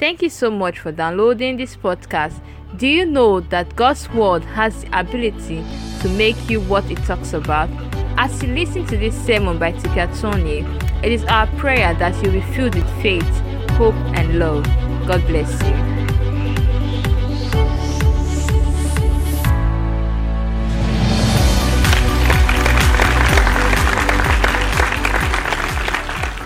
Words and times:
Thank 0.00 0.22
you 0.22 0.30
so 0.30 0.50
much 0.50 0.78
for 0.78 0.92
downloading 0.92 1.58
this 1.58 1.76
podcast. 1.76 2.40
Do 2.78 2.86
you 2.86 3.04
know 3.04 3.40
that 3.40 3.76
God's 3.76 4.08
Word 4.08 4.42
has 4.44 4.82
the 4.82 4.98
ability 4.98 5.62
to 6.00 6.08
make 6.16 6.48
you 6.48 6.62
what 6.62 6.90
it 6.90 6.96
talks 7.04 7.34
about? 7.34 7.68
As 8.16 8.42
you 8.42 8.48
listen 8.54 8.86
to 8.86 8.96
this 8.96 9.14
sermon 9.26 9.58
by 9.58 9.72
Tika 9.72 10.10
Tony, 10.18 10.60
it 11.04 11.12
is 11.12 11.22
our 11.24 11.46
prayer 11.58 11.92
that 11.96 12.14
you 12.24 12.32
will 12.32 12.40
be 12.40 12.54
filled 12.54 12.76
with 12.76 13.02
faith, 13.02 13.28
hope, 13.72 13.94
and 14.16 14.38
love. 14.38 14.64
God 15.06 15.20
bless 15.26 15.52
you. 15.64 15.74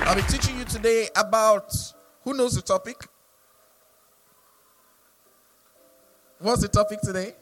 I'll 0.08 0.16
be 0.16 0.22
teaching 0.22 0.58
you 0.58 0.64
today 0.64 1.06
about 1.14 1.72
who 2.22 2.34
knows 2.34 2.56
the 2.56 2.62
topic? 2.62 2.96
What's 6.44 6.60
the 6.60 6.68
topic 6.68 7.00
today? 7.00 7.32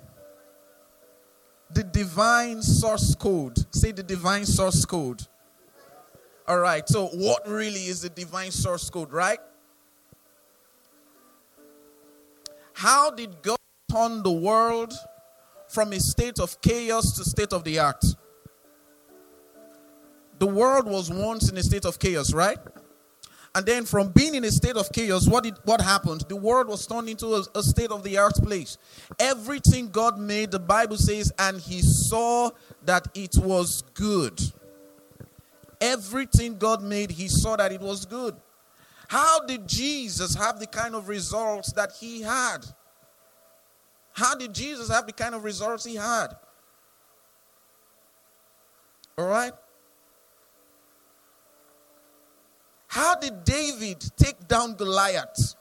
The 1.75 1.83
divine 1.83 2.63
source 2.63 3.17
code. 3.17 3.59
Say 3.75 3.91
the 3.91 4.05
divine 4.05 4.47
source 4.47 4.85
code. 4.85 5.27
All 6.47 6.61
right. 6.61 6.89
So, 6.89 7.09
what 7.09 7.49
really 7.49 7.87
is 7.87 8.03
the 8.03 8.11
divine 8.11 8.53
source 8.53 8.89
code, 8.89 9.13
right? 9.13 9.41
How 12.75 13.11
did 13.11 13.43
God 13.43 13.59
turn 13.91 14.23
the 14.23 14.31
world 14.31 14.95
from 15.67 15.93
a 15.93 15.99
state 15.99 16.39
of 16.39 16.61
chaos 16.61 17.17
to 17.17 17.25
state 17.25 17.53
of 17.53 17.65
the 17.65 17.81
art? 17.81 18.05
The 20.39 20.47
world 20.47 20.87
was 20.87 21.11
once 21.11 21.51
in 21.51 21.59
a 21.59 21.63
state 21.65 21.87
of 21.87 21.99
chaos, 21.99 22.33
right? 22.33 22.59
And 23.55 23.67
then 23.67 23.85
from 23.85 24.09
being 24.13 24.35
in 24.35 24.45
a 24.45 24.51
state 24.51 24.77
of 24.77 24.91
chaos, 24.93 25.29
what 25.29 25.45
did 25.45 25.59
what 25.65 25.81
happened? 25.81 26.25
The 26.29 26.37
world 26.37 26.69
was 26.69 26.87
turned 26.87 27.09
into 27.09 27.35
a, 27.35 27.45
a 27.55 27.63
state 27.63 27.91
of 27.91 28.03
the 28.03 28.17
art 28.17 28.35
place. 28.37 28.79
Everything 29.19 29.91
God 29.91 30.19
made, 30.19 30.51
the 30.51 30.59
Bible 30.59 30.97
says, 30.97 31.33
and 31.39 31.61
he 31.61 31.83
saw 31.83 32.51
that 32.85 33.09
it 33.15 33.37
was 33.37 33.83
good. 33.93 34.41
Everything 35.83 36.57
God 36.57 36.83
made, 36.83 37.11
he 37.11 37.29
saw 37.29 37.57
that 37.57 37.73
it 37.73 37.81
was 37.81 38.07
good. 38.07 38.37
How 39.09 39.41
did 39.41 39.69
Jesus 39.69 40.35
have 40.35 40.59
the 40.59 40.67
kind 40.67 40.95
of 40.95 41.09
results 41.09 41.73
that 41.73 41.93
he 42.01 42.23
had? 42.23 42.61
How 44.15 44.35
did 44.35 44.55
Jesus 44.55 44.89
have 44.89 45.07
the 45.07 45.13
kind 45.13 45.35
of 45.35 45.45
results 45.45 45.85
he 45.85 45.97
had? 45.97 46.29
All 49.19 49.27
right? 49.27 49.53
How 52.93 53.15
did 53.15 53.45
David 53.45 54.05
take 54.19 54.47
down 54.47 54.75
Goliath? 54.75 55.55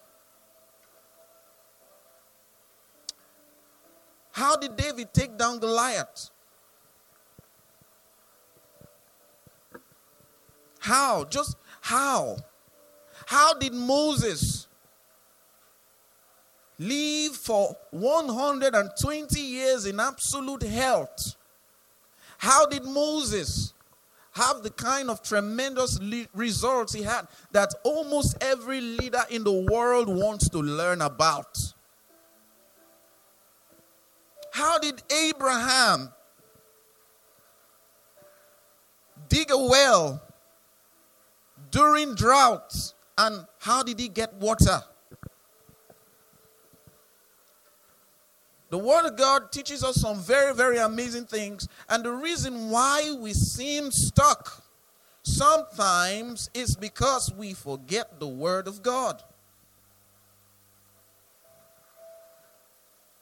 How 4.34 4.58
did 4.58 4.76
David 4.76 5.14
take 5.14 5.38
down 5.38 5.60
Goliath? 5.60 6.30
How? 10.80 11.24
Just 11.24 11.56
how? 11.80 12.36
How 13.28 13.54
did 13.54 13.74
Moses 13.76 14.68
live 16.78 17.38
for 17.38 17.78
120 17.92 19.40
years 19.40 19.86
in 19.86 20.02
absolute 20.02 20.64
health? 20.64 21.38
How 22.40 22.66
did 22.66 22.84
Moses 22.84 23.74
have 24.32 24.64
the 24.64 24.70
kind 24.70 25.10
of 25.10 25.22
tremendous 25.22 26.00
le- 26.02 26.28
results 26.34 26.94
he 26.94 27.04
had 27.04 27.28
that 27.52 27.74
almost 27.84 28.38
every 28.42 28.80
leader 28.80 29.24
in 29.30 29.44
the 29.44 29.68
world 29.72 30.08
wants 30.08 30.50
to 30.50 30.60
learn 30.60 31.02
about. 31.02 31.58
How 34.52 34.80
did 34.80 35.02
Abraham 35.12 36.12
dig 39.30 39.50
a 39.52 39.58
well 39.58 40.22
during 41.72 42.16
droughts 42.16 42.94
and 43.18 43.46
how 43.60 43.84
did 43.84 44.00
he 44.00 44.08
get 44.08 44.34
water? 44.36 44.82
The 48.72 48.78
Word 48.78 49.06
of 49.06 49.18
God 49.18 49.52
teaches 49.52 49.84
us 49.84 49.98
some 49.98 50.22
very, 50.22 50.56
very 50.56 50.78
amazing 50.78 51.26
things. 51.26 51.68
And 51.90 52.06
the 52.06 52.12
reason 52.12 52.70
why 52.70 53.14
we 53.20 53.34
seem 53.34 53.92
stuck 53.92 54.64
sometimes 55.24 56.50
is 56.54 56.78
because 56.78 57.34
we 57.34 57.54
forget 57.54 58.18
the 58.22 58.30
Word 58.30 58.70
of 58.70 58.82
God. 58.82 59.22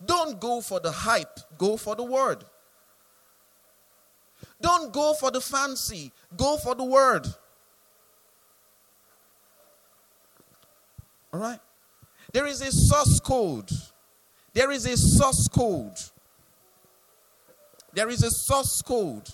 Don't 0.05 0.39
go 0.39 0.61
for 0.61 0.79
the 0.79 0.91
hype, 0.91 1.39
go 1.57 1.77
for 1.77 1.95
the 1.95 2.03
Word. 2.03 2.45
Don't 4.61 4.93
go 4.93 5.15
for 5.15 5.31
the 5.31 5.41
fancy, 5.41 6.11
go 6.37 6.57
for 6.57 6.75
the 6.75 6.83
Word. 6.83 7.25
All 11.33 11.39
right? 11.39 11.59
There 12.33 12.45
is 12.45 12.61
a 12.61 12.71
source 12.71 13.19
code 13.19 13.71
there 14.53 14.71
is 14.71 14.85
a 14.85 14.97
source 14.97 15.47
code. 15.47 15.97
There 17.93 18.09
is 18.09 18.23
a 18.23 18.31
source 18.31 18.81
code. 18.81 19.29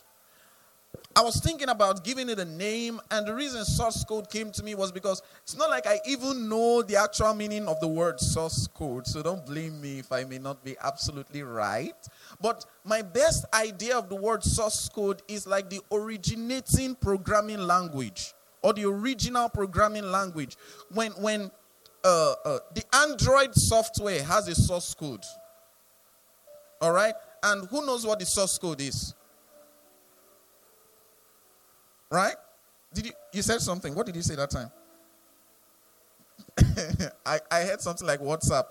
I 1.17 1.21
was 1.21 1.39
thinking 1.39 1.69
about 1.69 2.03
giving 2.03 2.27
it 2.29 2.39
a 2.39 2.45
name, 2.45 2.99
and 3.09 3.25
the 3.25 3.33
reason 3.33 3.63
source 3.63 4.03
code 4.03 4.29
came 4.29 4.51
to 4.51 4.63
me 4.63 4.75
was 4.75 4.91
because 4.91 5.21
it's 5.43 5.55
not 5.55 5.69
like 5.69 5.87
I 5.87 5.99
even 6.05 6.49
know 6.49 6.81
the 6.81 6.97
actual 6.97 7.33
meaning 7.33 7.69
of 7.69 7.79
the 7.79 7.87
word 7.87 8.19
source 8.19 8.67
code. 8.67 9.07
So 9.07 9.23
don't 9.23 9.45
blame 9.45 9.79
me 9.79 9.99
if 9.99 10.11
I 10.11 10.25
may 10.25 10.39
not 10.39 10.61
be 10.63 10.75
absolutely 10.83 11.43
right. 11.43 11.95
But 12.41 12.65
my 12.83 13.01
best 13.01 13.45
idea 13.53 13.97
of 13.97 14.09
the 14.09 14.15
word 14.15 14.43
source 14.43 14.89
code 14.89 15.21
is 15.29 15.47
like 15.47 15.69
the 15.69 15.79
originating 15.89 16.95
programming 16.95 17.59
language 17.59 18.33
or 18.61 18.73
the 18.73 18.83
original 18.83 19.47
programming 19.47 20.11
language. 20.11 20.57
When, 20.91 21.11
when 21.13 21.49
uh, 22.05 22.35
uh, 22.45 22.59
the 22.75 22.83
Android 22.95 23.55
software 23.55 24.23
has 24.23 24.47
a 24.47 24.53
source 24.55 24.93
code. 24.93 25.25
All 26.79 26.91
right? 26.91 27.15
And 27.41 27.67
who 27.67 27.85
knows 27.85 28.05
what 28.05 28.19
the 28.19 28.25
source 28.25 28.57
code 28.59 28.79
is? 28.79 29.15
Right? 32.11 32.35
Did 32.93 33.07
you 33.07 33.11
you 33.33 33.41
said 33.41 33.59
something? 33.59 33.95
What 33.95 34.05
did 34.05 34.15
you 34.15 34.21
say 34.21 34.35
that 34.35 34.51
time? 34.51 34.71
I, 37.25 37.39
I 37.51 37.61
heard 37.63 37.81
something 37.81 38.07
like 38.07 38.19
WhatsApp. 38.19 38.69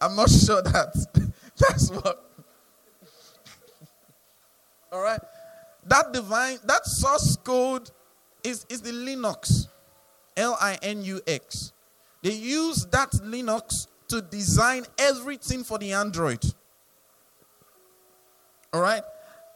I'm 0.00 0.16
not 0.16 0.30
sure 0.46 0.62
that 0.62 0.94
that's 1.56 1.90
what. 1.90 2.24
All 4.90 5.02
right. 5.02 5.20
That 5.84 6.12
divine, 6.12 6.58
that 6.64 6.84
source 6.86 7.36
code 7.36 7.90
is, 8.42 8.66
is 8.68 8.80
the 8.80 8.90
Linux. 8.90 9.68
L 10.36 10.56
I 10.60 10.78
N 10.82 11.02
U 11.04 11.20
X. 11.26 11.72
They 12.22 12.32
use 12.32 12.86
that 12.86 13.10
Linux 13.12 13.86
to 14.08 14.20
design 14.20 14.84
everything 14.98 15.64
for 15.64 15.78
the 15.78 15.92
Android. 15.92 16.44
All 18.72 18.80
right? 18.80 19.02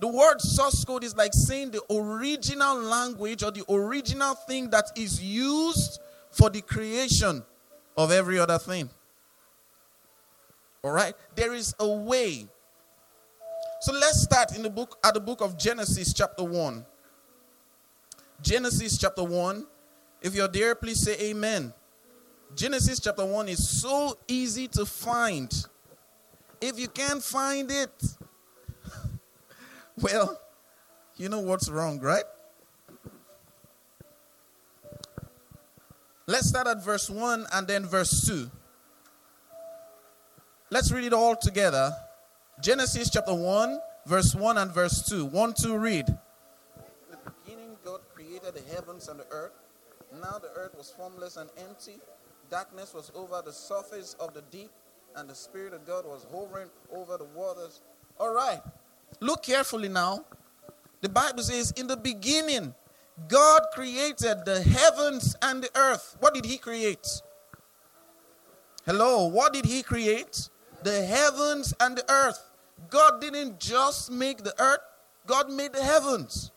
The 0.00 0.08
word 0.08 0.40
source 0.40 0.84
code 0.84 1.04
is 1.04 1.16
like 1.16 1.32
saying 1.32 1.70
the 1.70 1.82
original 1.92 2.76
language 2.76 3.42
or 3.42 3.50
the 3.50 3.64
original 3.70 4.34
thing 4.34 4.70
that 4.70 4.86
is 4.96 5.22
used 5.22 6.00
for 6.30 6.50
the 6.50 6.60
creation 6.60 7.42
of 7.96 8.10
every 8.10 8.38
other 8.38 8.58
thing. 8.58 8.90
All 10.82 10.90
right? 10.90 11.14
There 11.34 11.54
is 11.54 11.74
a 11.78 11.88
way. 11.88 12.46
So 13.80 13.92
let's 13.92 14.22
start 14.22 14.56
in 14.56 14.62
the 14.62 14.70
book 14.70 14.98
at 15.04 15.14
the 15.14 15.20
book 15.20 15.40
of 15.40 15.58
Genesis 15.58 16.12
chapter 16.12 16.42
1. 16.42 16.84
Genesis 18.42 18.98
chapter 18.98 19.22
1. 19.22 19.66
If 20.22 20.34
you're 20.34 20.48
there, 20.48 20.74
please 20.74 21.00
say 21.00 21.16
amen. 21.30 21.72
Genesis 22.54 23.00
chapter 23.00 23.24
1 23.24 23.48
is 23.48 23.82
so 23.82 24.16
easy 24.28 24.68
to 24.68 24.86
find. 24.86 25.52
If 26.60 26.78
you 26.78 26.86
can't 26.86 27.22
find 27.22 27.70
it, 27.70 27.90
well, 30.00 30.40
you 31.16 31.28
know 31.28 31.40
what's 31.40 31.68
wrong, 31.68 31.98
right? 32.00 32.24
Let's 36.26 36.48
start 36.48 36.68
at 36.68 36.82
verse 36.82 37.10
1 37.10 37.46
and 37.52 37.66
then 37.66 37.86
verse 37.86 38.26
2. 38.26 38.48
Let's 40.70 40.92
read 40.92 41.04
it 41.04 41.12
all 41.12 41.36
together. 41.36 41.92
Genesis 42.62 43.10
chapter 43.10 43.34
1, 43.34 43.80
verse 44.06 44.34
1 44.34 44.58
and 44.58 44.72
verse 44.72 45.02
2. 45.08 45.26
1 45.26 45.54
2 45.54 45.76
read. 45.76 46.08
In 46.08 46.14
the 47.10 47.32
beginning, 47.42 47.76
God 47.84 48.00
created 48.14 48.54
the 48.54 48.74
heavens 48.74 49.08
and 49.08 49.18
the 49.18 49.26
earth. 49.30 49.52
Now 50.22 50.38
the 50.38 50.50
earth 50.54 50.76
was 50.78 50.90
formless 50.96 51.36
and 51.36 51.50
empty 51.58 51.98
Darkness 52.50 52.94
was 52.94 53.10
over 53.14 53.42
the 53.44 53.52
surface 53.52 54.14
of 54.20 54.34
the 54.34 54.42
deep, 54.50 54.70
and 55.16 55.28
the 55.28 55.34
Spirit 55.34 55.72
of 55.72 55.86
God 55.86 56.04
was 56.04 56.26
hovering 56.32 56.68
over 56.92 57.16
the 57.16 57.24
waters. 57.24 57.80
All 58.18 58.34
right. 58.34 58.60
Look 59.20 59.44
carefully 59.44 59.88
now. 59.88 60.24
The 61.00 61.08
Bible 61.08 61.42
says, 61.42 61.72
In 61.72 61.86
the 61.86 61.96
beginning, 61.96 62.74
God 63.28 63.62
created 63.72 64.44
the 64.44 64.62
heavens 64.62 65.36
and 65.42 65.62
the 65.62 65.70
earth. 65.76 66.16
What 66.20 66.34
did 66.34 66.44
He 66.44 66.58
create? 66.58 67.22
Hello, 68.86 69.28
what 69.28 69.54
did 69.54 69.64
he 69.64 69.82
create? 69.82 70.50
The 70.82 71.06
heavens 71.06 71.72
and 71.80 71.96
the 71.96 72.04
earth. 72.10 72.50
God 72.90 73.18
didn't 73.18 73.58
just 73.58 74.10
make 74.12 74.44
the 74.44 74.54
earth, 74.60 74.80
God 75.26 75.50
made 75.50 75.72
the 75.72 75.82
heavens. 75.82 76.50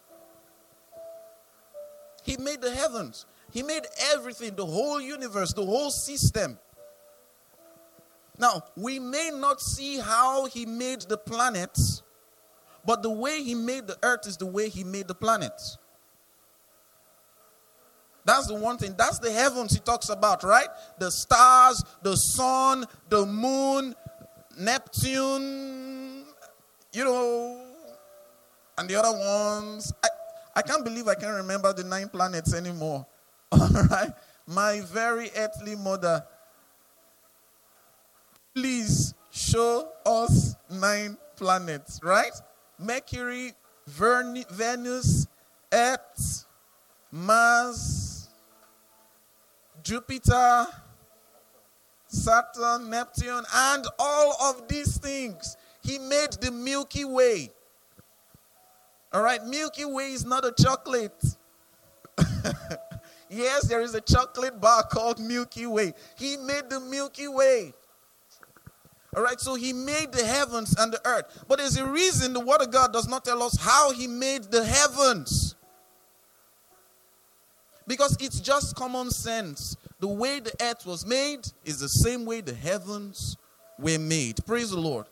He 2.23 2.35
made 2.35 2.59
the 2.59 2.71
heavens. 2.71 3.25
He 3.57 3.63
made 3.63 3.87
everything, 4.13 4.53
the 4.55 4.67
whole 4.67 5.01
universe, 5.01 5.51
the 5.51 5.65
whole 5.65 5.89
system. 5.89 6.59
Now, 8.37 8.61
we 8.75 8.99
may 8.99 9.31
not 9.33 9.61
see 9.61 9.97
how 9.97 10.45
he 10.45 10.67
made 10.67 11.01
the 11.01 11.17
planets, 11.17 12.03
but 12.85 13.01
the 13.01 13.09
way 13.09 13.41
he 13.41 13.55
made 13.55 13.87
the 13.87 13.97
earth 14.03 14.27
is 14.27 14.37
the 14.37 14.45
way 14.45 14.69
he 14.69 14.83
made 14.83 15.07
the 15.07 15.15
planets. 15.15 15.79
That's 18.25 18.45
the 18.45 18.53
one 18.53 18.77
thing. 18.77 18.93
That's 18.95 19.17
the 19.17 19.31
heavens 19.31 19.73
he 19.73 19.79
talks 19.79 20.09
about, 20.09 20.43
right? 20.43 20.69
The 20.99 21.09
stars, 21.09 21.83
the 22.03 22.15
sun, 22.15 22.85
the 23.09 23.25
moon, 23.25 23.95
Neptune, 24.55 26.25
you 26.93 27.03
know, 27.03 27.59
and 28.77 28.87
the 28.87 28.99
other 28.99 29.17
ones. 29.17 29.91
I, 30.03 30.09
I 30.57 30.61
can't 30.61 30.83
believe 30.83 31.07
I 31.07 31.15
can't 31.15 31.37
remember 31.37 31.73
the 31.73 31.85
nine 31.85 32.09
planets 32.09 32.53
anymore. 32.53 33.07
All 33.51 33.69
right? 33.89 34.11
My 34.45 34.81
very 34.81 35.29
earthly 35.35 35.75
mother 35.75 36.23
please 38.57 39.13
show 39.29 39.87
us 40.03 40.55
nine 40.67 41.15
planets, 41.35 41.99
right? 42.01 42.31
Mercury, 42.79 43.53
Venus, 43.87 45.27
Earth, 45.71 46.45
Mars, 47.11 48.29
Jupiter, 49.83 50.65
Saturn, 52.07 52.89
Neptune, 52.89 53.43
and 53.53 53.85
all 53.99 54.35
of 54.49 54.67
these 54.67 54.97
things. 54.97 55.55
He 55.83 55.99
made 55.99 56.33
the 56.41 56.49
Milky 56.51 57.05
Way. 57.05 57.51
All 59.13 59.21
right, 59.21 59.45
Milky 59.45 59.85
Way 59.85 60.13
is 60.13 60.25
not 60.25 60.45
a 60.45 60.53
chocolate. 60.59 61.23
yes, 63.29 63.67
there 63.67 63.81
is 63.81 63.93
a 63.95 64.01
chocolate 64.01 64.59
bar 64.59 64.83
called 64.83 65.19
Milky 65.19 65.65
Way. 65.65 65.93
He 66.17 66.37
made 66.37 66.69
the 66.69 66.79
Milky 66.79 67.27
Way. 67.27 67.73
All 69.15 69.23
right, 69.23 69.39
so 69.39 69.55
he 69.55 69.73
made 69.73 70.11
the 70.11 70.23
heavens 70.23 70.75
and 70.77 70.93
the 70.93 71.01
earth. 71.07 71.45
But 71.47 71.57
there's 71.57 71.77
a 71.77 71.85
reason 71.85 72.33
the 72.33 72.39
word 72.39 72.61
of 72.61 72.71
God 72.71 72.93
does 72.93 73.07
not 73.07 73.25
tell 73.25 73.41
us 73.41 73.57
how 73.59 73.91
he 73.91 74.05
made 74.05 74.43
the 74.43 74.63
heavens. 74.63 75.55
Because 77.87 78.17
it's 78.19 78.39
just 78.39 78.75
common 78.75 79.09
sense. 79.09 79.77
The 79.99 80.07
way 80.07 80.39
the 80.39 80.53
earth 80.61 80.85
was 80.85 81.05
made 81.05 81.47
is 81.65 81.79
the 81.79 81.89
same 81.89 82.25
way 82.25 82.41
the 82.41 82.53
heavens 82.53 83.37
were 83.79 83.97
made. 83.97 84.45
Praise 84.45 84.71
the 84.71 84.79
Lord. 84.79 85.07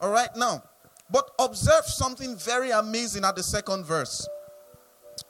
All 0.00 0.10
right, 0.10 0.28
now, 0.36 0.62
but 1.10 1.30
observe 1.38 1.86
something 1.86 2.36
very 2.36 2.72
amazing 2.72 3.24
at 3.24 3.36
the 3.36 3.42
second 3.42 3.84
verse. 3.84 4.28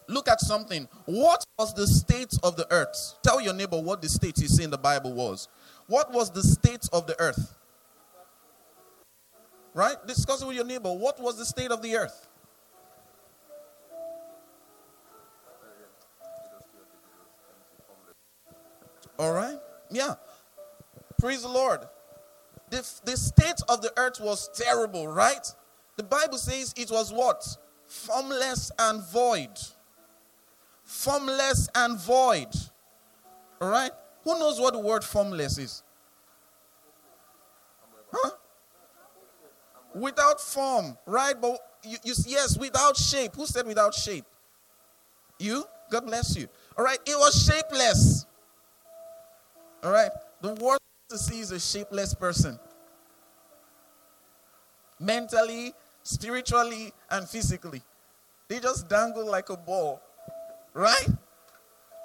Look 0.07 0.29
at 0.29 0.41
something. 0.41 0.89
What 1.07 1.45
was 1.59 1.75
the 1.75 1.87
state 1.87 2.35
of 2.43 2.57
the 2.57 2.71
earth? 2.71 3.15
Tell 3.23 3.41
your 3.41 3.55
neighbor 3.55 3.81
what 3.81 4.03
the 4.03 4.09
state 4.09 4.39
you 4.39 4.49
see 4.49 4.65
in 4.65 4.71
the 4.71 4.79
Bible 4.79 5.13
was. 5.13 5.49
What 5.87 6.13
was 6.13 6.31
the 6.31 6.43
state 6.43 6.89
of 6.93 7.07
the 7.07 7.19
earth? 7.21 7.57
Right? 9.73 9.97
Discuss 10.07 10.43
it 10.43 10.47
with 10.47 10.57
your 10.57 10.65
neighbor. 10.65 10.93
What 10.93 11.21
was 11.21 11.37
the 11.37 11.45
state 11.45 11.71
of 11.71 11.83
the 11.83 11.97
earth? 11.97 12.29
All 19.19 19.33
right? 19.33 19.59
Yeah. 19.91 20.15
Praise 21.19 21.43
the 21.43 21.49
Lord. 21.49 21.81
The, 22.71 22.87
the 23.05 23.17
state 23.17 23.61
of 23.69 23.83
the 23.83 23.93
earth 23.97 24.21
was 24.21 24.51
terrible, 24.55 25.07
right? 25.09 25.47
The 25.97 26.03
Bible 26.03 26.39
says 26.39 26.75
it 26.77 26.91
was 26.91 27.13
what? 27.13 27.45
Formless 27.87 28.73
and 28.79 29.03
void. 29.05 29.51
Formless 30.85 31.69
and 31.75 31.99
void. 31.99 32.49
All 33.61 33.71
right? 33.71 33.91
Who 34.23 34.39
knows 34.39 34.61
what 34.61 34.75
the 34.75 34.81
word 34.81 35.05
formless 35.05 35.59
is? 35.59 35.83
Huh? 38.13 38.31
Without 39.95 40.41
form, 40.41 40.97
right? 41.07 41.35
But 41.41 41.59
you, 41.83 41.99
you, 42.05 42.15
yes, 42.27 42.59
without 42.59 42.97
shape. 42.97 43.35
Who 43.37 43.47
said 43.47 43.67
without 43.67 43.95
shape? 43.95 44.25
You? 45.39 45.65
God 45.91 46.07
bless 46.07 46.37
you. 46.37 46.49
All 46.77 46.85
right, 46.85 46.99
it 47.07 47.17
was 47.17 47.47
shapeless. 47.47 48.27
All 49.83 49.93
right, 49.93 50.11
the 50.41 50.55
worst 50.55 50.81
to 51.11 51.19
see 51.19 51.41
is 51.41 51.51
a 51.51 51.61
shapeless 51.61 52.15
person. 52.15 52.59
Mentally, 54.99 55.75
spiritually, 56.03 56.93
and 57.11 57.29
physically. 57.29 57.83
They 58.49 58.61
just 58.61 58.89
dangle 58.89 59.27
like 59.27 59.51
a 59.51 59.57
ball. 59.57 60.01
Right? 60.75 61.09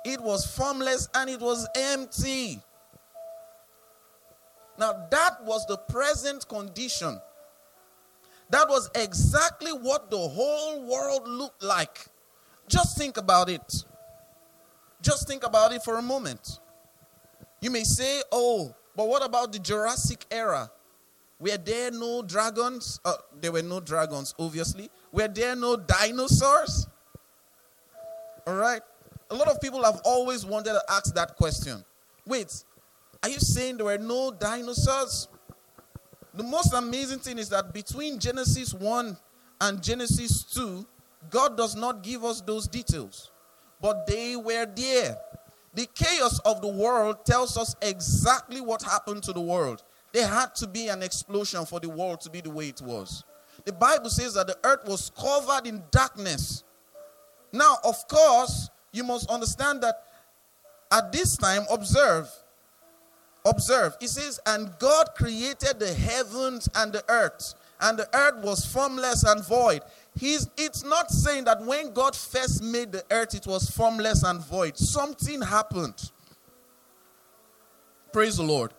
It 0.06 0.22
was 0.22 0.46
formless 0.46 1.10
and 1.14 1.30
it 1.30 1.42
was 1.42 1.68
empty. 1.76 2.62
Now, 4.78 5.08
that 5.12 5.44
was 5.44 5.66
the 5.66 5.78
present 5.78 6.48
condition 6.48 7.20
that 8.50 8.68
was 8.68 8.90
exactly 8.96 9.72
what 9.72 10.10
the 10.10 10.18
whole 10.18 10.84
world 10.86 11.28
looked 11.28 11.62
like. 11.62 12.08
Just 12.68 12.98
think 12.98 13.18
about 13.18 13.50
it. 13.50 13.84
Just 15.02 15.28
think 15.28 15.46
about 15.46 15.72
it 15.72 15.84
for 15.84 15.98
a 15.98 16.02
moment. 16.02 16.60
You 17.62 17.70
may 17.70 17.84
say, 17.84 18.22
oh, 18.32 18.76
but 18.96 19.08
what 19.08 19.24
about 19.24 19.54
the 19.54 19.60
Jurassic 19.60 20.26
era? 20.32 20.72
Were 21.40 21.58
there 21.58 21.92
no 21.92 22.22
dragons? 22.22 23.00
Uh, 23.06 23.14
there 23.40 23.52
were 23.52 23.62
no 23.62 23.80
dragons, 23.80 24.34
obviously. 24.38 24.90
Were 25.12 25.28
there 25.28 25.56
no 25.56 25.78
dinosaurs? 25.78 26.88
All 28.50 28.56
right. 28.56 28.82
A 29.30 29.36
lot 29.36 29.48
of 29.48 29.62
people 29.62 29.84
have 29.84 30.02
always 30.04 30.44
wanted 30.44 30.74
to 30.74 30.82
ask 30.90 31.14
that 31.14 31.36
question. 31.36 31.86
Wait, 32.26 32.64
are 33.22 33.30
you 33.30 33.38
saying 33.38 33.78
there 33.78 33.86
were 33.86 34.00
no 34.00 34.32
dinosaurs? 34.32 35.28
The 36.34 36.42
most 36.42 36.74
amazing 36.74 37.20
thing 37.20 37.38
is 37.38 37.50
that 37.50 37.76
between 37.76 38.18
Genesis 38.18 38.74
1 38.74 39.16
and 39.62 39.84
Genesis 39.84 40.44
2, 40.46 40.84
God 41.30 41.58
does 41.58 41.76
not 41.76 42.02
give 42.02 42.26
us 42.26 42.42
those 42.42 42.68
details, 42.68 43.30
but 43.80 44.08
they 44.08 44.36
were 44.36 44.66
there. 44.66 45.16
The 45.76 45.88
chaos 45.94 46.40
of 46.40 46.62
the 46.62 46.70
world 46.70 47.24
tells 47.28 47.56
us 47.56 47.76
exactly 47.84 48.62
what 48.62 48.82
happened 48.82 49.22
to 49.24 49.32
the 49.32 49.42
world. 49.42 49.84
There 50.12 50.28
had 50.28 50.56
to 50.56 50.66
be 50.66 50.88
an 50.88 51.04
explosion 51.04 51.68
for 51.68 51.80
the 51.80 51.90
world 51.90 52.22
to 52.22 52.32
be 52.32 52.42
the 52.42 52.50
way 52.50 52.70
it 52.70 52.82
was. 52.82 53.24
The 53.66 53.74
Bible 53.74 54.10
says 54.10 54.34
that 54.34 54.48
the 54.48 54.58
earth 54.64 54.88
was 54.88 55.12
covered 55.16 55.68
in 55.68 55.84
darkness. 55.92 56.64
Now, 57.52 57.78
of 57.84 58.08
course, 58.08 58.70
you 58.92 59.04
must 59.04 59.30
understand 59.30 59.82
that 59.82 60.04
at 60.92 61.12
this 61.12 61.38
time, 61.38 61.64
observe, 61.70 62.30
Observe, 63.46 63.96
it 64.02 64.10
says, 64.10 64.40
And 64.46 64.72
God 64.80 65.10
created 65.16 65.80
the 65.80 65.94
heavens 65.94 66.68
and 66.76 66.92
the 66.92 67.04
earth, 67.10 67.56
and 67.82 67.98
the 67.98 68.08
earth 68.14 68.44
was 68.44 68.66
formless 68.66 69.24
and 69.24 69.46
void. 69.46 69.82
He's, 70.16 70.50
it's 70.58 70.84
not 70.84 71.10
saying 71.10 71.46
that 71.46 71.62
when 71.62 71.94
God 71.94 72.16
first 72.16 72.62
made 72.62 72.92
the 72.92 73.04
earth, 73.10 73.34
it 73.34 73.48
was 73.48 73.70
formless 73.70 74.24
and 74.24 74.44
void. 74.44 74.78
Something 74.78 75.42
happened. 75.42 76.12
Praise 78.12 78.38
the 78.38 78.44
Lord. 78.44 78.74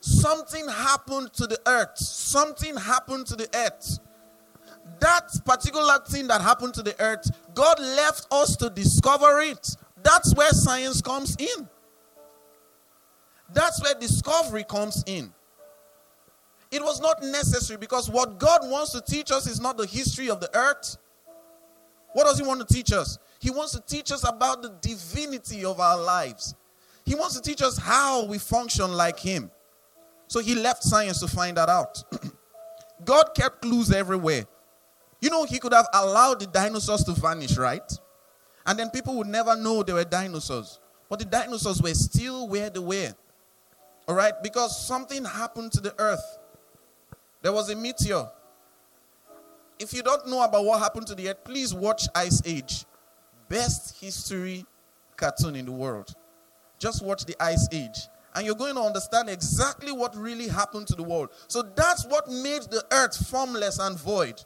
Something 0.00 0.68
happened 0.68 1.32
to 1.34 1.46
the 1.46 1.58
earth. 1.66 1.98
Something 1.98 2.76
happened 2.76 3.26
to 3.26 3.36
the 3.36 3.48
earth. 3.54 3.98
That 5.00 5.30
particular 5.44 5.98
thing 6.06 6.28
that 6.28 6.40
happened 6.40 6.74
to 6.74 6.82
the 6.82 7.00
earth, 7.00 7.30
God 7.54 7.78
left 7.80 8.26
us 8.30 8.56
to 8.56 8.70
discover 8.70 9.40
it. 9.40 9.76
That's 10.02 10.34
where 10.34 10.50
science 10.50 11.00
comes 11.00 11.36
in. 11.36 11.68
That's 13.52 13.82
where 13.82 13.94
discovery 13.94 14.64
comes 14.64 15.02
in. 15.06 15.32
It 16.70 16.82
was 16.82 17.00
not 17.00 17.22
necessary 17.22 17.78
because 17.78 18.10
what 18.10 18.38
God 18.38 18.62
wants 18.64 18.92
to 18.92 19.00
teach 19.00 19.30
us 19.30 19.46
is 19.46 19.60
not 19.60 19.76
the 19.76 19.86
history 19.86 20.28
of 20.28 20.40
the 20.40 20.50
earth. 20.56 20.96
What 22.12 22.24
does 22.24 22.38
He 22.38 22.44
want 22.44 22.66
to 22.66 22.74
teach 22.74 22.92
us? 22.92 23.18
He 23.38 23.50
wants 23.50 23.72
to 23.72 23.80
teach 23.80 24.10
us 24.10 24.28
about 24.28 24.62
the 24.62 24.70
divinity 24.80 25.64
of 25.64 25.78
our 25.78 26.00
lives. 26.00 26.54
He 27.04 27.14
wants 27.14 27.34
to 27.36 27.42
teach 27.42 27.62
us 27.62 27.78
how 27.78 28.24
we 28.24 28.38
function 28.38 28.92
like 28.92 29.18
Him. 29.18 29.50
So 30.26 30.40
He 30.40 30.54
left 30.54 30.82
science 30.82 31.20
to 31.20 31.28
find 31.28 31.56
that 31.56 31.68
out. 31.68 32.02
God 33.04 33.34
kept 33.36 33.62
clues 33.62 33.92
everywhere. 33.92 34.46
You 35.24 35.30
know, 35.30 35.44
He 35.44 35.58
could 35.58 35.72
have 35.72 35.88
allowed 35.94 36.40
the 36.40 36.46
dinosaurs 36.46 37.02
to 37.04 37.12
vanish, 37.12 37.56
right? 37.56 37.90
And 38.66 38.78
then 38.78 38.90
people 38.90 39.16
would 39.16 39.26
never 39.26 39.56
know 39.56 39.82
they 39.82 39.94
were 39.94 40.04
dinosaurs. 40.04 40.78
But 41.08 41.18
the 41.18 41.24
dinosaurs 41.24 41.80
were 41.80 41.94
still 41.94 42.46
where 42.46 42.68
they 42.68 42.78
were. 42.78 43.14
All 44.06 44.14
right? 44.14 44.34
Because 44.42 44.86
something 44.86 45.24
happened 45.24 45.72
to 45.72 45.80
the 45.80 45.98
earth. 45.98 46.38
There 47.40 47.54
was 47.54 47.70
a 47.70 47.74
meteor. 47.74 48.28
If 49.78 49.94
you 49.94 50.02
don't 50.02 50.28
know 50.28 50.44
about 50.44 50.62
what 50.66 50.78
happened 50.78 51.06
to 51.06 51.14
the 51.14 51.30
earth, 51.30 51.42
please 51.42 51.72
watch 51.72 52.02
Ice 52.14 52.42
Age. 52.44 52.84
Best 53.48 53.98
history 53.98 54.66
cartoon 55.16 55.56
in 55.56 55.64
the 55.64 55.72
world. 55.72 56.14
Just 56.78 57.02
watch 57.02 57.24
the 57.24 57.42
Ice 57.42 57.66
Age 57.72 58.08
and 58.34 58.44
you're 58.44 58.54
going 58.56 58.74
to 58.74 58.82
understand 58.82 59.30
exactly 59.30 59.90
what 59.90 60.14
really 60.16 60.48
happened 60.48 60.86
to 60.88 60.94
the 60.94 61.02
world. 61.02 61.30
So 61.48 61.62
that's 61.62 62.04
what 62.04 62.28
made 62.28 62.62
the 62.64 62.84
earth 62.92 63.26
formless 63.28 63.78
and 63.78 63.98
void. 63.98 64.44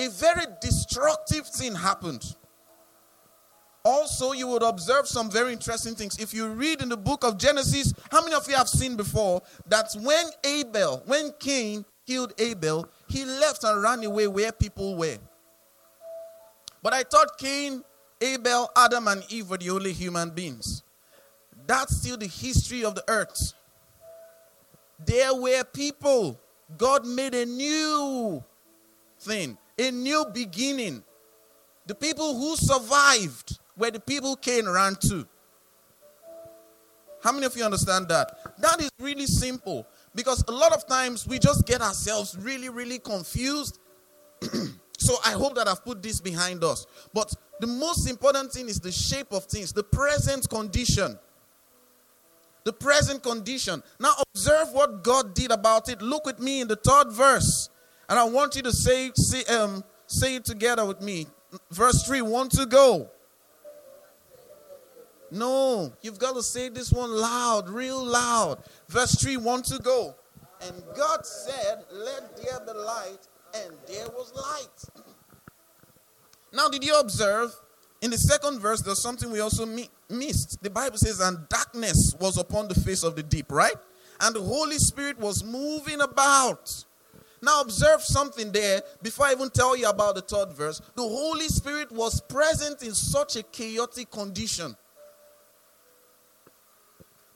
A 0.00 0.08
very 0.08 0.46
destructive 0.62 1.46
thing 1.46 1.74
happened. 1.74 2.34
Also, 3.84 4.32
you 4.32 4.46
would 4.46 4.62
observe 4.62 5.06
some 5.06 5.30
very 5.30 5.52
interesting 5.52 5.94
things. 5.94 6.18
If 6.18 6.32
you 6.32 6.48
read 6.48 6.80
in 6.80 6.88
the 6.88 6.96
book 6.96 7.22
of 7.22 7.36
Genesis, 7.36 7.92
how 8.10 8.22
many 8.22 8.34
of 8.34 8.48
you 8.48 8.54
have 8.56 8.68
seen 8.68 8.96
before 8.96 9.42
that 9.66 9.90
when 10.00 10.24
Abel, 10.42 11.02
when 11.04 11.34
Cain 11.38 11.84
killed 12.06 12.32
Abel, 12.38 12.88
he 13.08 13.26
left 13.26 13.62
and 13.62 13.82
ran 13.82 14.02
away 14.02 14.26
where 14.26 14.52
people 14.52 14.96
were? 14.96 15.18
But 16.82 16.94
I 16.94 17.02
thought 17.02 17.36
Cain, 17.36 17.84
Abel, 18.22 18.70
Adam, 18.74 19.06
and 19.06 19.22
Eve 19.28 19.50
were 19.50 19.58
the 19.58 19.68
only 19.68 19.92
human 19.92 20.30
beings. 20.30 20.82
That's 21.66 21.94
still 21.98 22.16
the 22.16 22.26
history 22.26 22.86
of 22.86 22.94
the 22.94 23.04
earth. 23.06 23.52
There 25.04 25.34
were 25.34 25.62
people. 25.64 26.40
God 26.78 27.06
made 27.06 27.34
a 27.34 27.44
new 27.44 28.42
thing, 29.18 29.58
a 29.80 29.90
new 29.90 30.26
beginning. 30.32 31.02
The 31.86 31.94
people 31.94 32.38
who 32.38 32.56
survived 32.56 33.58
were 33.76 33.90
the 33.90 34.00
people 34.00 34.36
Cain 34.36 34.68
ran 34.68 34.96
to. 35.08 35.26
How 37.22 37.32
many 37.32 37.46
of 37.46 37.56
you 37.56 37.64
understand 37.64 38.08
that? 38.08 38.38
That 38.60 38.80
is 38.80 38.90
really 38.98 39.26
simple 39.26 39.86
because 40.14 40.44
a 40.48 40.52
lot 40.52 40.72
of 40.72 40.86
times 40.86 41.26
we 41.26 41.38
just 41.38 41.66
get 41.66 41.80
ourselves 41.82 42.36
really, 42.40 42.68
really 42.68 42.98
confused. 42.98 43.78
so 44.98 45.16
I 45.24 45.32
hope 45.32 45.54
that 45.56 45.68
I've 45.68 45.84
put 45.84 46.02
this 46.02 46.20
behind 46.20 46.64
us. 46.64 46.86
But 47.12 47.34
the 47.60 47.66
most 47.66 48.08
important 48.08 48.52
thing 48.52 48.68
is 48.68 48.80
the 48.80 48.92
shape 48.92 49.32
of 49.32 49.44
things, 49.44 49.72
the 49.72 49.82
present 49.82 50.48
condition. 50.48 51.18
The 52.64 52.72
present 52.72 53.22
condition. 53.22 53.82
Now 53.98 54.12
observe 54.34 54.72
what 54.72 55.02
God 55.02 55.34
did 55.34 55.50
about 55.50 55.88
it. 55.88 56.00
Look 56.00 56.26
with 56.26 56.38
me 56.38 56.60
in 56.60 56.68
the 56.68 56.76
third 56.76 57.10
verse. 57.12 57.68
And 58.10 58.18
I 58.18 58.24
want 58.24 58.56
you 58.56 58.62
to 58.62 58.72
say, 58.72 59.12
say, 59.14 59.44
um, 59.54 59.84
say 60.08 60.34
it 60.34 60.44
together 60.44 60.84
with 60.84 61.00
me. 61.00 61.28
Verse 61.70 62.02
3, 62.02 62.22
want 62.22 62.50
to 62.52 62.66
go. 62.66 63.08
No, 65.30 65.92
you've 66.02 66.18
got 66.18 66.34
to 66.34 66.42
say 66.42 66.68
this 66.68 66.90
one 66.90 67.10
loud, 67.10 67.68
real 67.68 68.04
loud. 68.04 68.64
Verse 68.88 69.14
3 69.14 69.36
want 69.36 69.64
to 69.66 69.78
go. 69.78 70.16
And 70.60 70.82
God 70.96 71.24
said, 71.24 71.84
Let 71.92 72.36
there 72.36 72.60
be 72.66 72.72
light, 72.72 73.28
and 73.54 73.72
there 73.86 74.08
was 74.08 74.32
light. 74.34 75.04
now, 76.52 76.68
did 76.68 76.84
you 76.84 76.98
observe? 76.98 77.54
In 78.02 78.10
the 78.10 78.18
second 78.18 78.60
verse, 78.60 78.80
there's 78.80 79.00
something 79.00 79.30
we 79.30 79.40
also 79.40 79.66
mi- 79.66 79.90
missed. 80.08 80.62
The 80.62 80.70
Bible 80.70 80.98
says, 80.98 81.20
And 81.20 81.48
darkness 81.48 82.16
was 82.18 82.36
upon 82.36 82.66
the 82.66 82.74
face 82.74 83.04
of 83.04 83.14
the 83.14 83.22
deep, 83.22 83.52
right? 83.52 83.76
And 84.20 84.34
the 84.34 84.42
Holy 84.42 84.78
Spirit 84.78 85.18
was 85.18 85.44
moving 85.44 86.00
about. 86.00 86.84
Now, 87.42 87.62
observe 87.62 88.02
something 88.02 88.52
there 88.52 88.82
before 89.02 89.26
I 89.26 89.32
even 89.32 89.48
tell 89.50 89.76
you 89.76 89.88
about 89.88 90.14
the 90.14 90.20
third 90.20 90.52
verse. 90.52 90.80
The 90.94 91.02
Holy 91.02 91.48
Spirit 91.48 91.90
was 91.90 92.20
present 92.20 92.82
in 92.82 92.92
such 92.92 93.36
a 93.36 93.42
chaotic 93.42 94.10
condition. 94.10 94.76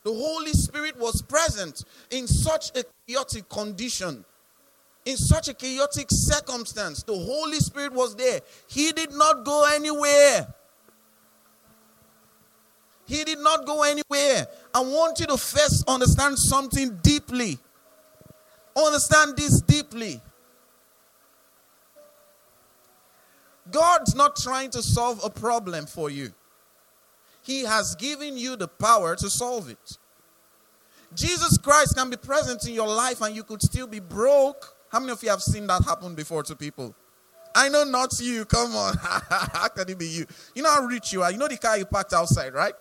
The 0.02 0.12
Holy 0.12 0.52
Spirit 0.52 0.99
was 0.99 1.23
present 1.23 1.84
in 2.11 2.26
such 2.26 2.76
a 2.76 2.84
chaotic 3.06 3.49
condition, 3.49 4.26
in 5.06 5.16
such 5.16 5.49
a 5.49 5.54
chaotic 5.54 6.08
circumstance. 6.11 7.02
The 7.02 7.16
Holy 7.16 7.58
Spirit 7.58 7.92
was 7.94 8.14
there. 8.14 8.40
He 8.66 8.92
did 8.92 9.12
not 9.12 9.44
go 9.46 9.66
anywhere. 9.73 10.46
He 13.06 13.25
did 13.25 13.38
not 13.38 13.64
go 13.64 13.82
anywhere. 13.82 14.46
I 14.75 14.80
want 14.80 15.20
you 15.20 15.26
to 15.26 15.38
first 15.38 15.84
understand 15.88 16.38
something 16.38 16.99
deeply. 17.02 17.58
Understand 18.76 19.36
this 19.36 19.60
deeply. 19.60 20.20
God's 23.70 24.14
not 24.14 24.36
trying 24.36 24.70
to 24.70 24.82
solve 24.82 25.20
a 25.24 25.30
problem 25.30 25.86
for 25.86 26.10
you. 26.10 26.32
He 27.42 27.64
has 27.64 27.94
given 27.94 28.36
you 28.36 28.56
the 28.56 28.68
power 28.68 29.16
to 29.16 29.30
solve 29.30 29.68
it. 29.68 29.98
Jesus 31.14 31.58
Christ 31.58 31.96
can 31.96 32.10
be 32.10 32.16
present 32.16 32.66
in 32.66 32.74
your 32.74 32.88
life 32.88 33.20
and 33.20 33.34
you 33.34 33.44
could 33.44 33.62
still 33.62 33.86
be 33.86 34.00
broke. 34.00 34.74
How 34.90 35.00
many 35.00 35.12
of 35.12 35.22
you 35.22 35.30
have 35.30 35.42
seen 35.42 35.66
that 35.68 35.84
happen 35.84 36.14
before 36.14 36.42
to 36.44 36.56
people? 36.56 36.94
I 37.54 37.68
know 37.68 37.84
not 37.84 38.10
you. 38.20 38.44
Come 38.44 38.74
on. 38.74 38.96
how 39.00 39.68
can 39.68 39.88
it 39.88 39.98
be 39.98 40.08
you? 40.08 40.26
You 40.54 40.62
know 40.62 40.70
how 40.70 40.82
rich 40.82 41.12
you 41.12 41.22
are. 41.22 41.30
You 41.30 41.38
know 41.38 41.46
the 41.46 41.56
car 41.56 41.78
you 41.78 41.84
parked 41.84 42.12
outside, 42.12 42.52
right? 42.52 42.74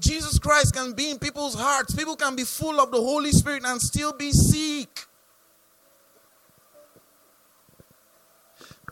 Jesus 0.00 0.38
Christ 0.38 0.74
can 0.74 0.92
be 0.92 1.10
in 1.10 1.18
people's 1.18 1.54
hearts. 1.54 1.94
People 1.94 2.16
can 2.16 2.36
be 2.36 2.44
full 2.44 2.80
of 2.80 2.90
the 2.90 3.00
Holy 3.00 3.32
Spirit 3.32 3.62
and 3.64 3.80
still 3.80 4.12
be 4.12 4.32
sick. 4.32 5.06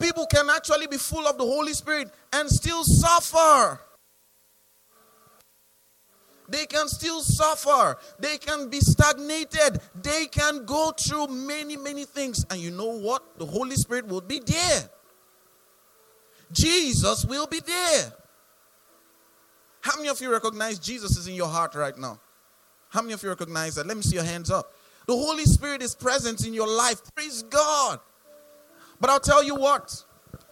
People 0.01 0.27
can 0.27 0.49
actually 0.51 0.87
be 0.87 0.97
full 0.97 1.27
of 1.27 1.39
the 1.39 1.45
Holy 1.45 1.73
Spirit 1.73 2.11
and 2.33 2.49
still 2.49 2.83
suffer. 2.83 3.81
They 6.49 6.67
can 6.67 6.89
still 6.89 7.21
suffer. 7.21 7.97
They 8.19 8.37
can 8.37 8.69
be 8.69 8.81
stagnated. 8.81 9.81
They 9.95 10.27
can 10.27 10.65
go 10.65 10.93
through 10.93 11.29
many, 11.29 11.77
many 11.77 12.05
things. 12.05 12.45
And 12.51 12.61
you 12.61 12.71
know 12.71 12.99
what? 12.99 13.39
The 13.39 13.47
Holy 13.47 13.77
Spirit 13.77 14.07
will 14.07 14.21
be 14.21 14.41
there. 14.41 14.91
Jesus 16.53 17.25
will 17.25 17.47
be 17.47 17.61
there. 17.61 18.13
How 19.83 19.97
many 19.97 20.09
of 20.09 20.21
you 20.21 20.33
recognize 20.33 20.79
Jesus 20.79 21.17
is 21.17 21.27
in 21.27 21.35
your 21.35 21.49
heart 21.49 21.75
right 21.75 21.97
now? 21.99 22.19
How 22.89 23.03
many 23.03 23.15
of 23.15 23.23
you 23.23 23.29
recognize 23.29 23.75
that? 23.75 23.87
Let 23.87 23.97
me 23.97 24.03
see 24.03 24.15
your 24.15 24.25
hands 24.25 24.51
up. 24.51 24.73
The 25.07 25.15
Holy 25.15 25.45
Spirit 25.45 25.83
is 25.83 25.95
present 25.95 26.47
in 26.47 26.55
your 26.55 26.69
life. 26.69 27.01
Praise 27.15 27.43
God. 27.43 27.99
But 29.01 29.11
I'll 29.11 29.21
tell 29.21 29.43
you 29.43 29.57
what, 29.57 30.05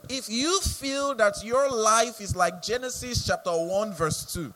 if 0.08 0.28
you 0.28 0.60
feel 0.60 1.14
that 1.14 1.44
your 1.44 1.70
life 1.70 2.20
is 2.20 2.34
like 2.34 2.60
Genesis 2.60 3.24
chapter 3.24 3.52
1, 3.52 3.92
verse 3.92 4.32
2, 4.34 4.52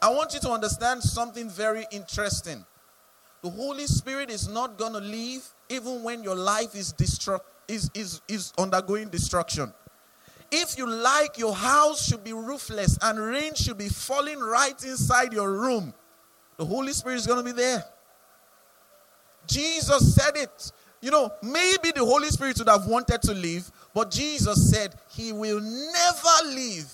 I 0.00 0.10
want 0.10 0.34
you 0.34 0.40
to 0.40 0.50
understand 0.50 1.02
something 1.02 1.50
very 1.50 1.84
interesting. 1.90 2.64
The 3.42 3.50
Holy 3.50 3.86
Spirit 3.86 4.30
is 4.30 4.48
not 4.48 4.78
going 4.78 4.92
to 4.92 5.00
leave 5.00 5.44
even 5.68 6.04
when 6.04 6.22
your 6.22 6.36
life 6.36 6.76
is, 6.76 6.92
destru- 6.92 7.40
is, 7.66 7.90
is, 7.94 8.20
is 8.28 8.52
undergoing 8.56 9.08
destruction. 9.08 9.72
If 10.54 10.76
you 10.76 10.86
like, 10.86 11.38
your 11.38 11.54
house 11.54 12.06
should 12.06 12.22
be 12.22 12.34
roofless 12.34 12.98
and 13.00 13.18
rain 13.18 13.54
should 13.54 13.78
be 13.78 13.88
falling 13.88 14.38
right 14.38 14.80
inside 14.84 15.32
your 15.32 15.50
room, 15.50 15.94
the 16.58 16.66
Holy 16.66 16.92
Spirit 16.92 17.16
is 17.16 17.26
going 17.26 17.38
to 17.38 17.44
be 17.44 17.56
there. 17.56 17.82
Jesus 19.46 20.14
said 20.14 20.36
it. 20.36 20.72
You 21.00 21.10
know, 21.10 21.32
maybe 21.42 21.90
the 21.92 22.04
Holy 22.04 22.28
Spirit 22.28 22.58
would 22.58 22.68
have 22.68 22.86
wanted 22.86 23.22
to 23.22 23.32
leave, 23.32 23.72
but 23.94 24.10
Jesus 24.10 24.70
said 24.70 24.94
he 25.10 25.32
will 25.32 25.60
never 25.60 26.48
leave. 26.54 26.86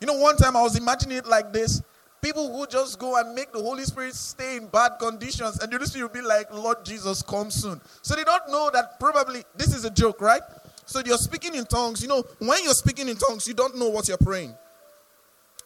You 0.00 0.06
know, 0.06 0.14
one 0.14 0.36
time 0.36 0.56
I 0.56 0.62
was 0.62 0.76
imagining 0.76 1.18
it 1.18 1.26
like 1.26 1.52
this. 1.52 1.82
People 2.20 2.52
who 2.52 2.66
just 2.66 2.98
go 2.98 3.16
and 3.20 3.34
make 3.34 3.52
the 3.52 3.60
Holy 3.60 3.84
Spirit 3.84 4.14
stay 4.14 4.56
in 4.56 4.66
bad 4.66 4.92
conditions, 4.98 5.60
and 5.60 5.70
the 5.70 5.76
Holy 5.76 5.86
Spirit 5.86 6.12
will 6.12 6.22
be 6.22 6.26
like, 6.26 6.52
Lord 6.52 6.84
Jesus, 6.84 7.22
come 7.22 7.50
soon. 7.50 7.80
So 8.02 8.16
they 8.16 8.24
don't 8.24 8.48
know 8.50 8.70
that 8.72 8.98
probably 8.98 9.44
this 9.54 9.74
is 9.74 9.84
a 9.84 9.90
joke, 9.90 10.20
right? 10.20 10.42
So 10.88 11.02
you're 11.04 11.18
speaking 11.18 11.54
in 11.54 11.66
tongues. 11.66 12.00
You 12.00 12.08
know, 12.08 12.24
when 12.38 12.64
you're 12.64 12.72
speaking 12.72 13.08
in 13.08 13.16
tongues, 13.16 13.46
you 13.46 13.52
don't 13.52 13.76
know 13.76 13.90
what 13.90 14.08
you're 14.08 14.16
praying. 14.16 14.54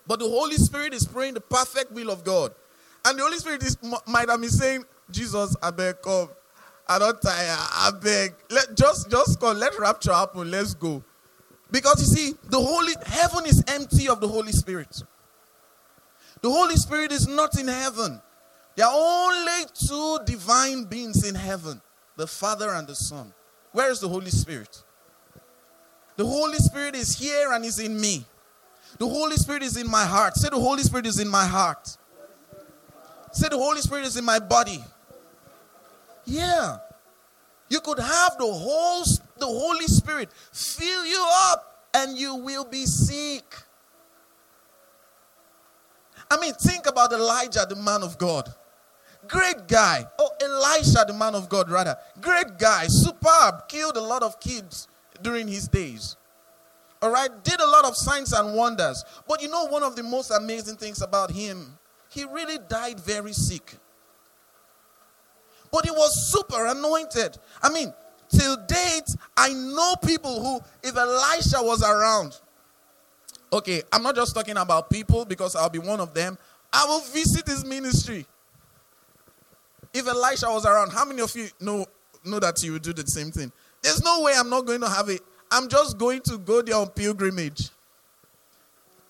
But 0.05 0.19
the 0.19 0.29
Holy 0.29 0.57
Spirit 0.57 0.93
is 0.93 1.07
praying 1.07 1.35
the 1.35 1.41
perfect 1.41 1.93
will 1.93 2.11
of 2.11 2.25
God. 2.25 2.52
And 3.05 3.17
the 3.17 3.23
Holy 3.23 3.38
Spirit 3.38 3.62
is, 3.62 3.79
might 4.05 4.29
have 4.29 4.41
been 4.41 4.50
saying, 4.50 4.85
Jesus, 5.12 5.55
I 5.62 5.71
beg, 5.71 6.02
come. 6.02 6.29
I 6.88 6.99
don't 6.99 7.23
tire. 7.23 7.57
I 7.57 7.93
beg. 8.02 8.35
Let 8.50 8.76
just 8.76 9.12
just 9.12 9.38
come. 9.38 9.59
Let 9.59 9.79
rapture 9.79 10.12
happen. 10.12 10.50
Let's 10.50 10.75
go. 10.75 11.05
Because 11.71 12.00
you 12.00 12.17
see, 12.17 12.37
the 12.50 12.59
holy 12.59 12.95
heaven 13.07 13.47
is 13.47 13.62
empty 13.69 14.09
of 14.09 14.21
the 14.21 14.26
Holy 14.26 14.50
Spirit. 14.50 15.05
The 16.41 16.50
Holy 16.50 16.75
Spirit 16.75 17.12
is 17.12 17.29
not 17.29 17.57
in 17.61 17.69
heaven. 17.69 18.21
There 18.75 18.87
are 18.87 18.93
only 18.93 19.67
two 19.87 20.19
divine 20.26 20.85
beings 20.85 21.25
in 21.25 21.37
heaven 21.37 21.81
the 22.17 22.26
Father 22.26 22.71
and 22.71 22.88
the 22.88 22.97
Son. 22.97 23.33
Where 23.71 23.93
is 23.93 24.00
the 24.00 24.09
Holy 24.09 24.31
Spirit? 24.31 24.83
The 26.23 26.29
Holy 26.29 26.59
Spirit 26.59 26.95
is 26.95 27.19
here 27.19 27.50
and 27.50 27.64
is 27.64 27.81
in 27.81 28.00
me. 28.00 28.25
The 28.97 29.09
Holy 29.09 29.35
Spirit 29.35 29.64
is 29.64 29.76
in 29.76 29.91
my 29.91 30.05
heart. 30.05 30.37
Say, 30.37 30.50
the 30.50 30.61
Holy 30.61 30.85
Spirit 30.85 31.05
is 31.05 31.19
in 31.19 31.26
my 31.26 31.45
heart. 31.45 31.97
Say, 33.33 33.49
the 33.49 33.59
Holy 33.59 33.81
Spirit 33.81 34.05
is 34.05 34.17
in 34.17 34.25
my 34.25 34.38
body. 34.38 34.85
Yeah. 36.25 36.76
You 37.69 37.81
could 37.81 37.99
have 37.99 38.38
the 38.38 38.47
whole 38.47 39.02
the 39.37 39.47
Holy 39.47 39.88
Spirit 39.88 40.31
fill 40.52 41.05
you 41.05 41.26
up 41.50 41.88
and 41.93 42.17
you 42.17 42.37
will 42.37 42.67
be 42.67 42.87
sick. 42.87 43.57
I 46.31 46.38
mean, 46.38 46.55
think 46.55 46.87
about 46.87 47.12
Elijah, 47.12 47.67
the 47.69 47.75
man 47.75 48.05
of 48.05 48.17
God. 48.17 48.49
Great 49.26 49.67
guy. 49.67 50.07
Oh, 50.21 50.31
Elisha, 50.41 51.05
the 51.05 51.14
man 51.14 51.35
of 51.35 51.49
God, 51.49 51.69
rather. 51.69 51.97
Great 52.21 52.61
guy. 52.61 52.87
Superb. 52.87 53.67
Killed 53.67 53.97
a 53.97 54.00
lot 54.00 54.23
of 54.23 54.38
kids 54.38 54.87
during 55.21 55.49
his 55.49 55.69
days. 55.69 56.16
All 57.02 57.11
right, 57.11 57.31
did 57.42 57.61
a 57.61 57.66
lot 57.66 57.85
of 57.85 57.97
signs 57.97 58.33
and 58.33 58.54
wonders. 58.54 59.04
But 59.28 59.42
you 59.42 59.49
know, 59.49 59.66
one 59.66 59.83
of 59.83 59.97
the 59.97 60.04
most 60.04 60.31
amazing 60.31 60.76
things 60.76 61.02
about 61.02 61.33
him, 61.33 61.76
he 62.09 62.25
really 62.25 62.59
died 62.69 63.00
very 63.00 63.33
sick. 63.33 63.75
But 65.73 65.85
he 65.85 65.90
was 65.90 66.31
super 66.31 66.66
anointed. 66.66 67.38
I 67.61 67.71
mean, 67.71 67.92
till 68.28 68.57
date, 68.66 69.09
I 69.37 69.52
know 69.52 69.95
people 70.04 70.42
who, 70.42 70.61
if 70.87 70.97
Elisha 70.97 71.59
was 71.61 71.83
around, 71.83 72.38
okay, 73.52 73.83
I'm 73.90 74.02
not 74.02 74.14
just 74.14 74.35
talking 74.35 74.57
about 74.57 74.88
people 74.90 75.25
because 75.25 75.57
I'll 75.57 75.71
be 75.71 75.78
one 75.78 75.99
of 75.99 76.14
them. 76.14 76.38
I 76.73 76.85
will 76.85 77.00
visit 77.00 77.47
his 77.47 77.64
ministry. 77.64 78.26
If 79.92 80.07
Elisha 80.07 80.47
was 80.47 80.64
around, 80.64 80.90
how 80.90 81.04
many 81.04 81.21
of 81.21 81.35
you 81.35 81.49
know, 81.61 81.87
know 82.25 82.38
that 82.38 82.62
you 82.62 82.73
would 82.73 82.83
do 82.83 82.92
the 82.92 83.07
same 83.07 83.31
thing? 83.31 83.50
There's 83.82 84.02
no 84.02 84.22
way 84.22 84.34
I'm 84.36 84.48
not 84.48 84.64
going 84.64 84.80
to 84.80 84.88
have 84.88 85.08
it. 85.08 85.20
I'm 85.50 85.68
just 85.68 85.98
going 85.98 86.22
to 86.22 86.38
go 86.38 86.62
there 86.62 86.76
on 86.76 86.88
pilgrimage. 86.88 87.70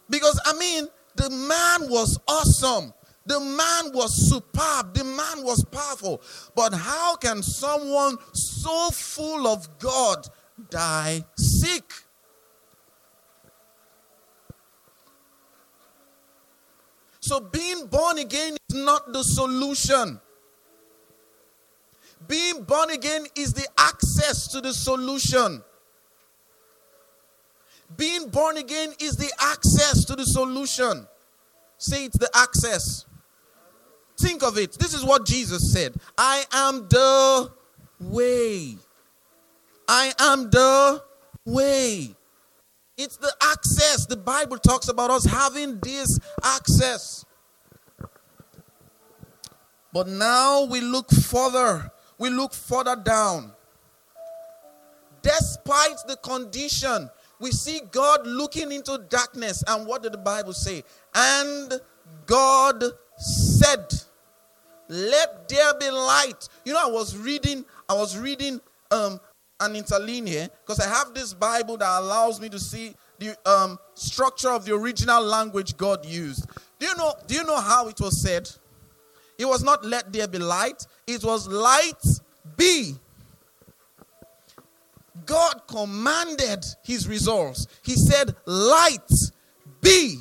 Because, 0.09 0.41
I 0.45 0.55
mean, 0.59 0.89
the 1.15 1.31
man 1.31 1.91
was 1.91 2.19
awesome. 2.27 2.93
The 3.27 3.39
man 3.39 3.93
was 3.95 4.29
superb. 4.29 4.95
The 4.95 5.05
man 5.05 5.45
was 5.45 5.65
powerful. 5.65 6.21
But 6.55 6.75
how 6.75 7.17
can 7.17 7.43
someone 7.43 8.17
so 8.33 8.91
full 8.91 9.47
of 9.47 9.79
God 9.79 10.27
die 10.71 11.25
sick? 11.37 11.85
So, 17.21 17.39
being 17.39 17.87
born 17.87 18.19
again 18.19 18.57
is 18.69 18.75
not 18.75 19.13
the 19.13 19.23
solution. 19.23 20.21
Being 22.29 22.65
born 22.65 22.91
again 22.91 23.27
is 23.37 23.53
the 23.53 23.67
access 23.79 24.49
to 24.49 24.61
the 24.61 24.73
solution. 24.73 25.63
Being 27.97 28.29
born 28.29 28.57
again 28.57 28.93
is 29.01 29.17
the 29.17 29.31
access 29.41 30.05
to 30.07 30.17
the 30.17 30.25
solution. 30.25 31.07
Say 31.79 32.07
it's 32.07 32.19
the 32.19 32.31
access. 32.35 33.05
Think 34.21 34.43
of 34.43 34.57
it. 34.57 34.79
This 34.79 34.95
is 34.95 35.05
what 35.05 35.27
Jesus 35.27 35.73
said 35.73 35.95
I 36.17 36.45
am 36.53 36.87
the 36.89 37.51
way. 38.01 38.77
I 39.89 40.13
am 40.19 40.51
the 40.51 41.03
way. 41.45 42.15
It's 42.97 43.17
the 43.17 43.33
access. 43.43 44.07
The 44.07 44.17
Bible 44.17 44.59
talks 44.59 44.89
about 44.89 45.11
us 45.11 45.25
having 45.25 45.79
this 45.81 46.19
access. 46.43 47.25
But 49.93 50.09
now 50.09 50.65
we 50.65 50.81
look 50.81 51.11
further. 51.11 51.92
We 52.23 52.31
look 52.31 52.55
further 52.55 52.95
down. 52.95 53.51
Despite 55.23 56.07
the 56.07 56.15
condition, 56.23 57.11
we 57.41 57.51
see 57.51 57.81
God 57.91 58.25
looking 58.25 58.71
into 58.71 58.97
darkness. 59.09 59.65
And 59.67 59.89
what 59.89 60.05
did 60.05 60.13
the 60.13 60.19
Bible 60.19 60.53
say? 60.53 60.85
And 61.13 61.81
God 62.27 62.85
said, 63.17 63.93
Let 64.89 65.49
there 65.49 65.75
be 65.81 65.91
light. 65.91 66.49
You 66.65 66.75
know, 66.75 66.87
I 66.87 66.91
was 66.93 67.17
reading, 67.17 67.65
I 67.89 67.95
was 67.95 68.17
reading 68.17 68.61
um, 68.93 69.19
an 69.59 69.75
interlinear 69.75 70.49
because 70.65 70.79
I 70.79 70.87
have 70.87 71.15
this 71.15 71.35
Bible 71.35 71.77
that 71.79 72.03
allows 72.03 72.41
me 72.41 72.49
to 72.51 72.61
see 72.61 72.95
the 73.19 73.37
um, 73.51 73.81
structure 73.95 74.51
of 74.51 74.65
the 74.65 74.77
original 74.77 75.25
language 75.25 75.77
God 75.77 76.07
used. 76.07 76.47
Do 76.79 76.87
you 76.87 76.95
know? 76.95 77.15
Do 77.27 77.35
you 77.35 77.43
know 77.43 77.61
how 77.61 77.89
it 77.89 78.01
was 78.01 78.23
said? 78.23 78.49
It 79.43 79.49
was 79.49 79.65
not 79.65 79.85
let 79.85 80.13
there 80.13 80.29
be 80.29 80.39
light. 80.39 80.87
It 81.05 81.25
was 81.25 81.49
light 81.49 82.01
be. 82.57 82.95
God 85.27 85.63
commanded 85.67 86.65
his 86.85 87.09
results. 87.09 87.67
He 87.83 87.97
said, 87.97 88.37
Light 88.47 89.11
be. 89.81 90.21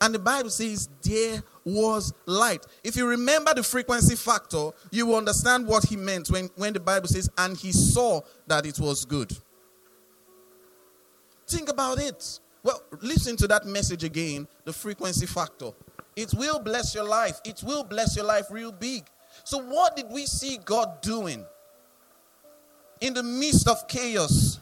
And 0.00 0.12
the 0.12 0.18
Bible 0.18 0.50
says, 0.50 0.88
There 1.02 1.40
was 1.64 2.12
light. 2.26 2.66
If 2.82 2.96
you 2.96 3.06
remember 3.06 3.54
the 3.54 3.62
frequency 3.62 4.16
factor, 4.16 4.70
you 4.90 5.06
will 5.06 5.18
understand 5.18 5.64
what 5.68 5.84
he 5.84 5.94
meant 5.94 6.28
when, 6.28 6.50
when 6.56 6.72
the 6.72 6.80
Bible 6.80 7.06
says, 7.06 7.30
And 7.38 7.56
he 7.56 7.70
saw 7.70 8.22
that 8.48 8.66
it 8.66 8.80
was 8.80 9.04
good. 9.04 9.32
Think 11.46 11.68
about 11.68 12.00
it. 12.00 12.40
Well, 12.64 12.82
listen 13.02 13.36
to 13.36 13.46
that 13.46 13.66
message 13.66 14.02
again 14.02 14.48
the 14.64 14.72
frequency 14.72 15.26
factor. 15.26 15.70
It 16.16 16.34
will 16.34 16.58
bless 16.58 16.94
your 16.94 17.04
life. 17.04 17.40
It 17.44 17.62
will 17.62 17.84
bless 17.84 18.16
your 18.16 18.24
life 18.24 18.46
real 18.50 18.72
big. 18.72 19.04
So, 19.44 19.58
what 19.58 19.96
did 19.96 20.06
we 20.10 20.26
see 20.26 20.58
God 20.64 21.00
doing? 21.00 21.44
In 23.00 23.14
the 23.14 23.22
midst 23.22 23.66
of 23.66 23.88
chaos, 23.88 24.60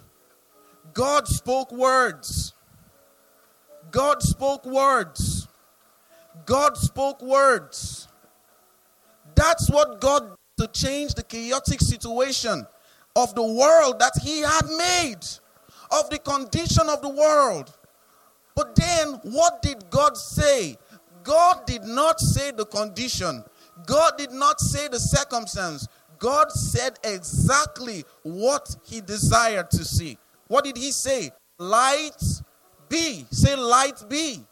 God 0.95 1.27
spoke 1.27 1.73
words. 1.73 2.55
God 3.91 4.23
spoke 4.23 4.65
words. 4.65 5.49
God 6.47 6.77
spoke 6.77 7.21
words. 7.23 8.09
That's 9.35 9.69
what 9.69 10.01
God 10.01 10.37
to 10.59 10.67
change 10.69 11.15
the 11.15 11.23
chaotic 11.23 11.81
situation 11.81 12.67
of 13.17 13.35
the 13.35 13.43
world 13.43 13.99
that 13.99 14.13
He 14.23 14.41
had 14.41 14.67
made, 14.77 15.25
of 15.91 16.11
the 16.11 16.19
condition 16.19 16.89
of 16.89 17.03
the 17.03 17.09
world. 17.09 17.75
But 18.55 18.77
then, 18.77 19.15
what 19.23 19.63
did 19.63 19.89
God 19.91 20.17
say? 20.17 20.77
God 21.23 21.67
did 21.67 21.85
not 21.85 22.21
say 22.21 22.51
the 22.51 22.67
condition, 22.67 23.45
God 23.87 24.13
did 24.19 24.33
not 24.33 24.61
say 24.61 24.89
the 24.89 25.01
circumstance. 25.01 25.89
God 26.19 26.53
said 26.53 26.99
exactly 27.03 28.05
what 28.23 28.77
He 28.85 29.01
desired 29.01 29.71
to 29.71 29.85
see. 29.85 30.19
What 30.49 30.65
did 30.65 30.77
He 30.77 30.93
say? 30.93 31.31
Light 31.59 32.23
be. 32.89 33.25
Say, 33.31 33.57
light 33.57 34.05
be. 34.09 34.45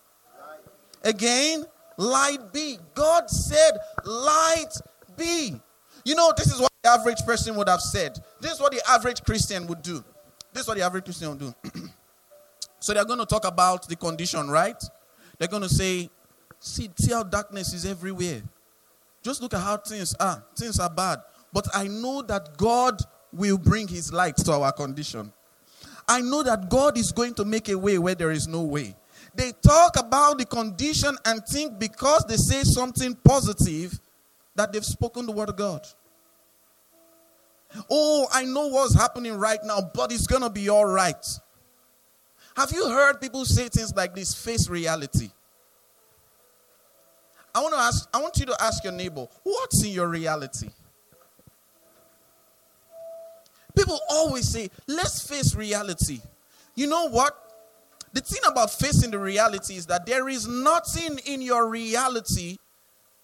Again, 1.04 1.66
light 1.98 2.52
be. 2.52 2.78
God 2.94 3.28
said, 3.28 3.72
light 4.04 4.72
be. 5.16 5.60
You 6.04 6.14
know, 6.14 6.32
this 6.36 6.52
is 6.52 6.58
what 6.58 6.72
the 6.82 6.88
average 6.88 7.20
person 7.26 7.54
would 7.56 7.68
have 7.68 7.82
said. 7.82 8.18
This 8.40 8.52
is 8.52 8.60
what 8.60 8.72
the 8.72 8.80
average 8.88 9.22
Christian 9.22 9.66
would 9.66 9.82
do. 9.82 10.02
This 10.52 10.62
is 10.62 10.68
what 10.68 10.78
the 10.78 10.82
average 10.82 11.04
Christian 11.04 11.30
would 11.30 11.38
do. 11.38 11.54
so 12.80 12.94
they're 12.94 13.04
going 13.04 13.18
to 13.18 13.26
talk 13.26 13.44
about 13.44 13.86
the 13.88 13.96
condition, 13.96 14.48
right? 14.48 14.82
They're 15.38 15.48
going 15.48 15.62
to 15.62 15.68
say, 15.68 16.08
see, 16.60 16.90
see 16.98 17.12
how 17.12 17.22
darkness 17.22 17.72
is 17.72 17.84
everywhere. 17.84 18.42
Just 19.22 19.42
look 19.42 19.54
at 19.54 19.60
how 19.60 19.76
things 19.76 20.14
are. 20.14 20.44
Things 20.56 20.78
are 20.78 20.90
bad. 20.90 21.18
But 21.52 21.66
I 21.74 21.88
know 21.88 22.22
that 22.22 22.56
God 22.56 23.00
will 23.32 23.58
bring 23.58 23.88
his 23.88 24.12
light 24.12 24.36
to 24.38 24.52
our 24.52 24.72
condition. 24.72 25.32
I 26.08 26.20
know 26.20 26.42
that 26.42 26.70
God 26.70 26.96
is 26.96 27.12
going 27.12 27.34
to 27.34 27.44
make 27.44 27.68
a 27.68 27.78
way 27.78 27.98
where 27.98 28.14
there 28.14 28.30
is 28.30 28.48
no 28.48 28.62
way. 28.62 28.96
They 29.34 29.52
talk 29.62 29.98
about 29.98 30.38
the 30.38 30.46
condition 30.46 31.16
and 31.24 31.44
think 31.46 31.78
because 31.78 32.24
they 32.24 32.36
say 32.36 32.62
something 32.62 33.14
positive 33.16 34.00
that 34.54 34.72
they've 34.72 34.84
spoken 34.84 35.26
the 35.26 35.32
word 35.32 35.50
of 35.50 35.56
God. 35.56 35.86
Oh, 37.90 38.26
I 38.32 38.44
know 38.44 38.68
what's 38.68 38.94
happening 38.94 39.34
right 39.34 39.60
now, 39.62 39.80
but 39.94 40.10
it's 40.10 40.26
going 40.26 40.42
to 40.42 40.50
be 40.50 40.68
all 40.68 40.86
right. 40.86 41.24
Have 42.56 42.72
you 42.72 42.88
heard 42.88 43.20
people 43.20 43.44
say 43.44 43.68
things 43.68 43.94
like 43.94 44.14
this 44.14 44.34
face 44.34 44.68
reality? 44.68 45.30
I 47.58 47.60
want 47.60 47.74
to 47.74 47.80
ask 47.80 48.08
I 48.14 48.22
want 48.22 48.38
you 48.38 48.46
to 48.46 48.62
ask 48.62 48.84
your 48.84 48.92
neighbor, 48.92 49.26
what's 49.42 49.82
in 49.82 49.90
your 49.90 50.06
reality? 50.06 50.68
People 53.76 53.98
always 54.08 54.48
say, 54.48 54.70
let's 54.86 55.26
face 55.28 55.56
reality. 55.56 56.20
You 56.76 56.86
know 56.86 57.08
what? 57.08 57.36
The 58.12 58.20
thing 58.20 58.42
about 58.46 58.70
facing 58.70 59.10
the 59.10 59.18
reality 59.18 59.74
is 59.74 59.86
that 59.86 60.06
there 60.06 60.28
is 60.28 60.46
nothing 60.46 61.18
in 61.26 61.42
your 61.42 61.68
reality 61.68 62.58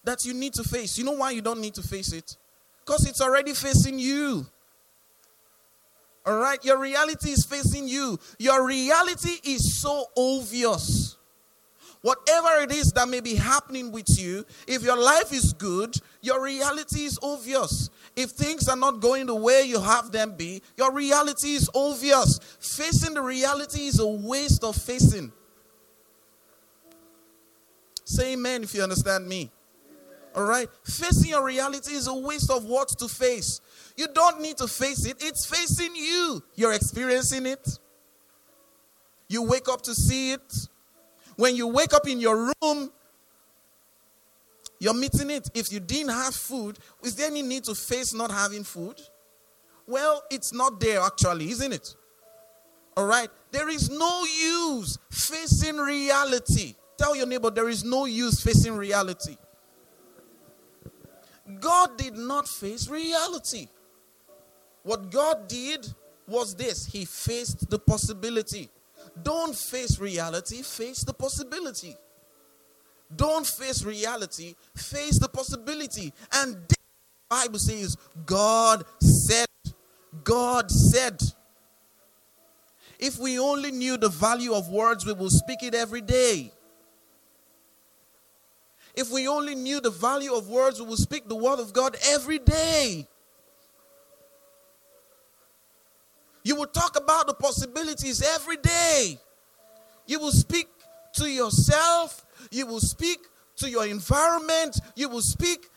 that 0.03 0.25
you 0.25 0.33
need 0.33 0.53
to 0.55 0.63
face. 0.63 0.97
You 0.97 1.05
know 1.05 1.13
why 1.13 1.31
you 1.31 1.41
don't 1.41 1.61
need 1.61 1.75
to 1.75 1.81
face 1.81 2.11
it? 2.11 2.35
Because 2.85 3.07
it's 3.07 3.21
already 3.21 3.53
facing 3.53 3.99
you. 3.99 4.45
All 6.25 6.37
right? 6.37 6.63
Your 6.65 6.77
reality 6.77 7.29
is 7.29 7.45
facing 7.45 7.87
you. 7.87 8.19
Your 8.37 8.67
reality 8.67 9.39
is 9.45 9.81
so 9.81 10.07
obvious. 10.17 11.14
Whatever 12.05 12.61
it 12.61 12.71
is 12.71 12.91
that 12.91 13.09
may 13.09 13.19
be 13.19 13.33
happening 13.33 13.91
with 13.91 14.19
you, 14.19 14.45
if 14.67 14.83
your 14.83 14.95
life 14.95 15.33
is 15.33 15.53
good, 15.53 15.97
your 16.21 16.39
reality 16.39 17.05
is 17.05 17.17
obvious. 17.23 17.89
If 18.15 18.29
things 18.29 18.69
are 18.69 18.75
not 18.75 18.99
going 18.99 19.25
the 19.25 19.33
way 19.33 19.63
you 19.63 19.81
have 19.81 20.11
them 20.11 20.35
be, 20.37 20.61
your 20.77 20.91
reality 20.91 21.53
is 21.55 21.67
obvious. 21.73 22.39
Facing 22.59 23.15
the 23.15 23.23
reality 23.23 23.87
is 23.87 23.99
a 23.99 24.05
waste 24.05 24.63
of 24.63 24.75
facing. 24.75 25.31
Say 28.03 28.33
amen 28.33 28.61
if 28.61 28.75
you 28.75 28.83
understand 28.83 29.27
me. 29.27 29.49
All 30.35 30.43
right? 30.43 30.69
Facing 30.83 31.31
your 31.31 31.43
reality 31.43 31.93
is 31.93 32.05
a 32.05 32.13
waste 32.13 32.51
of 32.51 32.65
what 32.65 32.89
to 32.99 33.07
face. 33.07 33.61
You 33.97 34.09
don't 34.13 34.41
need 34.41 34.57
to 34.57 34.67
face 34.67 35.07
it, 35.07 35.17
it's 35.21 35.43
facing 35.43 35.95
you. 35.95 36.43
You're 36.53 36.73
experiencing 36.73 37.47
it. 37.47 37.79
You 39.27 39.41
wake 39.41 39.67
up 39.67 39.81
to 39.81 39.95
see 39.95 40.33
it. 40.33 40.67
When 41.35 41.55
you 41.55 41.67
wake 41.67 41.93
up 41.93 42.07
in 42.07 42.19
your 42.19 42.51
room, 42.61 42.91
you're 44.79 44.93
meeting 44.93 45.29
it. 45.29 45.49
If 45.53 45.71
you 45.71 45.79
didn't 45.79 46.13
have 46.13 46.35
food, 46.35 46.79
is 47.03 47.15
there 47.15 47.27
any 47.27 47.41
need 47.41 47.63
to 47.65 47.75
face 47.75 48.13
not 48.13 48.31
having 48.31 48.63
food? 48.63 48.99
Well, 49.87 50.23
it's 50.31 50.53
not 50.53 50.79
there 50.79 51.01
actually, 51.01 51.49
isn't 51.51 51.73
it? 51.73 51.95
All 52.97 53.05
right? 53.05 53.29
There 53.51 53.69
is 53.69 53.89
no 53.89 54.23
use 54.23 54.97
facing 55.09 55.77
reality. 55.77 56.75
Tell 56.97 57.15
your 57.15 57.27
neighbor, 57.27 57.49
there 57.49 57.69
is 57.69 57.83
no 57.83 58.05
use 58.05 58.41
facing 58.41 58.75
reality. 58.75 59.37
God 61.59 61.97
did 61.97 62.15
not 62.15 62.47
face 62.47 62.87
reality. 62.87 63.67
What 64.83 65.11
God 65.11 65.47
did 65.47 65.93
was 66.27 66.55
this 66.55 66.85
He 66.85 67.05
faced 67.05 67.69
the 67.69 67.77
possibility. 67.77 68.69
Don't 69.21 69.55
face 69.55 69.99
reality, 69.99 70.61
face 70.61 71.03
the 71.03 71.13
possibility. 71.13 71.95
Don't 73.15 73.45
face 73.45 73.83
reality, 73.83 74.55
face 74.75 75.19
the 75.19 75.29
possibility. 75.29 76.13
And 76.33 76.55
the 76.67 76.75
Bible 77.29 77.59
says, 77.59 77.97
God 78.25 78.83
said, 79.01 79.47
God 80.23 80.69
said. 80.71 81.21
If 82.97 83.19
we 83.19 83.39
only 83.39 83.71
knew 83.71 83.97
the 83.97 84.09
value 84.09 84.53
of 84.53 84.69
words, 84.69 85.05
we 85.05 85.13
will 85.13 85.29
speak 85.29 85.63
it 85.63 85.75
every 85.75 86.01
day. 86.01 86.51
If 88.95 89.11
we 89.11 89.27
only 89.27 89.55
knew 89.55 89.81
the 89.81 89.89
value 89.89 90.33
of 90.33 90.47
words, 90.47 90.79
we 90.79 90.87
will 90.87 90.97
speak 90.97 91.27
the 91.27 91.35
word 91.35 91.59
of 91.59 91.73
God 91.73 91.97
every 92.07 92.39
day. 92.39 93.07
You 96.45 96.55
will 96.55 96.67
talk 96.67 96.95
about 96.95 97.25
the 97.25 97.33
possibilities 97.33 98.21
every 98.21 98.57
day. 98.57 99.17
You 100.05 100.19
will 100.19 100.31
speak 100.31 100.67
to 101.15 101.27
yourself, 101.27 102.23
you 102.51 102.67
will 102.67 102.79
speak 102.79 103.17
to 103.57 103.69
your 103.69 103.87
environment, 103.87 104.79
you 104.95 105.09
will 105.09 105.23
speak 105.23 105.67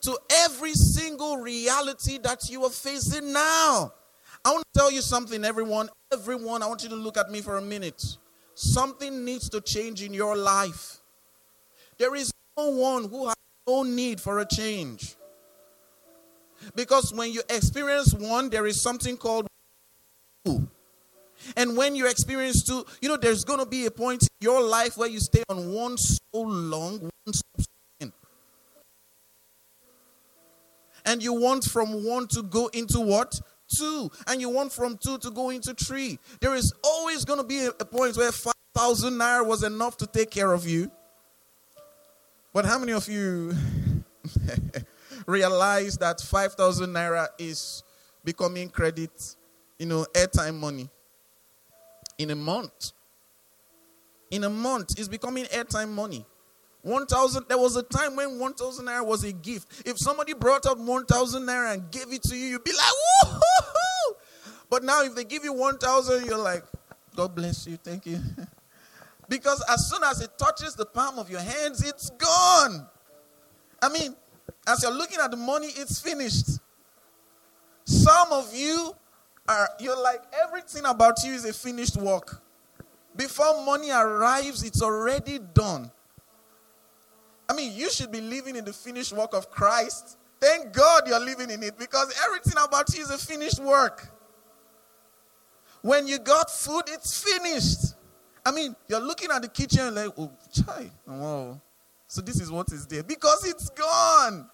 to 0.00 0.18
every 0.44 0.72
single 0.72 1.36
reality 1.36 2.16
that 2.22 2.48
you 2.48 2.64
are 2.64 2.70
facing 2.70 3.34
now. 3.34 3.92
I 4.46 4.52
want 4.52 4.64
to 4.72 4.80
tell 4.80 4.90
you 4.90 5.02
something, 5.02 5.44
everyone. 5.44 5.90
Everyone, 6.10 6.62
I 6.62 6.68
want 6.68 6.82
you 6.82 6.88
to 6.88 6.94
look 6.94 7.18
at 7.18 7.30
me 7.30 7.42
for 7.42 7.58
a 7.58 7.62
minute. 7.62 8.02
Something 8.54 9.26
needs 9.26 9.50
to 9.50 9.60
change 9.60 10.02
in 10.02 10.14
your 10.14 10.36
life. 10.36 10.98
There 11.98 12.14
is 12.14 12.32
no 12.56 12.70
one 12.70 13.10
who 13.10 13.26
has 13.26 13.36
no 13.66 13.82
need 13.82 14.22
for 14.22 14.38
a 14.38 14.46
change. 14.46 15.16
Because 16.74 17.12
when 17.12 17.30
you 17.30 17.42
experience 17.50 18.14
one, 18.14 18.48
there 18.48 18.66
is 18.66 18.80
something 18.80 19.18
called 19.18 19.46
And 21.56 21.76
when 21.76 21.94
you 21.94 22.08
experience 22.08 22.62
two, 22.64 22.84
you 23.00 23.08
know, 23.08 23.16
there's 23.16 23.44
going 23.44 23.60
to 23.60 23.66
be 23.66 23.86
a 23.86 23.90
point 23.90 24.22
in 24.22 24.28
your 24.40 24.62
life 24.62 24.96
where 24.96 25.08
you 25.08 25.20
stay 25.20 25.42
on 25.48 25.72
one 25.72 25.96
so 25.98 26.20
long, 26.32 27.00
one 27.00 27.34
substance. 27.34 27.76
And 31.04 31.22
you 31.22 31.32
want 31.34 31.64
from 31.64 32.04
one 32.04 32.26
to 32.28 32.42
go 32.42 32.66
into 32.68 33.00
what? 33.00 33.40
Two. 33.68 34.10
And 34.26 34.40
you 34.40 34.48
want 34.48 34.72
from 34.72 34.98
two 34.98 35.18
to 35.18 35.30
go 35.30 35.50
into 35.50 35.72
three. 35.74 36.18
There 36.40 36.54
is 36.54 36.72
always 36.82 37.24
going 37.24 37.38
to 37.38 37.46
be 37.46 37.66
a, 37.66 37.68
a 37.68 37.84
point 37.84 38.16
where 38.16 38.32
5,000 38.32 39.14
naira 39.14 39.46
was 39.46 39.62
enough 39.62 39.96
to 39.98 40.06
take 40.06 40.30
care 40.30 40.52
of 40.52 40.66
you. 40.66 40.90
But 42.52 42.64
how 42.64 42.78
many 42.78 42.92
of 42.92 43.08
you 43.08 43.54
realize 45.26 45.96
that 45.98 46.20
5,000 46.20 46.90
naira 46.90 47.28
is 47.38 47.84
becoming 48.24 48.68
credit, 48.68 49.35
you 49.78 49.86
know, 49.86 50.06
airtime 50.14 50.58
money 50.58 50.88
in 52.18 52.30
a 52.30 52.36
month? 52.36 52.92
In 54.30 54.44
a 54.44 54.50
month, 54.50 54.98
it's 54.98 55.08
becoming 55.08 55.44
airtime 55.46 55.90
money. 55.90 56.26
1,000, 56.82 57.46
there 57.48 57.58
was 57.58 57.74
a 57.76 57.82
time 57.82 58.14
when 58.14 58.38
1,000 58.38 58.86
naira 58.86 59.04
was 59.04 59.24
a 59.24 59.32
gift. 59.32 59.82
If 59.84 59.98
somebody 59.98 60.34
brought 60.34 60.66
up 60.66 60.78
1,000 60.78 61.42
naira 61.42 61.74
and 61.74 61.90
gave 61.90 62.12
it 62.12 62.22
to 62.24 62.36
you, 62.36 62.46
you'd 62.46 62.64
be 62.64 62.70
like, 62.70 63.32
woo 63.32 63.40
But 64.70 64.84
now, 64.84 65.02
if 65.02 65.14
they 65.14 65.24
give 65.24 65.42
you 65.42 65.52
1,000, 65.52 66.26
you're 66.26 66.38
like, 66.38 66.62
God 67.16 67.34
bless 67.34 67.66
you, 67.66 67.76
thank 67.76 68.06
you. 68.06 68.20
because 69.28 69.64
as 69.68 69.90
soon 69.90 70.02
as 70.04 70.20
it 70.20 70.30
touches 70.38 70.76
the 70.76 70.86
palm 70.86 71.18
of 71.18 71.28
your 71.28 71.40
hands, 71.40 71.82
it's 71.82 72.10
gone. 72.10 72.86
I 73.82 73.88
mean, 73.88 74.14
as 74.66 74.82
you're 74.82 74.92
looking 74.92 75.18
at 75.20 75.30
the 75.30 75.36
money, 75.36 75.68
it's 75.68 76.00
finished. 76.00 76.46
Some 77.84 78.32
of 78.32 78.54
you 78.54 78.94
are, 79.48 79.68
you're 79.80 80.00
like, 80.02 80.22
everything 80.44 80.84
about 80.84 81.22
you 81.24 81.32
is 81.32 81.44
a 81.44 81.52
finished 81.52 81.96
work. 81.96 82.42
Before 83.16 83.64
money 83.64 83.90
arrives, 83.90 84.62
it's 84.62 84.82
already 84.82 85.38
done. 85.38 85.90
I 87.48 87.54
mean, 87.54 87.72
you 87.74 87.90
should 87.90 88.10
be 88.10 88.20
living 88.20 88.56
in 88.56 88.64
the 88.64 88.72
finished 88.72 89.12
work 89.12 89.32
of 89.32 89.50
Christ. 89.50 90.18
Thank 90.40 90.72
God 90.72 91.04
you're 91.06 91.24
living 91.24 91.50
in 91.50 91.62
it 91.62 91.78
because 91.78 92.12
everything 92.26 92.54
about 92.62 92.94
you 92.94 93.02
is 93.02 93.10
a 93.10 93.18
finished 93.18 93.60
work. 93.60 94.10
When 95.82 96.06
you 96.06 96.18
got 96.18 96.50
food, 96.50 96.82
it's 96.88 97.22
finished. 97.22 97.94
I 98.44 98.50
mean, 98.50 98.76
you're 98.88 99.00
looking 99.00 99.30
at 99.30 99.42
the 99.42 99.48
kitchen 99.48 99.94
like, 99.94 100.10
oh, 100.18 100.30
chai, 100.52 100.90
wow. 101.06 101.60
So 102.08 102.20
this 102.20 102.40
is 102.40 102.50
what 102.50 102.70
is 102.72 102.86
there 102.86 103.02
because 103.02 103.44
it's 103.46 103.70
gone. 103.70 104.48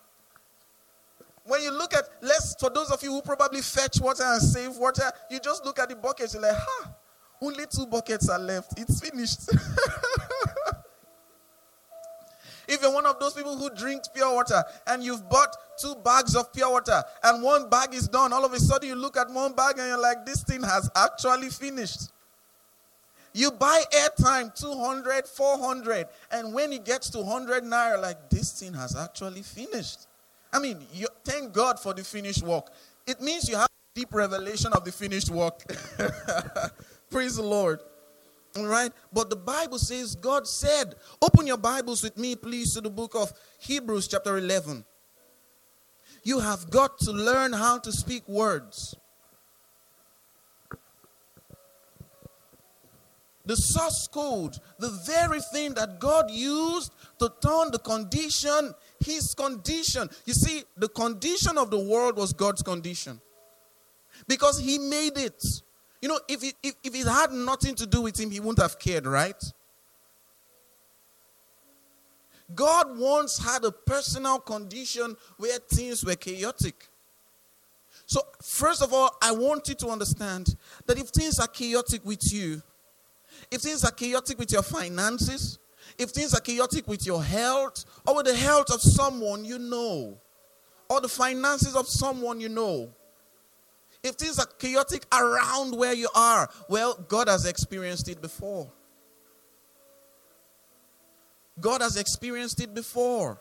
When 1.52 1.60
you 1.60 1.70
look 1.70 1.92
at, 1.92 2.08
let's, 2.22 2.54
for 2.58 2.70
those 2.70 2.90
of 2.90 3.02
you 3.02 3.10
who 3.12 3.20
probably 3.20 3.60
fetch 3.60 4.00
water 4.00 4.22
and 4.24 4.40
save 4.40 4.74
water, 4.78 5.12
you 5.30 5.38
just 5.38 5.66
look 5.66 5.78
at 5.78 5.90
the 5.90 5.94
buckets, 5.94 6.32
you're 6.32 6.42
like, 6.42 6.56
ha, 6.56 6.90
only 7.42 7.66
two 7.66 7.84
buckets 7.84 8.30
are 8.30 8.38
left. 8.38 8.72
It's 8.80 9.00
finished. 9.00 9.50
If 12.68 12.80
you're 12.80 12.94
one 12.94 13.04
of 13.04 13.18
those 13.20 13.34
people 13.34 13.58
who 13.58 13.68
drinks 13.68 14.08
pure 14.08 14.32
water 14.32 14.64
and 14.86 15.02
you've 15.02 15.28
bought 15.28 15.54
two 15.78 15.94
bags 15.96 16.34
of 16.34 16.50
pure 16.54 16.70
water 16.70 17.02
and 17.22 17.42
one 17.42 17.68
bag 17.68 17.92
is 17.92 18.08
done, 18.08 18.32
all 18.32 18.46
of 18.46 18.54
a 18.54 18.58
sudden 18.58 18.88
you 18.88 18.94
look 18.94 19.18
at 19.18 19.28
one 19.28 19.52
bag 19.52 19.78
and 19.78 19.88
you're 19.88 20.00
like, 20.00 20.24
this 20.24 20.42
thing 20.42 20.62
has 20.62 20.88
actually 20.96 21.50
finished. 21.50 22.12
You 23.34 23.50
buy 23.50 23.82
airtime 23.92 24.58
200, 24.58 25.26
400, 25.26 26.06
and 26.30 26.54
when 26.54 26.72
it 26.72 26.86
gets 26.86 27.10
to 27.10 27.18
100 27.18 27.64
naira, 27.64 28.00
like 28.00 28.30
this 28.30 28.58
thing 28.58 28.72
has 28.72 28.96
actually 28.96 29.42
finished. 29.42 30.06
I 30.52 30.58
mean, 30.58 30.86
you, 30.92 31.06
thank 31.24 31.52
God 31.52 31.80
for 31.80 31.94
the 31.94 32.04
finished 32.04 32.42
work. 32.42 32.70
It 33.06 33.20
means 33.20 33.48
you 33.48 33.56
have 33.56 33.68
deep 33.94 34.12
revelation 34.14 34.72
of 34.72 34.84
the 34.84 34.92
finished 34.92 35.30
work. 35.30 35.62
Praise 37.10 37.36
the 37.36 37.42
Lord. 37.42 37.80
All 38.56 38.66
right. 38.66 38.92
But 39.12 39.30
the 39.30 39.36
Bible 39.36 39.78
says, 39.78 40.14
God 40.14 40.46
said, 40.46 40.94
open 41.20 41.46
your 41.46 41.56
Bibles 41.56 42.02
with 42.02 42.18
me, 42.18 42.36
please, 42.36 42.74
to 42.74 42.80
the 42.80 42.90
book 42.90 43.14
of 43.14 43.32
Hebrews, 43.58 44.08
chapter 44.08 44.36
11. 44.36 44.84
You 46.22 46.38
have 46.38 46.70
got 46.70 46.98
to 47.00 47.12
learn 47.12 47.52
how 47.52 47.78
to 47.78 47.92
speak 47.92 48.28
words. 48.28 48.94
The 53.44 53.56
source 53.56 54.06
code, 54.06 54.56
the 54.78 54.90
very 55.04 55.40
thing 55.40 55.74
that 55.74 55.98
God 55.98 56.30
used 56.30 56.92
to 57.18 57.32
turn 57.42 57.72
the 57.72 57.80
condition, 57.80 58.72
his 59.04 59.34
condition. 59.34 60.08
You 60.24 60.34
see, 60.34 60.64
the 60.76 60.88
condition 60.88 61.58
of 61.58 61.70
the 61.70 61.78
world 61.78 62.16
was 62.16 62.32
God's 62.32 62.62
condition 62.62 63.20
because 64.26 64.58
he 64.58 64.78
made 64.78 65.16
it. 65.18 65.44
You 66.00 66.08
know, 66.08 66.20
if 66.28 66.42
it, 66.42 66.54
if, 66.62 66.74
if 66.82 66.94
it 66.94 67.06
had 67.06 67.32
nothing 67.32 67.74
to 67.76 67.86
do 67.86 68.02
with 68.02 68.18
him, 68.18 68.30
he 68.30 68.40
wouldn't 68.40 68.58
have 68.58 68.78
cared, 68.78 69.06
right? 69.06 69.40
God 72.54 72.98
once 72.98 73.38
had 73.38 73.64
a 73.64 73.72
personal 73.72 74.38
condition 74.38 75.16
where 75.36 75.58
things 75.58 76.04
were 76.04 76.16
chaotic. 76.16 76.88
So, 78.06 78.20
first 78.42 78.82
of 78.82 78.92
all, 78.92 79.16
I 79.22 79.32
want 79.32 79.68
you 79.68 79.74
to 79.76 79.88
understand 79.88 80.56
that 80.86 80.98
if 80.98 81.08
things 81.08 81.38
are 81.38 81.46
chaotic 81.46 82.04
with 82.04 82.32
you, 82.32 82.62
if 83.50 83.62
things 83.62 83.84
are 83.84 83.90
chaotic 83.90 84.38
with 84.38 84.52
your 84.52 84.62
finances, 84.62 85.58
if 85.98 86.10
things 86.10 86.34
are 86.34 86.40
chaotic 86.40 86.88
with 86.88 87.06
your 87.06 87.22
health, 87.22 87.84
or 88.06 88.16
with 88.16 88.26
the 88.26 88.34
health 88.34 88.72
of 88.72 88.80
someone 88.80 89.44
you 89.44 89.58
know, 89.58 90.18
or 90.88 91.00
the 91.00 91.08
finances 91.08 91.74
of 91.74 91.88
someone 91.88 92.40
you 92.40 92.48
know, 92.48 92.92
if 94.02 94.16
things 94.16 94.38
are 94.38 94.46
chaotic 94.58 95.04
around 95.12 95.76
where 95.76 95.94
you 95.94 96.08
are, 96.14 96.50
well, 96.68 96.94
God 97.08 97.28
has 97.28 97.46
experienced 97.46 98.08
it 98.08 98.20
before. 98.20 98.70
God 101.60 101.82
has 101.82 101.96
experienced 101.96 102.60
it 102.60 102.74
before. 102.74 103.40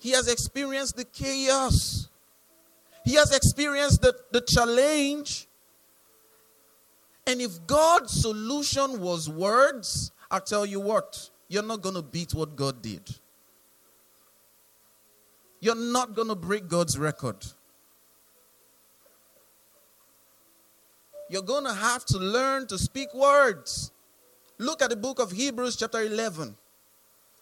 He 0.00 0.10
has 0.10 0.28
experienced 0.28 0.96
the 0.96 1.04
chaos. 1.04 2.08
He 3.04 3.14
has 3.14 3.34
experienced 3.34 4.02
the, 4.02 4.14
the 4.32 4.40
challenge. 4.40 5.46
And 7.26 7.40
if 7.40 7.66
God's 7.66 8.20
solution 8.20 9.00
was 9.00 9.28
words, 9.28 10.12
I'll 10.30 10.40
tell 10.40 10.66
you 10.66 10.80
what, 10.80 11.30
you're 11.48 11.62
not 11.62 11.80
going 11.80 11.94
to 11.94 12.02
beat 12.02 12.34
what 12.34 12.54
God 12.54 12.82
did. 12.82 13.08
You're 15.60 15.74
not 15.74 16.14
going 16.14 16.28
to 16.28 16.34
break 16.34 16.68
God's 16.68 16.98
record. 16.98 17.44
you're 21.28 21.42
going 21.42 21.64
to 21.64 21.74
have 21.74 22.04
to 22.06 22.18
learn 22.18 22.66
to 22.68 22.78
speak 22.78 23.12
words. 23.14 23.92
Look 24.56 24.82
at 24.82 24.90
the 24.90 24.96
book 24.96 25.20
of 25.20 25.30
Hebrews, 25.30 25.76
chapter 25.76 26.00
11. 26.00 26.56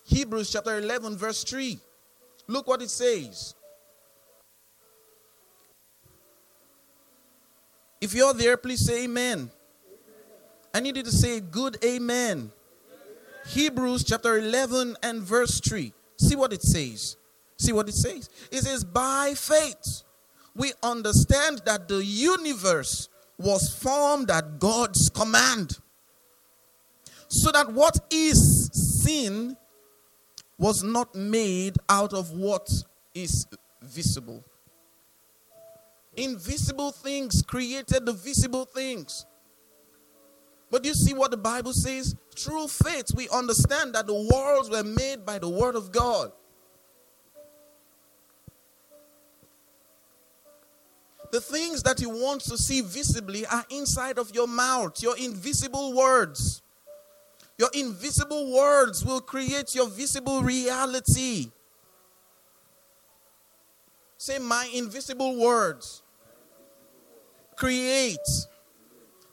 Hebrews, 0.05 0.53
chapter 0.53 0.79
11, 0.79 1.16
verse 1.16 1.44
3. 1.44 1.79
Look 2.49 2.66
what 2.66 2.83
it 2.83 2.90
says. 2.90 3.55
If 8.01 8.14
you're 8.14 8.35
there, 8.35 8.57
please 8.57 8.85
say 8.85 9.05
amen. 9.05 9.51
I 10.75 10.81
need 10.81 10.96
you 10.96 11.03
to 11.03 11.12
say 11.12 11.40
good 11.40 11.79
amen. 11.85 12.53
Hebrews 13.48 14.04
chapter 14.04 14.38
11 14.38 14.96
and 15.02 15.22
verse 15.22 15.61
3. 15.61 15.92
See 16.18 16.37
what 16.37 16.52
it 16.52 16.62
says. 16.62 17.16
See 17.59 17.72
what 17.72 17.88
it 17.88 17.94
says. 17.94 18.28
It 18.50 18.62
says, 18.62 18.85
By 18.85 19.35
faith, 19.37 20.02
we 20.54 20.72
understand 20.82 21.62
that 21.64 21.88
the 21.88 22.04
universe 22.04 23.09
was 23.38 23.68
formed 23.68 24.30
at 24.30 24.59
God's 24.59 25.11
command. 25.11 25.78
So 27.28 27.50
that 27.52 27.72
what 27.72 27.98
is 28.11 28.70
seen 29.04 29.56
was 30.59 30.82
not 30.82 31.14
made 31.14 31.76
out 31.88 32.12
of 32.12 32.32
what 32.32 32.68
is 33.14 33.46
visible. 33.82 34.44
Invisible 36.16 36.92
things 36.92 37.42
created 37.46 38.06
the 38.06 38.12
visible 38.12 38.64
things. 38.64 39.26
But 40.70 40.85
you 40.85 40.94
see 40.94 41.14
what 41.14 41.31
the 41.31 41.37
Bible 41.37 41.72
says? 41.72 42.16
Through 42.37 42.68
faith, 42.68 43.12
we 43.14 43.29
understand 43.29 43.94
that 43.94 44.07
the 44.07 44.14
worlds 44.14 44.68
were 44.68 44.83
made 44.83 45.24
by 45.24 45.38
the 45.38 45.48
Word 45.48 45.76
of 45.76 45.92
God. 45.92 46.33
The 51.33 51.40
things 51.40 51.83
that 51.83 52.00
you 52.00 52.09
want 52.09 52.42
to 52.42 52.57
see 52.57 52.81
visibly 52.81 53.46
are 53.46 53.64
inside 53.70 54.18
of 54.18 54.35
your 54.35 54.46
mouth, 54.46 55.02
your 55.02 55.16
invisible 55.16 55.92
words. 55.92 56.62
Your 57.59 57.70
invisible 57.74 58.52
words 58.52 59.05
will 59.05 59.20
create 59.20 59.74
your 59.74 59.88
visible 59.88 60.42
reality. 60.42 61.50
Say, 64.18 64.38
My 64.38 64.68
invisible 64.74 65.37
words 65.40 66.02
create 67.57 68.18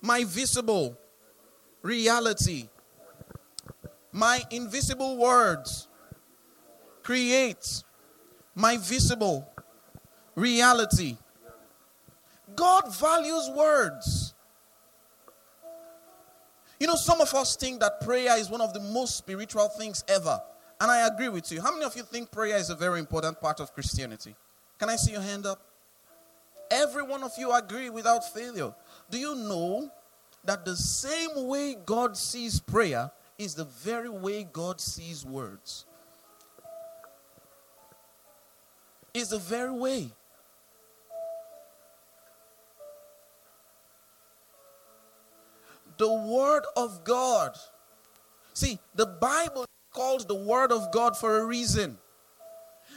my 0.02 0.24
visible 0.24 0.98
reality. 1.84 2.70
My 4.12 4.42
invisible 4.50 5.18
words 5.18 5.88
create 7.04 7.84
my 8.56 8.78
visible 8.78 9.48
reality. 10.36 11.18
God 12.56 12.96
values 12.96 13.50
words. 13.56 14.34
You 16.80 16.88
know, 16.88 16.96
some 16.96 17.22
of 17.22 17.34
us 17.34 17.56
think 17.56 17.80
that 17.80 18.02
prayer 18.02 18.38
is 18.38 18.50
one 18.50 18.62
of 18.62 18.74
the 18.74 18.80
most 18.80 19.16
spiritual 19.16 19.70
things 19.70 20.04
ever. 20.08 20.40
And 20.82 20.92
I 20.92 21.08
agree 21.08 21.30
with 21.30 21.52
you. 21.52 21.62
How 21.62 21.72
many 21.72 21.86
of 21.86 21.96
you 21.96 22.04
think 22.04 22.30
prayer 22.32 22.58
is 22.58 22.70
a 22.70 22.76
very 22.76 23.00
important 23.00 23.40
part 23.40 23.60
of 23.60 23.74
Christianity? 23.74 24.36
Can 24.78 24.90
I 24.90 24.98
see 24.98 25.14
your 25.14 25.22
hand 25.22 25.46
up? 25.46 25.62
Every 26.70 27.04
one 27.04 27.24
of 27.24 27.32
you 27.38 27.54
agree 27.54 27.90
without 27.90 28.34
failure. 28.34 28.74
Do 29.10 29.18
you 29.18 29.36
know 29.36 29.90
that 30.46 30.66
the 30.66 30.76
same 30.76 31.48
way 31.48 31.76
God 31.86 32.18
sees 32.18 32.60
prayer 32.60 33.12
is 33.38 33.56
the 33.56 33.66
very 33.66 34.10
way 34.10 34.44
God 34.44 34.80
sees 34.82 35.26
words? 35.26 35.86
Is 39.14 39.30
the 39.30 39.40
very 39.40 39.72
way. 39.72 40.10
The 45.98 46.12
Word 46.12 46.64
of 46.76 47.04
God. 47.04 47.56
See, 48.54 48.80
the 48.96 49.06
Bible 49.06 49.66
calls 49.92 50.26
the 50.26 50.36
Word 50.36 50.72
of 50.72 50.92
God 50.92 51.16
for 51.16 51.40
a 51.40 51.46
reason 51.46 51.98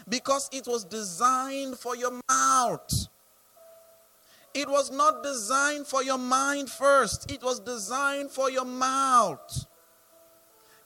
because 0.09 0.49
it 0.53 0.67
was 0.67 0.85
designed 0.85 1.79
for 1.79 1.95
your 1.95 2.19
mouth. 2.29 3.06
It 4.57 4.71
was 4.71 4.90
not 4.90 5.23
designed 5.23 5.87
for 5.87 6.03
your 6.03 6.16
mind 6.16 6.71
first, 6.71 7.31
it 7.31 7.42
was 7.42 7.61
designed 7.61 8.31
for 8.31 8.51
your 8.51 8.64
mouth. 8.64 9.66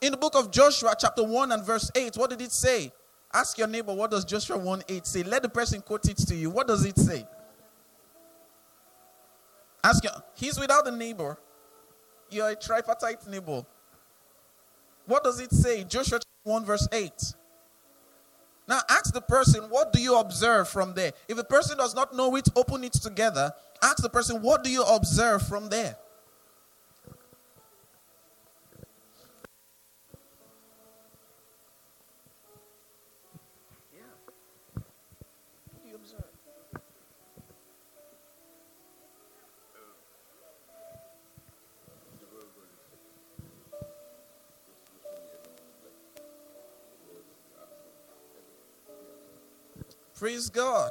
In 0.01 0.11
the 0.11 0.19
book 0.19 0.35
of 0.35 0.51
Joshua, 0.51 0.97
chapter 0.99 1.23
1 1.23 1.53
and 1.53 1.65
verse 1.65 1.89
8, 1.95 2.17
what 2.17 2.31
did 2.31 2.41
it 2.41 2.51
say? 2.51 2.91
Ask 3.33 3.59
your 3.59 3.69
neighbor, 3.69 3.95
what 3.95 4.11
does 4.11 4.25
Joshua 4.25 4.59
1 4.59 4.83
8 4.89 5.07
say? 5.07 5.23
Let 5.23 5.43
the 5.43 5.49
person 5.49 5.83
quote 5.83 6.09
it 6.09 6.17
to 6.17 6.35
you. 6.35 6.51
What 6.51 6.67
does 6.67 6.85
it 6.85 6.99
say? 6.99 7.25
Ask 9.85 10.03
your, 10.03 10.15
he's 10.35 10.59
without 10.59 10.89
a 10.89 10.91
neighbor. 10.91 11.39
You're 12.29 12.49
a 12.49 12.57
tripartite 12.57 13.25
neighbor. 13.29 13.65
What 15.07 15.23
does 15.23 15.39
it 15.39 15.53
say? 15.53 15.85
Joshua 15.85 16.19
1 16.43 16.65
verse 16.65 16.89
8. 16.91 17.13
Now 18.71 18.81
ask 18.89 19.13
the 19.13 19.21
person, 19.21 19.65
what 19.65 19.93
do 19.93 20.01
you 20.01 20.17
observe 20.17 20.69
from 20.69 20.95
there? 20.95 21.13
If 21.29 21.37
the 21.37 21.43
person 21.43 21.77
does 21.77 21.93
not 21.93 22.15
know 22.15 22.37
it, 22.37 22.49
open 22.55 22.85
it 22.85 22.93
together. 22.93 23.53
Ask 23.83 23.97
the 24.01 24.09
person, 24.09 24.43
what 24.43 24.63
do 24.63 24.71
you 24.71 24.85
observe 24.85 25.43
from 25.43 25.71
there? 25.71 25.97
Praise 50.21 50.51
God. 50.51 50.91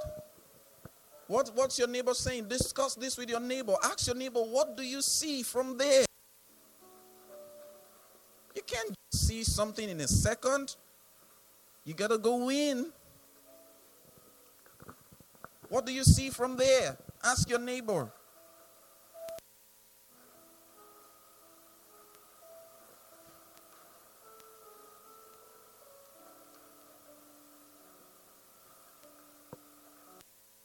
What, 1.27 1.51
what's 1.53 1.77
your 1.77 1.87
neighbor 1.87 2.15
saying? 2.15 2.47
Discuss 2.47 2.95
this 2.95 3.15
with 3.15 3.29
your 3.29 3.39
neighbor. 3.39 3.75
Ask 3.83 4.07
your 4.07 4.15
neighbor, 4.15 4.39
what 4.39 4.75
do 4.75 4.81
you 4.81 5.03
see 5.03 5.43
from 5.43 5.77
there? 5.77 6.05
You 8.55 8.63
can't 8.65 8.95
see 9.13 9.43
something 9.43 9.87
in 9.87 10.01
a 10.01 10.07
second. 10.07 10.75
You 11.85 11.93
got 11.93 12.07
to 12.07 12.17
go 12.17 12.49
in. 12.49 12.87
What 15.69 15.85
do 15.85 15.93
you 15.93 16.03
see 16.03 16.31
from 16.31 16.57
there? 16.57 16.97
Ask 17.23 17.47
your 17.51 17.59
neighbor. 17.59 18.11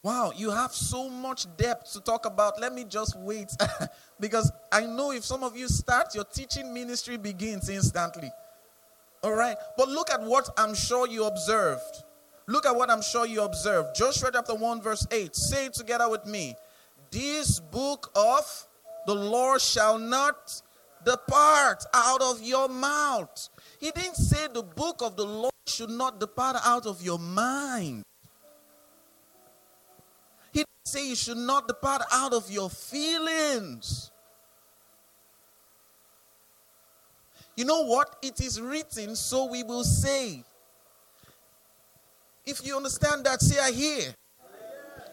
Wow, 0.05 0.31
you 0.35 0.51
have 0.51 0.71
so 0.71 1.09
much 1.09 1.47
depth 1.57 1.93
to 1.93 1.99
talk 1.99 2.27
about. 2.27 2.61
Let 2.61 2.75
me 2.75 2.83
just 2.83 3.17
wait. 3.17 3.49
because 4.19 4.51
I 4.71 4.81
know 4.81 5.11
if 5.11 5.25
some 5.25 5.43
of 5.43 5.57
you 5.57 5.67
start, 5.67 6.13
your 6.13 6.25
teaching 6.25 6.71
ministry 6.71 7.17
begins 7.17 7.69
instantly. 7.69 8.29
All 9.23 9.33
right? 9.33 9.57
But 9.75 9.89
look 9.89 10.11
at 10.11 10.21
what 10.21 10.47
I'm 10.59 10.75
sure 10.75 11.07
you 11.07 11.25
observed. 11.25 12.03
Look 12.45 12.67
at 12.67 12.75
what 12.75 12.91
I'm 12.91 13.01
sure 13.01 13.25
you 13.25 13.41
observed. 13.41 13.95
Joshua 13.95 14.29
chapter 14.31 14.53
1, 14.53 14.79
verse 14.79 15.07
8. 15.09 15.35
Say 15.35 15.65
it 15.65 15.73
together 15.73 16.07
with 16.07 16.27
me. 16.27 16.53
This 17.09 17.59
book 17.59 18.11
of 18.15 18.67
the 19.07 19.15
Lord 19.15 19.59
shall 19.59 19.97
not 19.97 20.61
depart 21.03 21.83
out 21.95 22.21
of 22.21 22.43
your 22.43 22.69
mouth. 22.69 23.49
He 23.79 23.89
didn't 23.89 24.17
say 24.17 24.49
the 24.53 24.61
book 24.61 25.01
of 25.01 25.15
the 25.15 25.25
Lord 25.25 25.53
should 25.65 25.89
not 25.89 26.19
depart 26.19 26.57
out 26.63 26.85
of 26.85 27.01
your 27.01 27.17
mind 27.17 28.03
say 30.85 31.07
you 31.09 31.15
should 31.15 31.37
not 31.37 31.67
depart 31.67 32.03
out 32.11 32.31
of 32.31 32.49
your 32.49 32.69
feelings. 32.69 34.11
You 37.57 37.65
know 37.65 37.85
what? 37.85 38.17
It 38.21 38.39
is 38.39 38.61
written, 38.61 39.15
so 39.15 39.45
we 39.45 39.63
will 39.63 39.83
say. 39.83 40.43
If 42.45 42.65
you 42.65 42.77
understand 42.77 43.25
that, 43.25 43.41
say 43.41 43.59
I 43.59 43.71
hear. 43.71 44.13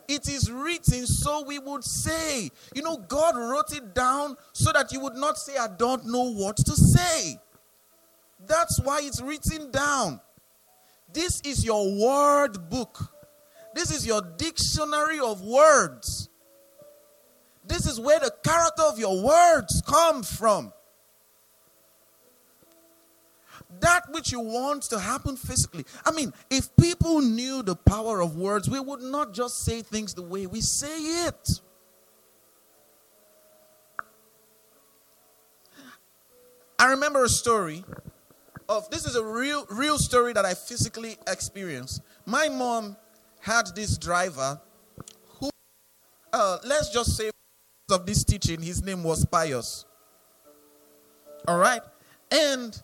It 0.08 0.28
is 0.28 0.50
written, 0.50 1.06
so 1.06 1.44
we 1.44 1.58
would 1.58 1.84
say. 1.84 2.50
You 2.74 2.82
know, 2.82 2.96
God 2.96 3.36
wrote 3.36 3.72
it 3.74 3.94
down 3.94 4.36
so 4.52 4.72
that 4.72 4.92
you 4.92 5.00
would 5.00 5.14
not 5.14 5.38
say, 5.38 5.56
I 5.56 5.68
don't 5.68 6.04
know 6.04 6.32
what 6.34 6.56
to 6.58 6.72
say. 6.72 7.38
That's 8.46 8.78
why 8.80 9.00
it's 9.02 9.22
written 9.22 9.70
down. 9.70 10.20
This 11.12 11.40
is 11.42 11.64
your 11.64 11.96
word 11.98 12.68
book. 12.68 13.11
This 13.74 13.90
is 13.90 14.06
your 14.06 14.22
dictionary 14.36 15.18
of 15.18 15.42
words. 15.42 16.28
This 17.64 17.86
is 17.86 17.98
where 18.00 18.18
the 18.20 18.32
character 18.44 18.82
of 18.82 18.98
your 18.98 19.22
words 19.22 19.82
come 19.86 20.22
from. 20.22 20.72
That 23.80 24.02
which 24.10 24.30
you 24.30 24.40
want 24.40 24.82
to 24.84 24.98
happen 24.98 25.36
physically. 25.36 25.84
I 26.04 26.12
mean, 26.12 26.32
if 26.50 26.74
people 26.76 27.20
knew 27.20 27.62
the 27.62 27.74
power 27.74 28.20
of 28.20 28.36
words, 28.36 28.68
we 28.68 28.78
would 28.78 29.00
not 29.00 29.32
just 29.32 29.64
say 29.64 29.82
things 29.82 30.14
the 30.14 30.22
way 30.22 30.46
we 30.46 30.60
say 30.60 31.26
it. 31.26 31.60
I 36.78 36.90
remember 36.90 37.24
a 37.24 37.28
story 37.28 37.84
of 38.68 38.90
this 38.90 39.06
is 39.06 39.14
a 39.14 39.24
real 39.24 39.66
real 39.70 39.98
story 39.98 40.32
that 40.32 40.44
I 40.44 40.54
physically 40.54 41.16
experienced. 41.28 42.02
My 42.26 42.48
mom 42.48 42.96
had 43.42 43.66
this 43.74 43.98
driver 43.98 44.60
who, 45.40 45.50
uh, 46.32 46.58
let's 46.64 46.90
just 46.90 47.16
say, 47.16 47.30
of 47.90 48.06
this 48.06 48.24
teaching, 48.24 48.62
his 48.62 48.82
name 48.82 49.02
was 49.02 49.24
Pius. 49.26 49.84
All 51.48 51.58
right? 51.58 51.82
And 52.30 52.80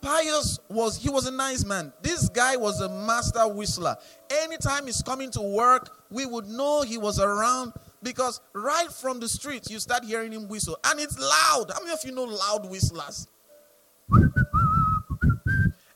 Pius 0.00 0.60
was 0.70 0.96
he 0.96 1.10
was 1.10 1.26
a 1.26 1.32
nice 1.32 1.64
man. 1.64 1.92
This 2.02 2.28
guy 2.28 2.56
was 2.56 2.80
a 2.80 2.88
master 2.88 3.46
whistler. 3.48 3.96
Anytime 4.30 4.86
he's 4.86 5.02
coming 5.02 5.30
to 5.32 5.42
work, 5.42 6.04
we 6.08 6.24
would 6.24 6.46
know 6.46 6.82
he 6.82 6.96
was 6.96 7.18
around 7.18 7.72
because 8.02 8.40
right 8.54 8.90
from 8.92 9.18
the 9.18 9.28
street 9.28 9.68
you 9.68 9.80
start 9.80 10.04
hearing 10.04 10.30
him 10.30 10.46
whistle 10.46 10.78
and 10.84 11.00
it's 11.00 11.18
loud. 11.18 11.72
How 11.74 11.80
many 11.80 11.92
of 11.92 11.98
you 12.04 12.12
know 12.12 12.24
loud 12.24 12.70
whistlers? 12.70 13.26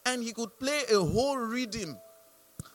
And 0.04 0.22
he 0.24 0.32
could 0.32 0.58
play 0.58 0.82
a 0.92 0.98
whole 0.98 1.38
rhythm. 1.38 1.96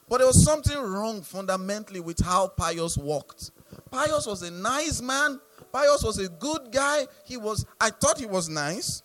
But 0.08 0.18
there 0.18 0.26
was 0.26 0.44
something 0.44 0.78
wrong 0.78 1.22
fundamentally 1.22 2.00
with 2.00 2.20
how 2.20 2.48
Pius 2.48 2.96
walked. 2.96 3.50
Pius 3.90 4.26
was 4.26 4.42
a 4.42 4.50
nice 4.50 5.02
man. 5.02 5.40
Pius 5.72 6.02
was 6.02 6.18
a 6.18 6.28
good 6.28 6.72
guy. 6.72 7.06
He 7.24 7.36
was 7.36 7.66
I 7.80 7.90
thought 7.90 8.18
he 8.18 8.26
was 8.26 8.48
nice. 8.48 9.02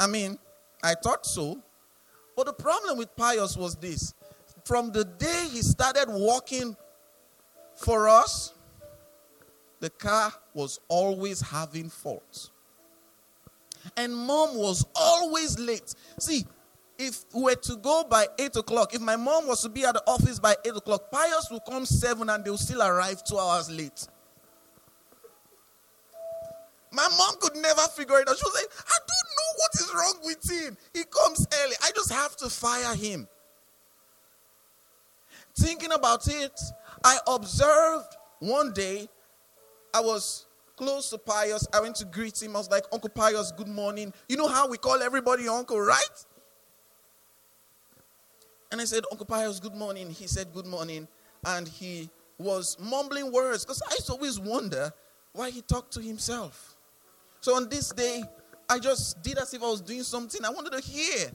I 0.00 0.06
mean, 0.06 0.38
I 0.82 0.94
thought 0.94 1.26
so. 1.26 1.58
But 2.34 2.46
the 2.46 2.52
problem 2.52 2.98
with 2.98 3.14
Pius 3.16 3.56
was 3.56 3.76
this 3.76 4.14
from 4.66 4.90
the 4.90 5.04
day 5.04 5.48
he 5.52 5.62
started 5.62 6.06
walking 6.08 6.76
for 7.76 8.08
us, 8.08 8.52
the 9.78 9.90
car 9.90 10.32
was 10.54 10.80
always 10.88 11.40
having 11.40 11.88
faults. 11.88 12.50
And 13.96 14.14
mom 14.16 14.56
was 14.56 14.84
always 14.96 15.58
late. 15.58 15.94
See, 16.18 16.44
if 16.98 17.24
we 17.34 17.42
were 17.42 17.54
to 17.54 17.76
go 17.76 18.04
by 18.08 18.26
8 18.38 18.56
o'clock, 18.56 18.94
if 18.94 19.00
my 19.00 19.16
mom 19.16 19.46
was 19.46 19.62
to 19.62 19.68
be 19.68 19.84
at 19.84 19.94
the 19.94 20.02
office 20.06 20.38
by 20.38 20.54
8 20.64 20.76
o'clock, 20.76 21.10
Pius 21.10 21.48
will 21.50 21.60
come 21.60 21.84
7 21.84 22.28
and 22.28 22.44
they'll 22.44 22.56
still 22.56 22.82
arrive 22.82 23.22
two 23.24 23.38
hours 23.38 23.70
late. 23.70 24.06
My 26.92 27.08
mom 27.18 27.34
could 27.40 27.56
never 27.56 27.82
figure 27.94 28.20
it 28.20 28.28
out. 28.28 28.36
She 28.36 28.44
was 28.44 28.54
like, 28.54 28.70
I 28.88 28.98
don't 29.06 29.28
know 29.36 29.52
what 29.58 29.74
is 29.74 29.94
wrong 29.94 30.18
with 30.24 30.50
him. 30.50 30.76
He 30.94 31.04
comes 31.04 31.46
early. 31.62 31.74
I 31.82 31.90
just 31.94 32.10
have 32.10 32.36
to 32.36 32.48
fire 32.48 32.94
him. 32.94 33.28
Thinking 35.58 35.92
about 35.92 36.26
it, 36.28 36.58
I 37.04 37.18
observed 37.26 38.16
one 38.38 38.72
day, 38.72 39.08
I 39.92 40.00
was 40.00 40.46
close 40.76 41.10
to 41.10 41.18
Pius. 41.18 41.66
I 41.72 41.80
went 41.80 41.96
to 41.96 42.04
greet 42.04 42.42
him. 42.42 42.54
I 42.54 42.58
was 42.58 42.70
like, 42.70 42.84
Uncle 42.92 43.10
Pius, 43.10 43.52
good 43.52 43.68
morning. 43.68 44.12
You 44.28 44.36
know 44.36 44.48
how 44.48 44.68
we 44.68 44.76
call 44.76 45.02
everybody 45.02 45.48
uncle, 45.48 45.80
right? 45.80 46.24
And 48.70 48.80
I 48.80 48.84
said, 48.84 49.04
Uncle 49.10 49.26
Pius, 49.26 49.60
good 49.60 49.74
morning. 49.74 50.10
He 50.10 50.26
said, 50.26 50.52
Good 50.52 50.66
morning. 50.66 51.06
And 51.44 51.68
he 51.68 52.10
was 52.38 52.76
mumbling 52.80 53.32
words 53.32 53.64
because 53.64 53.82
I 53.88 53.96
always 54.12 54.38
wonder 54.38 54.92
why 55.32 55.50
he 55.50 55.62
talked 55.62 55.92
to 55.94 56.00
himself. 56.00 56.76
So 57.40 57.54
on 57.54 57.68
this 57.68 57.90
day, 57.90 58.22
I 58.68 58.78
just 58.78 59.22
did 59.22 59.38
as 59.38 59.54
if 59.54 59.62
I 59.62 59.66
was 59.66 59.80
doing 59.80 60.02
something 60.02 60.44
I 60.44 60.50
wanted 60.50 60.72
to 60.72 60.80
hear. 60.80 61.30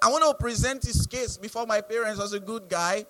I 0.00 0.08
wanted 0.10 0.26
to 0.26 0.34
present 0.34 0.84
his 0.84 1.06
case 1.06 1.36
before 1.36 1.66
my 1.66 1.80
parents 1.80 2.20
as 2.20 2.32
a 2.32 2.40
good 2.40 2.68
guy. 2.68 3.04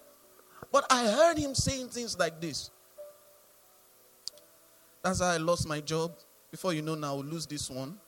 But 0.72 0.86
I 0.90 1.06
heard 1.06 1.38
him 1.38 1.54
saying 1.54 1.88
things 1.88 2.18
like 2.18 2.40
this. 2.40 2.70
That's 5.02 5.20
how 5.20 5.26
I 5.26 5.36
lost 5.36 5.68
my 5.68 5.80
job. 5.80 6.16
Before 6.50 6.72
you 6.72 6.82
know 6.82 6.94
now, 6.94 7.16
I'll 7.16 7.24
lose 7.24 7.46
this 7.46 7.70
one. 7.70 7.98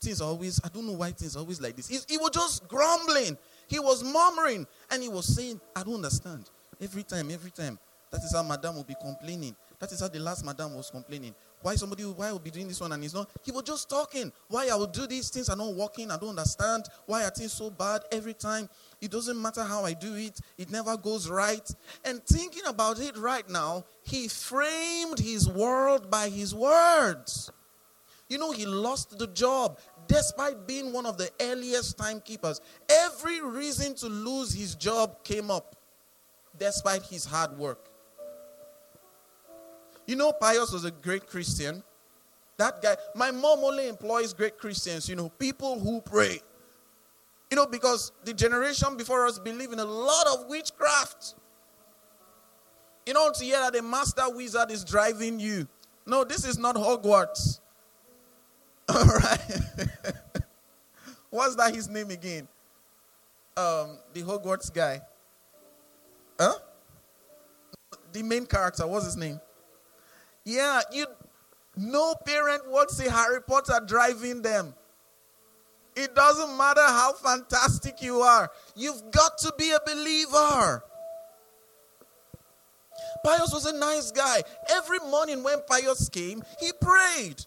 Things 0.00 0.20
always, 0.20 0.60
I 0.64 0.68
don't 0.68 0.86
know 0.86 0.94
why 0.94 1.10
things 1.10 1.36
always 1.36 1.60
like 1.60 1.76
this. 1.76 1.88
He, 1.88 1.98
he 2.08 2.16
was 2.16 2.30
just 2.30 2.66
grumbling. 2.68 3.36
He 3.68 3.78
was 3.78 4.02
murmuring. 4.02 4.66
And 4.90 5.02
he 5.02 5.08
was 5.08 5.26
saying, 5.26 5.60
I 5.76 5.82
don't 5.82 5.96
understand. 5.96 6.48
Every 6.80 7.02
time, 7.02 7.30
every 7.30 7.50
time. 7.50 7.78
That 8.10 8.24
is 8.24 8.34
how 8.34 8.42
Madame 8.42 8.74
will 8.74 8.84
be 8.84 8.96
complaining. 9.00 9.54
That 9.78 9.92
is 9.92 10.00
how 10.00 10.08
the 10.08 10.18
last 10.18 10.44
Madame 10.44 10.74
was 10.74 10.90
complaining. 10.90 11.34
Why 11.62 11.76
somebody 11.76 12.02
why 12.02 12.32
will 12.32 12.38
be 12.38 12.50
doing 12.50 12.66
this 12.66 12.80
one 12.80 12.90
and 12.92 13.02
he's 13.02 13.14
not? 13.14 13.30
He 13.44 13.52
was 13.52 13.62
just 13.62 13.88
talking. 13.88 14.32
Why 14.48 14.68
I 14.68 14.74
will 14.74 14.86
do 14.86 15.06
these 15.06 15.30
things 15.30 15.48
are 15.48 15.56
not 15.56 15.74
working. 15.74 16.10
I 16.10 16.16
don't 16.16 16.30
understand. 16.30 16.86
Why 17.06 17.24
are 17.24 17.30
things 17.30 17.52
so 17.52 17.70
bad 17.70 18.02
every 18.10 18.34
time? 18.34 18.68
It 19.00 19.10
doesn't 19.10 19.40
matter 19.40 19.62
how 19.62 19.84
I 19.84 19.92
do 19.92 20.16
it. 20.16 20.40
It 20.58 20.70
never 20.70 20.96
goes 20.96 21.30
right. 21.30 21.68
And 22.04 22.24
thinking 22.24 22.64
about 22.66 23.00
it 23.00 23.16
right 23.16 23.48
now, 23.48 23.84
he 24.02 24.26
framed 24.26 25.18
his 25.18 25.48
world 25.48 26.10
by 26.10 26.30
his 26.30 26.54
words. 26.54 27.52
You 28.28 28.38
know, 28.38 28.52
he 28.52 28.64
lost 28.64 29.18
the 29.18 29.26
job 29.26 29.78
despite 30.10 30.66
being 30.66 30.92
one 30.92 31.06
of 31.06 31.16
the 31.16 31.30
earliest 31.40 31.96
timekeepers. 31.96 32.60
Every 32.90 33.40
reason 33.40 33.94
to 33.96 34.08
lose 34.08 34.52
his 34.52 34.74
job 34.74 35.22
came 35.22 35.52
up 35.52 35.76
despite 36.58 37.04
his 37.04 37.24
hard 37.24 37.56
work. 37.56 37.88
You 40.06 40.16
know, 40.16 40.32
Pius 40.32 40.72
was 40.72 40.84
a 40.84 40.90
great 40.90 41.28
Christian. 41.28 41.84
That 42.56 42.82
guy, 42.82 42.96
my 43.14 43.30
mom 43.30 43.60
only 43.60 43.88
employs 43.88 44.34
great 44.34 44.58
Christians, 44.58 45.08
you 45.08 45.14
know, 45.14 45.28
people 45.28 45.78
who 45.78 46.00
pray. 46.00 46.40
You 47.48 47.56
know, 47.56 47.66
because 47.66 48.10
the 48.24 48.34
generation 48.34 48.96
before 48.96 49.26
us 49.26 49.38
believe 49.38 49.72
in 49.72 49.78
a 49.78 49.84
lot 49.84 50.26
of 50.26 50.46
witchcraft. 50.48 51.36
You 53.06 53.14
know, 53.14 53.30
to 53.32 53.44
hear 53.44 53.60
that 53.60 53.76
a 53.76 53.82
master 53.82 54.28
wizard 54.28 54.72
is 54.72 54.84
driving 54.84 55.38
you. 55.38 55.68
No, 56.04 56.24
this 56.24 56.44
is 56.44 56.58
not 56.58 56.74
Hogwarts. 56.74 57.59
All 58.94 59.04
right. 59.04 59.60
What's 61.30 61.54
that 61.56 61.72
his 61.74 61.88
name 61.88 62.10
again? 62.10 62.48
Um, 63.56 63.98
the 64.12 64.22
Hogwarts 64.22 64.72
guy. 64.72 65.00
Huh? 66.38 66.54
The 68.12 68.22
main 68.24 68.46
character, 68.46 68.86
what's 68.86 69.04
his 69.04 69.16
name? 69.16 69.40
Yeah, 70.44 70.80
you 70.90 71.06
no 71.76 72.14
parent 72.24 72.68
wants 72.68 72.98
a 72.98 73.10
Harry 73.10 73.42
Potter 73.42 73.80
driving 73.86 74.42
them. 74.42 74.74
It 75.94 76.14
doesn't 76.14 76.56
matter 76.56 76.82
how 76.82 77.12
fantastic 77.12 78.02
you 78.02 78.20
are. 78.22 78.50
You've 78.74 79.10
got 79.12 79.38
to 79.38 79.52
be 79.56 79.70
a 79.70 79.78
believer. 79.86 80.82
Pius 83.24 83.52
was 83.52 83.66
a 83.66 83.78
nice 83.78 84.10
guy. 84.10 84.42
Every 84.70 84.98
morning 85.00 85.44
when 85.44 85.58
Pius 85.68 86.08
came, 86.08 86.42
he 86.58 86.72
prayed. 86.80 87.44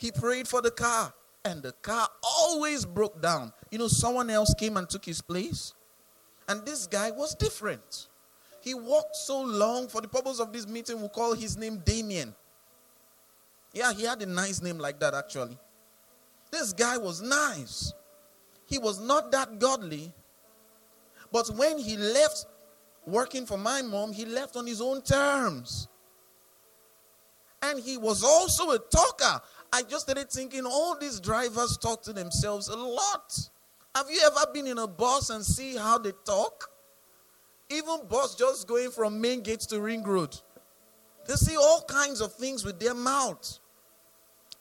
He 0.00 0.10
prayed 0.10 0.48
for 0.48 0.62
the 0.62 0.70
car, 0.70 1.12
and 1.44 1.62
the 1.62 1.72
car 1.72 2.08
always 2.22 2.86
broke 2.86 3.20
down. 3.20 3.52
You 3.70 3.78
know, 3.78 3.88
someone 3.88 4.30
else 4.30 4.54
came 4.54 4.78
and 4.78 4.88
took 4.88 5.04
his 5.04 5.20
place, 5.20 5.74
and 6.48 6.64
this 6.64 6.86
guy 6.86 7.10
was 7.10 7.34
different. 7.34 8.08
He 8.62 8.72
walked 8.72 9.14
so 9.14 9.42
long. 9.42 9.88
For 9.88 10.00
the 10.00 10.08
purpose 10.08 10.40
of 10.40 10.54
this 10.54 10.66
meeting, 10.66 11.00
we'll 11.00 11.10
call 11.10 11.34
his 11.34 11.58
name 11.58 11.82
Damien. 11.84 12.34
Yeah, 13.74 13.92
he 13.92 14.04
had 14.04 14.22
a 14.22 14.26
nice 14.26 14.62
name 14.62 14.78
like 14.78 14.98
that, 15.00 15.12
actually. 15.12 15.58
This 16.50 16.72
guy 16.72 16.96
was 16.96 17.20
nice. 17.20 17.92
He 18.64 18.78
was 18.78 18.98
not 18.98 19.30
that 19.32 19.58
godly. 19.58 20.14
But 21.30 21.48
when 21.50 21.76
he 21.76 21.98
left 21.98 22.46
working 23.06 23.44
for 23.44 23.58
my 23.58 23.82
mom, 23.82 24.14
he 24.14 24.24
left 24.24 24.56
on 24.56 24.66
his 24.66 24.80
own 24.80 25.02
terms. 25.02 25.88
And 27.62 27.78
he 27.78 27.98
was 27.98 28.24
also 28.24 28.70
a 28.70 28.78
talker. 28.78 29.42
I 29.72 29.82
just 29.82 30.08
started 30.08 30.30
thinking 30.30 30.66
all 30.66 30.96
these 30.98 31.20
drivers 31.20 31.76
talk 31.78 32.02
to 32.02 32.12
themselves 32.12 32.68
a 32.68 32.76
lot. 32.76 33.48
Have 33.94 34.06
you 34.10 34.20
ever 34.24 34.52
been 34.52 34.66
in 34.66 34.78
a 34.78 34.86
bus 34.86 35.30
and 35.30 35.44
see 35.44 35.76
how 35.76 35.98
they 35.98 36.12
talk? 36.24 36.70
Even 37.68 38.06
bus 38.08 38.34
just 38.34 38.66
going 38.66 38.90
from 38.90 39.20
main 39.20 39.42
gates 39.42 39.66
to 39.66 39.80
ring 39.80 40.02
road. 40.02 40.36
They 41.26 41.34
say 41.34 41.54
all 41.54 41.84
kinds 41.88 42.20
of 42.20 42.34
things 42.34 42.64
with 42.64 42.80
their 42.80 42.94
mouth. 42.94 43.58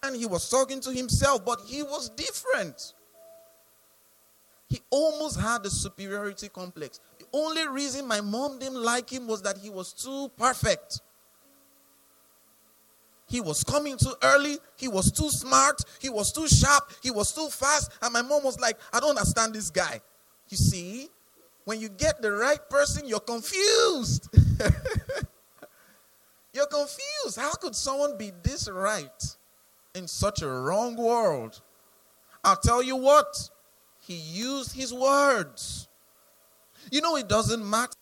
And 0.03 0.15
he 0.15 0.25
was 0.25 0.49
talking 0.49 0.79
to 0.81 0.91
himself, 0.91 1.43
but 1.43 1.61
he 1.65 1.83
was 1.83 2.09
different. 2.09 2.93
He 4.69 4.79
almost 4.91 5.39
had 5.39 5.65
a 5.65 5.69
superiority 5.69 6.47
complex. 6.49 6.99
The 7.17 7.25
only 7.33 7.67
reason 7.67 8.07
my 8.07 8.21
mom 8.21 8.59
didn't 8.59 8.81
like 8.81 9.09
him 9.09 9.27
was 9.27 9.41
that 9.41 9.57
he 9.57 9.71
was 9.71 9.91
too 9.91 10.31
perfect. 10.37 11.01
He 13.29 13.39
was 13.41 13.63
coming 13.63 13.95
too 13.95 14.13
early. 14.23 14.57
He 14.75 14.87
was 14.87 15.11
too 15.11 15.29
smart. 15.29 15.81
He 15.99 16.09
was 16.09 16.31
too 16.31 16.47
sharp. 16.47 16.91
He 17.03 17.11
was 17.11 17.31
too 17.31 17.47
fast. 17.49 17.91
And 18.01 18.11
my 18.11 18.23
mom 18.23 18.43
was 18.43 18.59
like, 18.59 18.77
I 18.91 18.99
don't 18.99 19.11
understand 19.11 19.53
this 19.53 19.69
guy. 19.69 20.01
You 20.49 20.57
see, 20.57 21.09
when 21.63 21.79
you 21.79 21.89
get 21.89 22.23
the 22.23 22.31
right 22.31 22.59
person, 22.69 23.07
you're 23.07 23.19
confused. 23.19 24.29
you're 26.53 26.65
confused. 26.65 27.37
How 27.37 27.53
could 27.53 27.75
someone 27.75 28.17
be 28.17 28.31
this 28.41 28.67
right 28.67 29.35
in 29.93 30.07
such 30.07 30.41
a 30.41 30.47
wrong 30.49 30.95
world? 30.95 31.61
I'll 32.43 32.57
tell 32.57 32.81
you 32.81 32.95
what, 32.95 33.49
he 33.99 34.15
used 34.15 34.73
his 34.73 34.91
words. 34.91 35.87
You 36.91 37.01
know, 37.01 37.15
it 37.15 37.29
doesn't 37.29 37.67
matter. 37.69 37.93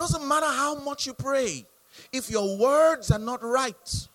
It 0.00 0.02
doesn't 0.02 0.26
matter 0.26 0.46
how 0.46 0.74
much 0.80 1.06
you 1.06 1.14
pray. 1.14 1.64
If 2.12 2.30
your 2.30 2.56
words 2.56 3.10
are 3.10 3.18
not 3.18 3.42
right, 3.42 4.08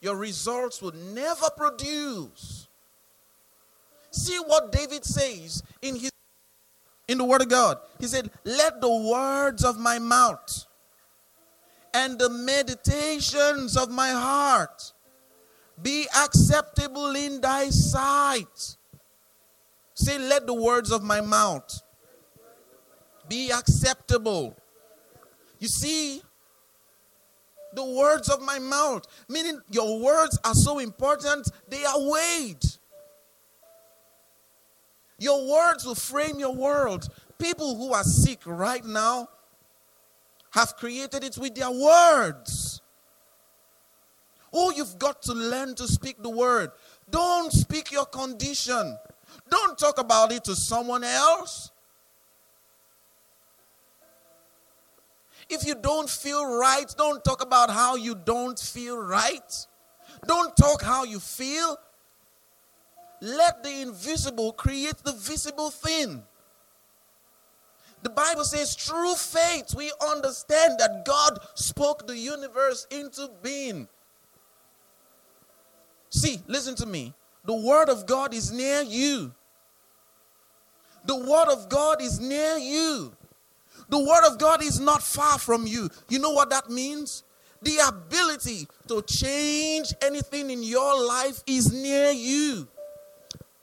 your 0.00 0.16
results 0.16 0.82
will 0.82 0.92
never 0.92 1.50
produce. 1.56 2.68
See 4.10 4.36
what 4.36 4.72
David 4.72 5.04
says 5.04 5.62
in 5.80 5.96
his 5.96 6.10
in 7.08 7.18
the 7.18 7.24
word 7.24 7.42
of 7.42 7.48
God. 7.48 7.78
He 7.98 8.06
said, 8.06 8.30
"Let 8.44 8.80
the 8.80 8.88
words 8.88 9.64
of 9.64 9.78
my 9.78 9.98
mouth 9.98 10.66
and 11.94 12.18
the 12.18 12.28
meditations 12.28 13.76
of 13.76 13.90
my 13.90 14.10
heart 14.10 14.92
be 15.80 16.06
acceptable 16.16 17.14
in 17.14 17.40
thy 17.40 17.68
sight. 17.70 18.76
Say, 19.94 20.18
let 20.18 20.46
the 20.46 20.54
words 20.54 20.90
of 20.90 21.02
my 21.02 21.20
mouth 21.20 21.82
be 23.28 23.50
acceptable. 23.50 24.56
You 25.58 25.68
see, 25.68 26.22
the 27.74 27.84
words 27.84 28.28
of 28.28 28.40
my 28.42 28.58
mouth, 28.58 29.04
meaning 29.28 29.60
your 29.70 29.98
words 30.00 30.38
are 30.44 30.54
so 30.54 30.78
important, 30.78 31.48
they 31.68 31.84
are 31.84 32.10
weighed. 32.10 32.64
Your 35.18 35.48
words 35.48 35.84
will 35.84 35.94
frame 35.94 36.38
your 36.38 36.54
world. 36.54 37.08
People 37.38 37.76
who 37.76 37.92
are 37.92 38.04
sick 38.04 38.40
right 38.44 38.84
now 38.84 39.28
have 40.50 40.76
created 40.76 41.24
it 41.24 41.38
with 41.38 41.54
their 41.54 41.70
words. 41.70 42.80
Oh, 44.52 44.70
you've 44.70 44.98
got 44.98 45.22
to 45.22 45.32
learn 45.32 45.74
to 45.76 45.88
speak 45.88 46.22
the 46.22 46.28
word. 46.28 46.70
Don't 47.10 47.52
speak 47.52 47.90
your 47.90 48.04
condition. 48.04 48.98
Don't 49.48 49.78
talk 49.78 49.98
about 49.98 50.30
it 50.32 50.44
to 50.44 50.54
someone 50.54 51.04
else. 51.04 51.71
If 55.52 55.66
you 55.66 55.74
don't 55.74 56.08
feel 56.08 56.46
right, 56.46 56.86
don't 56.96 57.22
talk 57.22 57.42
about 57.42 57.68
how 57.68 57.96
you 57.96 58.14
don't 58.14 58.58
feel 58.58 58.96
right. 58.98 59.66
Don't 60.26 60.56
talk 60.56 60.82
how 60.82 61.04
you 61.04 61.20
feel. 61.20 61.76
Let 63.20 63.62
the 63.62 63.82
invisible 63.82 64.52
create 64.52 64.96
the 65.04 65.12
visible 65.12 65.70
thing. 65.70 66.22
The 68.02 68.10
Bible 68.10 68.44
says, 68.44 68.74
through 68.74 69.14
faith, 69.14 69.74
we 69.76 69.92
understand 70.10 70.78
that 70.78 71.04
God 71.04 71.38
spoke 71.54 72.06
the 72.06 72.16
universe 72.16 72.86
into 72.90 73.30
being. 73.42 73.88
See, 76.08 76.42
listen 76.46 76.74
to 76.76 76.86
me. 76.86 77.12
The 77.44 77.54
Word 77.54 77.90
of 77.90 78.06
God 78.06 78.32
is 78.32 78.50
near 78.50 78.80
you. 78.80 79.34
The 81.04 81.16
Word 81.16 81.48
of 81.48 81.68
God 81.68 82.00
is 82.00 82.18
near 82.18 82.56
you. 82.56 83.14
The 83.92 83.98
Word 83.98 84.26
of 84.26 84.38
God 84.38 84.64
is 84.64 84.80
not 84.80 85.02
far 85.02 85.38
from 85.38 85.66
you. 85.66 85.90
You 86.08 86.18
know 86.18 86.30
what 86.30 86.48
that 86.48 86.70
means? 86.70 87.24
The 87.60 87.76
ability 87.86 88.66
to 88.88 89.02
change 89.02 89.92
anything 90.00 90.48
in 90.48 90.62
your 90.62 91.06
life 91.06 91.42
is 91.46 91.70
near 91.74 92.10
you. 92.10 92.68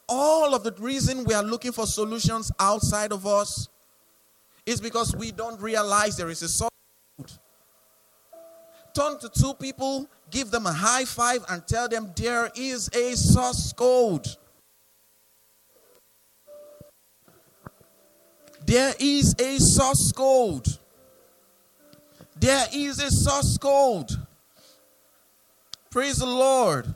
All 0.07 0.53
of 0.53 0.63
the 0.63 0.71
reason 0.73 1.23
we 1.23 1.33
are 1.33 1.41
looking 1.41 1.71
for 1.71 1.87
solutions 1.87 2.51
outside 2.59 3.11
of 3.11 3.25
us 3.25 3.69
is 4.67 4.79
because 4.79 5.15
we 5.15 5.31
don't 5.31 5.59
realize 5.59 6.15
there 6.15 6.29
is 6.29 6.43
a 6.43 6.47
source. 6.47 6.69
Turn 8.93 9.17
to 9.21 9.29
two 9.29 9.55
people, 9.55 10.07
give 10.29 10.51
them 10.51 10.67
a 10.67 10.73
high 10.73 11.05
five, 11.05 11.43
and 11.49 11.65
tell 11.65 11.89
them 11.89 12.11
there 12.15 12.51
is 12.55 12.87
a 12.89 13.15
source 13.15 13.73
code. 13.73 14.27
There 18.69 18.93
is 18.99 19.33
a 19.39 19.57
source 19.57 20.11
code. 20.11 20.67
There 22.39 22.67
is 22.71 23.01
a 23.01 23.09
source 23.09 23.57
code. 23.57 24.11
Praise 25.89 26.17
the 26.17 26.27
Lord. 26.27 26.93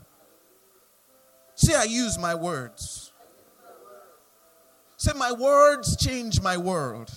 Say, 1.56 1.74
I 1.74 1.82
use 1.82 2.16
my 2.16 2.36
words. 2.36 3.10
Say, 4.98 5.14
my 5.16 5.32
words 5.32 5.96
change 5.96 6.40
my 6.40 6.56
world. 6.56 7.10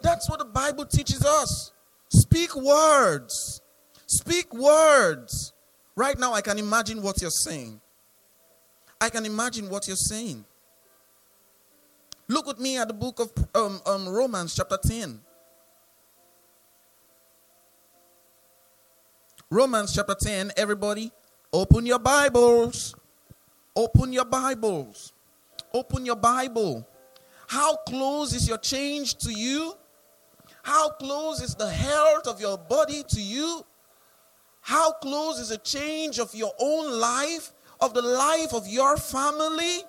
That's 0.00 0.28
what 0.28 0.40
the 0.40 0.44
Bible 0.44 0.86
teaches 0.86 1.24
us. 1.24 1.70
Speak 2.08 2.56
words. 2.56 3.60
Speak 4.06 4.52
words. 4.52 5.52
Right 5.94 6.18
now, 6.18 6.32
I 6.32 6.40
can 6.40 6.58
imagine 6.58 7.00
what 7.00 7.20
you're 7.20 7.30
saying. 7.30 7.80
I 9.00 9.08
can 9.08 9.24
imagine 9.24 9.70
what 9.70 9.86
you're 9.86 9.94
saying. 9.94 10.46
Look 12.32 12.46
with 12.46 12.58
me 12.58 12.78
at 12.78 12.88
the 12.88 12.94
book 12.94 13.20
of 13.20 13.30
um, 13.54 13.78
um, 13.84 14.08
Romans, 14.08 14.54
chapter 14.54 14.78
10. 14.82 15.20
Romans 19.50 19.94
chapter 19.94 20.14
10, 20.18 20.52
everybody, 20.56 21.12
open 21.52 21.84
your 21.84 21.98
Bibles. 21.98 22.94
Open 23.76 24.14
your 24.14 24.24
Bibles. 24.24 25.12
Open 25.74 26.06
your 26.06 26.16
Bible. 26.16 26.88
How 27.48 27.76
close 27.76 28.32
is 28.32 28.48
your 28.48 28.56
change 28.56 29.18
to 29.18 29.30
you? 29.30 29.74
How 30.62 30.88
close 30.88 31.42
is 31.42 31.54
the 31.54 31.68
health 31.68 32.26
of 32.26 32.40
your 32.40 32.56
body 32.56 33.04
to 33.08 33.20
you? 33.20 33.62
How 34.62 34.92
close 34.92 35.38
is 35.38 35.50
a 35.50 35.58
change 35.58 36.18
of 36.18 36.34
your 36.34 36.52
own 36.58 36.98
life, 36.98 37.52
of 37.78 37.92
the 37.92 38.00
life 38.00 38.54
of 38.54 38.66
your 38.66 38.96
family? 38.96 39.82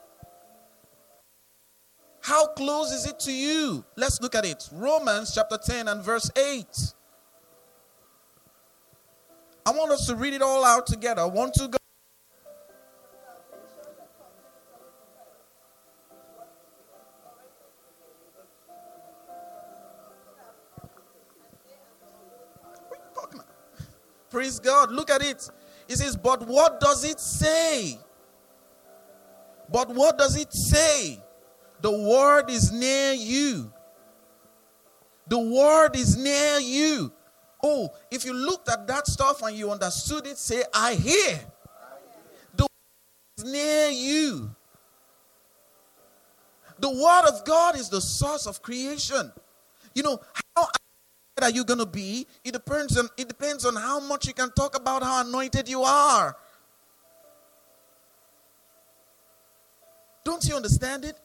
How 2.24 2.48
close 2.48 2.94
is 2.94 3.06
it 3.06 3.20
to 3.22 3.34
you? 3.34 3.84
Let's 3.98 4.22
look 4.22 4.34
at 4.34 4.46
it. 4.46 4.70
Romans 4.72 5.36
chapter 5.36 5.58
10 5.58 5.90
and 5.90 6.02
verse 6.02 6.32
8. 6.38 6.66
I 9.66 9.72
want 9.72 9.92
us 9.92 10.08
to 10.08 10.16
read 10.16 10.34
it 10.34 10.42
all 10.42 10.64
out 10.64 10.88
together. 10.88 11.28
One, 11.28 11.52
two, 11.52 11.68
go. 11.68 11.78
Praise 24.30 24.60
God. 24.60 24.92
Look 24.92 25.10
at 25.12 25.22
it. 25.22 25.50
It 25.90 25.98
says, 25.98 26.16
But 26.16 26.48
what 26.48 26.80
does 26.80 27.04
it 27.04 27.20
say? 27.20 28.00
But 29.70 29.90
what 29.90 30.18
does 30.18 30.38
it 30.38 30.54
say? 30.54 31.23
The 31.84 31.92
word 31.92 32.50
is 32.50 32.72
near 32.72 33.12
you. 33.12 33.70
The 35.28 35.38
word 35.38 35.98
is 35.98 36.16
near 36.16 36.58
you. 36.60 37.12
Oh, 37.62 37.90
if 38.10 38.24
you 38.24 38.34
looked 38.34 38.70
at 38.70 38.88
that 38.88 39.06
stuff 39.06 39.42
and 39.42 39.54
you 39.58 39.70
understood 39.70 40.26
it, 40.26 40.38
say, 40.38 40.64
I 40.74 40.94
hear. 40.94 41.42
The 42.56 42.64
word 42.64 43.38
is 43.38 43.52
near 43.52 43.90
you. 43.90 44.56
The 46.80 46.90
word 46.90 47.28
of 47.28 47.44
God 47.44 47.76
is 47.76 47.90
the 47.90 48.00
source 48.00 48.46
of 48.46 48.62
creation. 48.62 49.34
You 49.94 50.04
know, 50.04 50.22
how 50.56 50.70
are 51.42 51.50
you 51.50 51.66
going 51.66 51.80
to 51.80 51.86
be? 51.86 52.26
It 52.46 52.54
depends 52.54 52.98
on 52.98 53.10
it 53.18 53.28
depends 53.28 53.66
on 53.66 53.76
how 53.76 54.00
much 54.00 54.26
you 54.26 54.34
can 54.34 54.52
talk 54.52 54.78
about 54.78 55.04
how 55.04 55.28
anointed 55.28 55.68
you 55.68 55.82
are. 55.84 56.38
Don't 60.24 60.46
you 60.46 60.56
understand 60.56 61.04
it? 61.04 61.20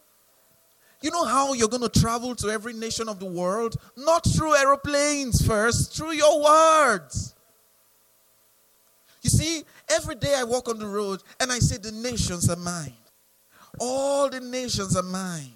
You 1.00 1.10
know 1.10 1.24
how 1.24 1.52
you're 1.52 1.68
going 1.68 1.88
to 1.88 2.00
travel 2.00 2.34
to 2.36 2.48
every 2.48 2.72
nation 2.72 3.08
of 3.08 3.20
the 3.20 3.26
world? 3.26 3.76
Not 3.96 4.26
through 4.26 4.56
aeroplanes 4.56 5.46
first, 5.46 5.96
through 5.96 6.12
your 6.12 6.42
words. 6.42 7.36
You 9.22 9.30
see, 9.30 9.62
every 9.90 10.16
day 10.16 10.34
I 10.36 10.44
walk 10.44 10.68
on 10.68 10.78
the 10.78 10.86
road 10.86 11.22
and 11.40 11.52
I 11.52 11.58
say, 11.58 11.76
The 11.76 11.92
nations 11.92 12.48
are 12.50 12.56
mine. 12.56 12.94
All 13.78 14.28
the 14.28 14.40
nations 14.40 14.96
are 14.96 15.02
mine. 15.02 15.52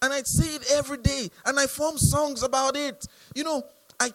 And 0.00 0.12
I 0.12 0.22
say 0.22 0.56
it 0.56 0.70
every 0.72 0.98
day 0.98 1.30
and 1.46 1.58
I 1.58 1.66
form 1.66 1.96
songs 1.96 2.42
about 2.42 2.76
it. 2.76 3.06
You 3.34 3.44
know, 3.44 3.62
I 3.98 4.12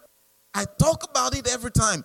I 0.54 0.64
talk 0.78 1.08
about 1.08 1.36
it 1.36 1.52
every 1.52 1.70
time. 1.70 2.04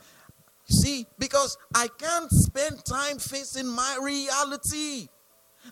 See, 0.70 1.06
because 1.20 1.58
I 1.76 1.88
can't 1.98 2.32
spend 2.32 2.84
time 2.86 3.20
facing 3.20 3.68
my 3.68 4.00
reality. 4.02 5.08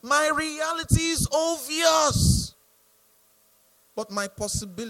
My 0.03 0.30
reality 0.34 1.03
is 1.03 1.28
obvious. 1.34 2.55
But 4.01 4.11
my 4.11 4.27
possibility 4.27 4.89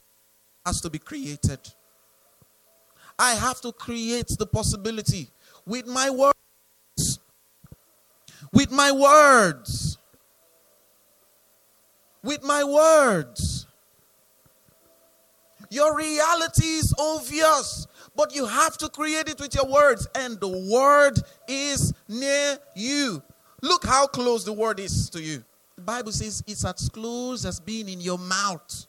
has 0.66 0.80
to 0.82 0.90
be 0.90 1.00
created. 1.00 1.60
I 3.20 3.34
have 3.34 3.60
to 3.62 3.72
create 3.72 4.30
the 4.40 4.46
possibility 4.46 5.30
with 5.66 5.86
my 5.86 6.10
words. 6.10 7.20
With 8.54 8.72
my 8.72 8.92
words 8.92 9.98
with 12.24 12.44
my 12.44 12.64
words. 12.64 13.66
Your 15.70 15.96
reality 15.96 16.66
is 16.66 16.94
obvious, 17.00 17.88
but 18.16 18.36
you 18.36 18.46
have 18.46 18.78
to 18.80 18.90
create 18.90 19.30
it 19.30 19.40
with 19.40 19.56
your 19.56 19.68
words, 19.68 20.08
and 20.16 20.40
the 20.40 20.48
word 20.48 21.18
is 21.48 21.94
near 22.08 22.58
you. 22.76 23.24
Look 23.62 23.86
how 23.86 24.08
close 24.08 24.44
the 24.44 24.54
word 24.54 24.80
is 24.80 25.10
to 25.12 25.22
you. 25.22 25.44
The 25.78 25.82
Bible 25.84 26.12
says 26.12 26.44
it's 26.46 26.66
as 26.66 26.90
close 26.90 27.46
as 27.46 27.60
being 27.60 27.88
in 27.88 28.02
your 28.02 28.18
mouth. 28.18 28.86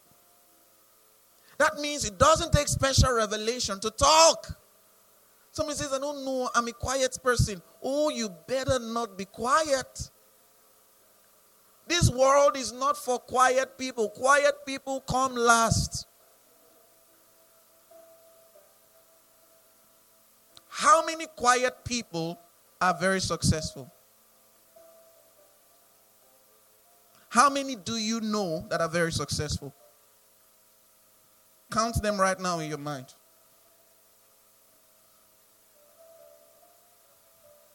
That 1.63 1.79
means 1.79 2.05
it 2.05 2.19
doesn't 2.19 2.53
take 2.53 2.67
special 2.67 3.13
revelation 3.13 3.79
to 3.79 3.91
talk. 3.93 4.59
Somebody 5.53 5.79
says, 5.79 5.93
I 5.93 6.01
don't 6.01 6.25
know, 6.25 6.51
I'm 6.57 6.67
a 6.67 6.73
quiet 6.73 7.17
person. 7.23 7.63
Oh, 7.81 8.11
you 8.11 8.31
better 8.49 8.81
not 8.81 9.17
be 9.17 9.27
quiet. 9.27 10.11
This 11.87 12.11
world 12.11 12.57
is 12.57 12.73
not 12.73 12.97
for 12.97 13.21
quiet 13.21 13.79
people. 13.79 14.09
Quiet 14.09 14.67
people 14.67 15.03
come 15.03 15.37
last. 15.37 16.09
How 20.69 21.07
many 21.07 21.27
quiet 21.27 21.85
people 21.85 22.41
are 22.81 22.99
very 22.99 23.21
successful? 23.21 23.89
How 27.29 27.49
many 27.49 27.77
do 27.77 27.95
you 27.95 28.21
know 28.21 28.67
that 28.69 28.81
are 28.81 28.89
very 28.89 29.13
successful? 29.13 29.73
Count 31.73 32.03
them 32.03 32.21
right 32.21 32.39
now 32.39 32.59
in 32.59 32.69
your 32.69 32.79
mind. 32.79 33.07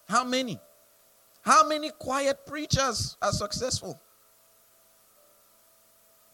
How 0.08 0.24
many? 0.24 0.60
How 1.42 1.68
many 1.68 1.90
quiet 1.90 2.46
preachers 2.46 3.18
are 3.22 3.32
successful? 3.32 4.00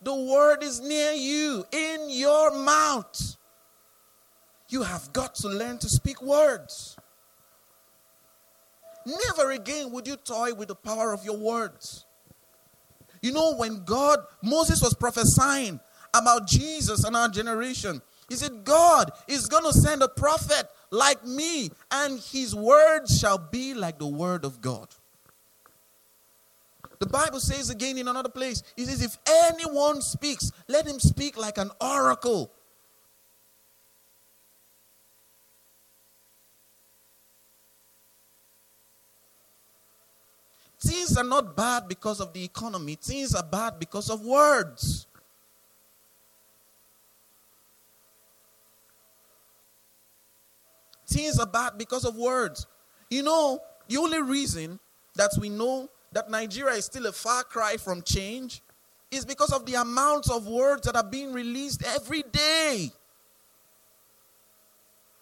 The 0.02 0.14
word 0.14 0.62
is 0.62 0.82
near 0.82 1.14
you, 1.14 1.66
in 1.72 2.10
your 2.10 2.52
mouth. 2.52 3.38
You 4.68 4.84
have 4.84 5.14
got 5.14 5.36
to 5.36 5.48
learn 5.48 5.78
to 5.78 5.88
speak 5.88 6.22
words. 6.22 6.98
Never 9.06 9.52
again 9.52 9.92
would 9.92 10.06
you 10.06 10.18
toy 10.18 10.54
with 10.54 10.68
the 10.68 10.76
power 10.76 11.14
of 11.14 11.24
your 11.24 11.38
words. 11.38 12.06
You 13.22 13.32
know, 13.32 13.56
when 13.56 13.86
God, 13.86 14.20
Moses 14.42 14.82
was 14.82 14.94
prophesying 14.94 15.80
about 16.14 16.48
Jesus 16.48 17.04
and 17.04 17.16
our 17.16 17.30
generation, 17.30 18.02
he 18.30 18.36
said, 18.36 18.64
God 18.64 19.12
is 19.28 19.48
going 19.48 19.64
to 19.66 19.74
send 19.74 20.02
a 20.02 20.08
prophet 20.08 20.68
like 20.92 21.26
me, 21.26 21.70
and 21.92 22.20
his 22.20 22.56
words 22.56 23.20
shall 23.20 23.38
be 23.38 23.74
like 23.74 24.00
the 24.00 24.08
word 24.08 24.46
of 24.46 24.62
God. 24.62 24.88
The 27.00 27.08
Bible 27.08 27.40
says 27.40 27.70
again 27.70 27.98
in 27.98 28.08
another 28.08 28.30
place, 28.30 28.64
it 28.78 28.86
says, 28.86 29.04
If 29.04 29.18
anyone 29.28 30.02
speaks, 30.02 30.52
let 30.70 30.88
him 30.88 31.00
speak 31.00 31.38
like 31.38 31.58
an 31.58 31.70
oracle. 31.82 32.52
Things 40.80 41.18
are 41.18 41.24
not 41.24 41.56
bad 41.56 41.88
because 41.88 42.20
of 42.20 42.34
the 42.34 42.44
economy, 42.44 42.96
things 42.96 43.34
are 43.36 43.44
bad 43.44 43.80
because 43.80 44.10
of 44.10 44.22
words. 44.22 45.08
Things 51.14 51.38
are 51.38 51.46
bad 51.46 51.78
because 51.78 52.06
of 52.06 52.16
words. 52.16 52.66
You 53.08 53.22
know, 53.22 53.60
the 53.88 53.98
only 53.98 54.20
reason 54.20 54.80
that 55.16 55.30
we 55.40 55.48
know 55.48 55.88
that 56.12 56.32
Nigeria 56.32 56.74
is 56.74 56.86
still 56.86 57.06
a 57.06 57.12
far 57.12 57.44
cry 57.44 57.78
from 57.78 58.02
change 58.02 58.64
is 59.12 59.24
because 59.24 59.54
of 59.54 59.64
the 59.68 59.76
amounts 59.76 60.32
of 60.32 60.48
words 60.48 60.88
that 60.88 60.96
are 60.96 61.04
being 61.04 61.32
released 61.32 61.84
every 61.86 62.24
day. 62.32 62.92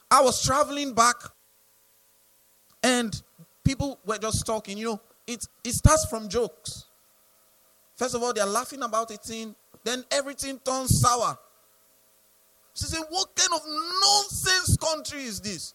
I 0.09 0.21
was 0.21 0.41
traveling 0.45 0.93
back 0.93 1.15
and 2.81 3.21
people 3.65 3.99
were 4.05 4.17
just 4.17 4.45
talking, 4.45 4.77
you 4.77 4.85
know, 4.85 5.01
it, 5.27 5.45
it 5.65 5.73
starts 5.73 6.05
from 6.05 6.29
jokes. 6.29 6.85
First 7.95 8.15
of 8.15 8.23
all, 8.23 8.33
they're 8.33 8.45
laughing 8.45 8.81
about 8.81 9.11
a 9.11 9.17
thing, 9.17 9.55
then 9.83 10.05
everything 10.09 10.57
turns 10.59 11.01
sour. 11.01 11.37
She 12.73 12.85
said, 12.85 13.03
What 13.09 13.35
kind 13.35 13.49
of 13.53 13.61
nonsense 13.67 14.77
country 14.77 15.23
is 15.23 15.41
this? 15.41 15.73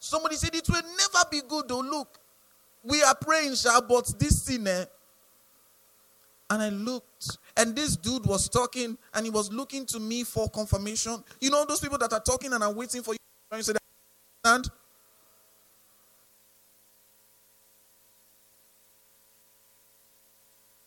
Somebody 0.00 0.36
said, 0.36 0.54
It 0.54 0.68
will 0.68 0.82
never 0.82 1.28
be 1.30 1.42
good, 1.46 1.68
though. 1.68 1.80
Look, 1.80 2.18
we 2.82 3.02
are 3.02 3.14
praying, 3.14 3.54
shall, 3.54 3.82
but 3.82 4.18
this 4.18 4.42
thing, 4.46 4.66
eh? 4.66 4.86
And 6.48 6.62
I 6.62 6.70
looked, 6.70 7.38
and 7.56 7.76
this 7.76 7.96
dude 7.96 8.26
was 8.26 8.48
talking, 8.48 8.98
and 9.14 9.24
he 9.24 9.30
was 9.30 9.52
looking 9.52 9.86
to 9.86 10.00
me 10.00 10.24
for 10.24 10.48
confirmation. 10.48 11.22
You 11.40 11.50
know, 11.50 11.64
those 11.64 11.80
people 11.80 11.98
that 11.98 12.12
are 12.12 12.20
talking 12.20 12.52
and 12.52 12.64
are 12.64 12.72
waiting 12.72 13.02
for 13.02 13.12
you. 13.12 13.18
You 13.56 13.62
say, 13.62 13.74
and 14.44 14.68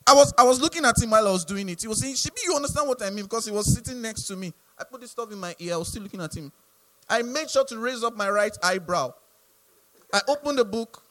I 0.05 0.14
was 0.14 0.34
I 0.38 0.43
was 0.43 0.59
looking 0.59 0.84
at 0.86 1.01
him 1.01 1.11
while 1.11 1.28
I 1.28 1.32
was 1.32 1.45
doing 1.45 1.70
it. 1.70 1.82
He 1.82 1.88
was 1.88 1.99
saying, 1.99 2.16
Shibi, 2.16 2.43
you 2.43 2.55
understand 2.55 2.88
what 2.88 3.01
I 3.01 3.09
mean? 3.09 3.24
Because 3.26 3.45
he 3.45 3.51
was 3.51 3.74
sitting 3.74 4.01
next 4.01 4.24
to 4.24 4.36
me. 4.36 4.53
I 4.78 4.84
put 4.84 4.99
this 5.01 5.11
stuff 5.11 5.32
in 5.32 5.39
my 5.39 5.55
ear. 5.59 5.76
I 5.76 5.78
was 5.78 5.88
still 5.88 6.03
looking 6.03 6.20
at 6.22 6.36
him. 6.36 6.51
I 7.10 7.22
made 7.22 7.49
sure 7.49 7.66
to 7.66 7.78
raise 7.78 8.04
up 8.04 8.16
my 8.16 8.30
right 8.30 8.56
eyebrow. 8.64 9.14
I 10.14 10.22
opened 10.28 10.60
the 10.60 10.66
book. 10.66 11.04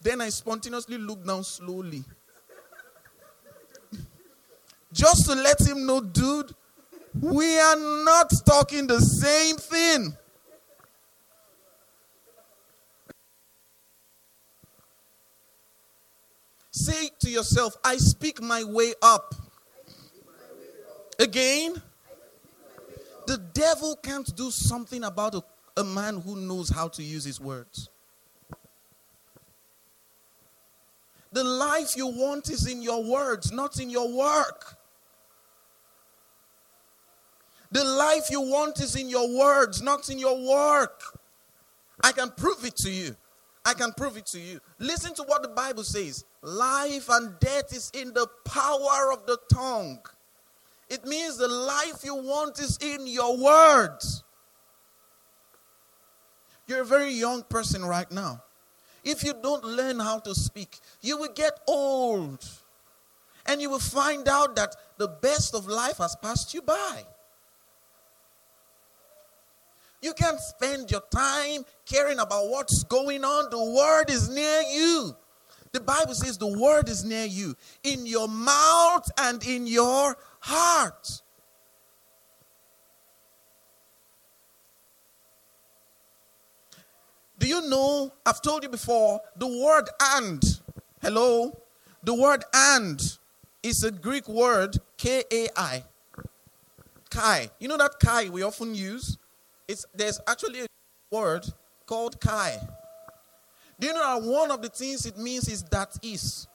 Then 0.00 0.20
I 0.20 0.28
spontaneously 0.28 0.98
looked 0.98 1.26
down 1.26 1.42
slowly. 1.42 2.04
Just 4.92 5.26
to 5.26 5.34
let 5.34 5.60
him 5.60 5.84
know, 5.86 6.00
dude, 6.00 6.54
we 7.20 7.58
are 7.58 7.76
not 8.04 8.32
talking 8.46 8.86
the 8.86 9.00
same 9.00 9.56
thing. 9.56 10.16
Say 16.70 17.10
to 17.20 17.30
yourself, 17.30 17.76
I 17.82 17.96
speak 17.96 18.40
my 18.42 18.62
way 18.62 18.92
up. 19.00 19.34
Again, 21.18 21.80
the 23.26 23.38
devil 23.52 23.96
can't 23.96 24.34
do 24.36 24.50
something 24.50 25.04
about 25.04 25.34
a, 25.34 25.42
a 25.76 25.84
man 25.84 26.20
who 26.20 26.36
knows 26.36 26.68
how 26.68 26.88
to 26.88 27.02
use 27.02 27.24
his 27.24 27.40
words. 27.40 27.88
The 31.32 31.44
life 31.44 31.96
you 31.96 32.06
want 32.06 32.48
is 32.48 32.66
in 32.66 32.82
your 32.82 33.04
words, 33.04 33.52
not 33.52 33.78
in 33.78 33.90
your 33.90 34.10
work. 34.10 34.76
The 37.72 37.84
life 37.84 38.30
you 38.30 38.40
want 38.40 38.80
is 38.80 38.96
in 38.96 39.08
your 39.08 39.36
words, 39.36 39.82
not 39.82 40.08
in 40.08 40.18
your 40.18 40.48
work. 40.48 41.02
I 42.02 42.12
can 42.12 42.30
prove 42.30 42.64
it 42.64 42.76
to 42.76 42.90
you. 42.90 43.16
I 43.64 43.74
can 43.74 43.92
prove 43.92 44.16
it 44.16 44.26
to 44.26 44.40
you. 44.40 44.60
Listen 44.78 45.12
to 45.14 45.24
what 45.24 45.42
the 45.42 45.48
Bible 45.48 45.82
says 45.82 46.24
life 46.40 47.08
and 47.10 47.38
death 47.40 47.74
is 47.74 47.90
in 47.94 48.12
the 48.14 48.28
power 48.44 49.12
of 49.12 49.26
the 49.26 49.38
tongue. 49.52 49.98
It 50.88 51.04
means 51.04 51.36
the 51.36 51.48
life 51.48 52.04
you 52.04 52.14
want 52.14 52.58
is 52.60 52.78
in 52.80 53.06
your 53.06 53.36
words. 53.36 54.22
You're 56.66 56.82
a 56.82 56.86
very 56.86 57.12
young 57.12 57.42
person 57.44 57.84
right 57.84 58.10
now. 58.10 58.42
If 59.04 59.22
you 59.22 59.34
don't 59.40 59.64
learn 59.64 60.00
how 60.00 60.18
to 60.20 60.34
speak, 60.34 60.78
you 61.00 61.16
will 61.16 61.32
get 61.32 61.60
old. 61.66 62.44
And 63.46 63.60
you 63.60 63.70
will 63.70 63.78
find 63.78 64.28
out 64.28 64.56
that 64.56 64.74
the 64.96 65.06
best 65.06 65.54
of 65.54 65.66
life 65.68 65.98
has 65.98 66.16
passed 66.16 66.54
you 66.54 66.62
by. 66.62 67.04
You 70.02 70.12
can't 70.12 70.40
spend 70.40 70.90
your 70.90 71.02
time 71.12 71.64
caring 71.84 72.18
about 72.18 72.48
what's 72.48 72.84
going 72.84 73.24
on. 73.24 73.50
The 73.50 73.64
word 73.64 74.10
is 74.10 74.28
near 74.28 74.62
you. 74.62 75.16
The 75.72 75.80
Bible 75.80 76.14
says 76.14 76.38
the 76.38 76.58
word 76.58 76.88
is 76.88 77.04
near 77.04 77.26
you, 77.26 77.54
in 77.82 78.06
your 78.06 78.28
mouth 78.28 79.10
and 79.18 79.44
in 79.46 79.66
your 79.66 80.16
heart. 80.46 81.22
Do 87.38 87.46
you 87.46 87.68
know? 87.68 88.12
I've 88.24 88.40
told 88.40 88.62
you 88.62 88.68
before, 88.68 89.20
the 89.36 89.46
word 89.46 89.88
and, 90.00 90.42
hello? 91.02 91.60
The 92.02 92.14
word 92.14 92.44
and 92.54 93.00
is 93.62 93.84
a 93.84 93.90
Greek 93.90 94.28
word, 94.28 94.78
K 94.96 95.24
A 95.30 95.48
I. 95.56 95.84
Kai. 97.10 97.50
You 97.58 97.68
know 97.68 97.76
that 97.76 97.98
Kai 98.00 98.28
we 98.30 98.42
often 98.42 98.74
use? 98.74 99.18
It's, 99.68 99.84
there's 99.94 100.20
actually 100.26 100.62
a 100.62 100.66
word 101.10 101.44
called 101.86 102.20
Kai. 102.20 102.58
Do 103.78 103.86
you 103.86 103.92
know 103.92 104.20
that 104.20 104.26
one 104.26 104.50
of 104.50 104.62
the 104.62 104.68
things 104.68 105.04
it 105.06 105.18
means 105.18 105.48
is 105.48 105.62
that 105.64 105.96
is? 106.02 106.48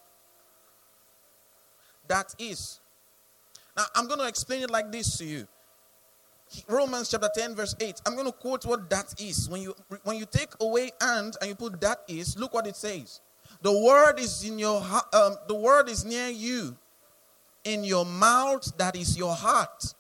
That 2.08 2.34
is. 2.40 2.81
I'm 3.96 4.08
going 4.08 4.20
to 4.20 4.28
explain 4.28 4.64
it 4.64 4.70
like 4.70 4.92
this 4.92 5.18
to 5.18 5.26
you. 5.26 5.48
Romans 6.68 7.10
chapter 7.10 7.30
10, 7.34 7.56
verse 7.56 7.76
8. 7.80 8.02
I'm 8.06 8.16
going 8.16 8.26
to 8.26 8.32
quote 8.34 8.66
what 8.66 8.90
that 8.90 9.14
is. 9.22 9.50
When 9.50 9.62
you 9.62 9.76
when 10.04 10.18
you 10.18 10.26
take 10.26 10.50
away 10.60 10.92
and 11.00 11.36
and 11.40 11.50
you 11.50 11.56
put 11.56 11.80
that 11.82 12.02
is, 12.08 12.38
look 12.38 12.54
what 12.54 12.68
it 12.68 12.76
says. 12.76 13.22
The 13.62 13.72
word 13.72 14.20
is 14.20 14.44
in 14.44 14.60
your 14.60 14.84
um, 15.14 15.38
the 15.48 15.56
word 15.56 15.88
is 15.88 16.04
near 16.04 16.28
you, 16.28 16.76
in 17.64 17.84
your 17.84 18.06
mouth, 18.06 18.78
that 18.78 18.96
is 18.96 19.18
your 19.18 19.34
heart. 19.34 19.94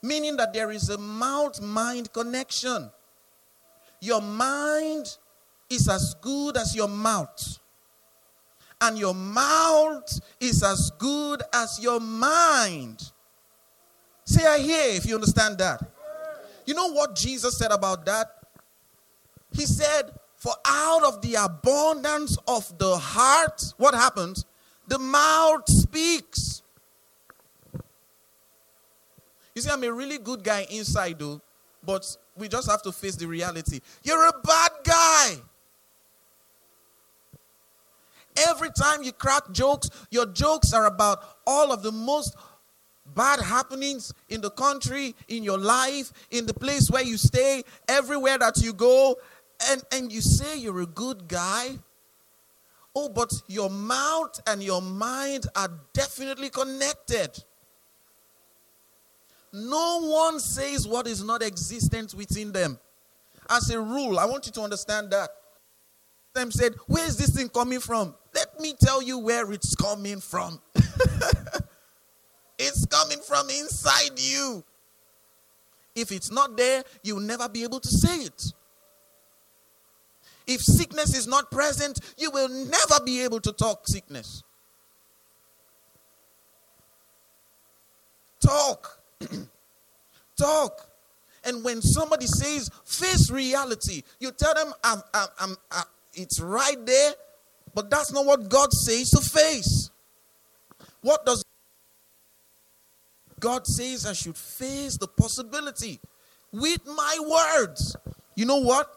Meaning 0.00 0.36
that 0.36 0.52
there 0.52 0.70
is 0.70 0.88
a 0.88 0.98
mouth 0.98 1.60
mind 1.60 2.12
connection. 2.12 2.90
Your 4.00 4.22
mind 4.22 5.16
is 5.68 5.88
as 5.88 6.14
good 6.20 6.56
as 6.56 6.74
your 6.74 6.88
mouth. 6.88 7.58
And 8.80 8.98
your 8.98 9.14
mouth 9.14 10.20
is 10.40 10.62
as 10.62 10.90
good 10.98 11.42
as 11.52 11.80
your 11.82 12.00
mind. 12.00 13.10
Say, 14.24 14.46
I 14.46 14.58
hear 14.58 14.96
if 14.96 15.06
you 15.06 15.14
understand 15.14 15.58
that. 15.58 15.80
You 16.66 16.74
know 16.74 16.92
what 16.92 17.16
Jesus 17.16 17.56
said 17.56 17.72
about 17.72 18.04
that? 18.06 18.26
He 19.52 19.64
said, 19.64 20.12
For 20.36 20.52
out 20.66 21.02
of 21.02 21.22
the 21.22 21.36
abundance 21.36 22.36
of 22.46 22.76
the 22.78 22.96
heart, 22.96 23.72
what 23.78 23.94
happens? 23.94 24.44
The 24.86 24.98
mouth 24.98 25.68
speaks. 25.68 26.62
You 29.54 29.62
see, 29.62 29.70
I'm 29.70 29.82
a 29.82 29.92
really 29.92 30.18
good 30.18 30.44
guy 30.44 30.66
inside, 30.70 31.18
though. 31.18 31.40
But 31.82 32.16
we 32.36 32.48
just 32.48 32.70
have 32.70 32.82
to 32.82 32.92
face 32.92 33.16
the 33.16 33.26
reality. 33.26 33.80
You're 34.02 34.26
a 34.26 34.32
bad 34.44 34.70
guy. 34.84 35.36
Every 38.48 38.70
time 38.70 39.02
you 39.02 39.12
crack 39.12 39.50
jokes, 39.52 39.90
your 40.10 40.26
jokes 40.26 40.72
are 40.72 40.86
about 40.86 41.18
all 41.46 41.72
of 41.72 41.82
the 41.82 41.92
most 41.92 42.36
bad 43.14 43.40
happenings 43.40 44.12
in 44.28 44.40
the 44.40 44.50
country, 44.50 45.14
in 45.28 45.42
your 45.42 45.58
life, 45.58 46.12
in 46.30 46.46
the 46.46 46.54
place 46.54 46.90
where 46.90 47.02
you 47.02 47.16
stay, 47.16 47.62
everywhere 47.88 48.38
that 48.38 48.58
you 48.58 48.72
go, 48.72 49.16
and, 49.70 49.82
and 49.92 50.12
you 50.12 50.20
say 50.20 50.58
you're 50.58 50.82
a 50.82 50.86
good 50.86 51.26
guy. 51.26 51.78
Oh, 52.94 53.08
but 53.08 53.32
your 53.46 53.70
mouth 53.70 54.40
and 54.46 54.62
your 54.62 54.82
mind 54.82 55.46
are 55.56 55.70
definitely 55.92 56.50
connected. 56.50 57.30
No 59.52 60.00
one 60.02 60.40
says 60.40 60.86
what 60.86 61.06
is 61.06 61.22
not 61.22 61.42
existent 61.42 62.14
within 62.14 62.52
them. 62.52 62.78
As 63.48 63.70
a 63.70 63.80
rule, 63.80 64.18
I 64.18 64.26
want 64.26 64.46
you 64.46 64.52
to 64.52 64.62
understand 64.62 65.10
that. 65.10 65.30
Them 66.38 66.52
said, 66.52 66.76
Where 66.86 67.04
is 67.04 67.16
this 67.16 67.30
thing 67.30 67.48
coming 67.48 67.80
from? 67.80 68.14
Let 68.32 68.60
me 68.60 68.72
tell 68.78 69.02
you 69.02 69.18
where 69.18 69.50
it's 69.50 69.74
coming 69.74 70.20
from. 70.20 70.60
it's 72.58 72.86
coming 72.86 73.18
from 73.26 73.50
inside 73.50 74.16
you. 74.16 74.62
If 75.96 76.12
it's 76.12 76.30
not 76.30 76.56
there, 76.56 76.84
you'll 77.02 77.18
never 77.18 77.48
be 77.48 77.64
able 77.64 77.80
to 77.80 77.88
say 77.88 78.18
it. 78.18 78.52
If 80.46 80.60
sickness 80.60 81.16
is 81.16 81.26
not 81.26 81.50
present, 81.50 81.98
you 82.16 82.30
will 82.30 82.48
never 82.48 83.04
be 83.04 83.24
able 83.24 83.40
to 83.40 83.52
talk 83.52 83.88
sickness. 83.88 84.44
Talk. 88.40 89.00
talk. 90.40 90.88
And 91.42 91.64
when 91.64 91.82
somebody 91.82 92.26
says, 92.26 92.70
face 92.84 93.28
reality, 93.28 94.04
you 94.20 94.30
tell 94.30 94.54
them, 94.54 94.72
I'm, 94.84 95.02
I'm, 95.12 95.28
I'm, 95.40 95.56
I'm, 95.72 95.84
it's 96.18 96.40
right 96.40 96.84
there, 96.84 97.12
but 97.74 97.90
that's 97.90 98.12
not 98.12 98.26
what 98.26 98.48
God 98.48 98.72
says 98.72 99.10
to 99.10 99.20
face. 99.20 99.90
What 101.00 101.24
does 101.24 101.44
God 103.40 103.66
says 103.66 104.06
I 104.06 104.12
should 104.12 104.36
face 104.36 104.96
the 104.96 105.06
possibility 105.06 106.00
with 106.52 106.80
my 106.86 107.18
words. 107.20 107.96
You 108.34 108.46
know 108.46 108.60
what? 108.60 108.92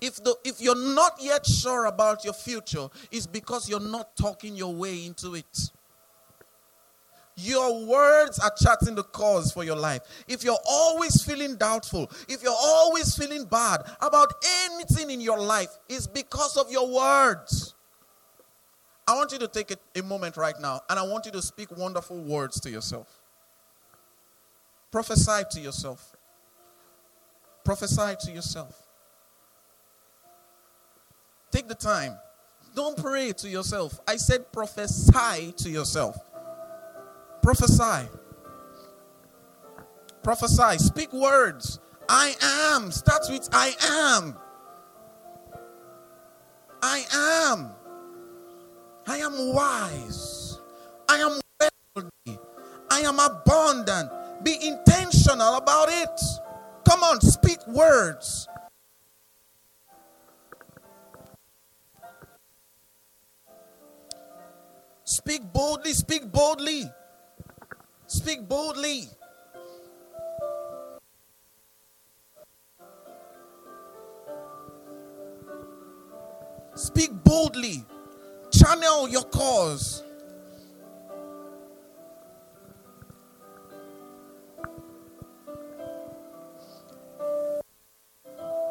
If 0.00 0.16
the 0.16 0.34
if 0.44 0.60
you're 0.60 0.94
not 0.94 1.12
yet 1.20 1.46
sure 1.46 1.86
about 1.86 2.24
your 2.24 2.34
future, 2.34 2.88
it's 3.10 3.26
because 3.26 3.68
you're 3.68 3.80
not 3.80 4.16
talking 4.16 4.56
your 4.56 4.74
way 4.74 5.06
into 5.06 5.34
it. 5.34 5.70
Your 7.42 7.84
words 7.84 8.38
are 8.38 8.52
charting 8.56 8.94
the 8.94 9.02
course 9.02 9.50
for 9.50 9.64
your 9.64 9.74
life. 9.74 10.02
If 10.28 10.44
you're 10.44 10.60
always 10.68 11.24
feeling 11.24 11.56
doubtful, 11.56 12.08
if 12.28 12.40
you're 12.42 12.56
always 12.56 13.16
feeling 13.16 13.46
bad 13.46 13.82
about 14.00 14.32
anything 14.66 15.10
in 15.10 15.20
your 15.20 15.40
life, 15.40 15.70
it's 15.88 16.06
because 16.06 16.56
of 16.56 16.70
your 16.70 16.88
words. 16.88 17.74
I 19.08 19.16
want 19.16 19.32
you 19.32 19.40
to 19.40 19.48
take 19.48 19.72
a, 19.72 19.76
a 19.98 20.02
moment 20.04 20.36
right 20.36 20.54
now 20.60 20.82
and 20.88 20.98
I 20.98 21.02
want 21.02 21.26
you 21.26 21.32
to 21.32 21.42
speak 21.42 21.76
wonderful 21.76 22.22
words 22.22 22.60
to 22.60 22.70
yourself. 22.70 23.08
Prophesy 24.92 25.42
to 25.50 25.60
yourself. 25.60 26.16
Prophesy 27.64 28.14
to 28.20 28.30
yourself. 28.30 28.86
Take 31.50 31.66
the 31.66 31.74
time. 31.74 32.16
Don't 32.76 32.96
pray 32.96 33.32
to 33.32 33.48
yourself. 33.48 33.98
I 34.06 34.16
said 34.16 34.52
prophesy 34.52 35.52
to 35.56 35.68
yourself. 35.68 36.16
Prophesy. 37.42 38.08
Prophesy. 40.22 40.78
Speak 40.78 41.12
words. 41.12 41.80
I 42.08 42.34
am. 42.74 42.90
Starts 42.92 43.28
with 43.28 43.48
I 43.52 43.72
am. 43.88 44.36
I 46.82 47.04
am. 47.52 47.70
I 49.06 49.18
am 49.18 49.52
wise. 49.52 50.60
I 51.08 51.16
am 51.16 51.40
wealthy. 51.60 52.38
I 52.90 53.00
am 53.00 53.18
abundant. 53.18 54.10
Be 54.44 54.56
intentional 54.62 55.56
about 55.56 55.88
it. 55.90 56.20
Come 56.88 57.02
on, 57.02 57.20
speak 57.20 57.58
words. 57.66 58.48
Speak 65.04 65.52
boldly, 65.52 65.92
speak 65.92 66.30
boldly. 66.32 66.90
Speak 68.12 68.46
boldly. 68.46 69.08
Speak 76.74 77.10
boldly. 77.24 77.86
Channel 78.52 79.08
your 79.08 79.22
cause. 79.22 80.02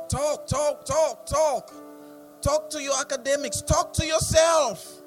Talk, 0.08 0.46
talk, 0.46 0.86
talk, 0.86 1.26
talk. 1.26 1.74
Talk 2.44 2.70
to 2.70 2.80
your 2.80 2.94
academics. 3.02 3.62
Talk 3.64 3.92
to 3.94 4.06
yourself. 4.06 5.02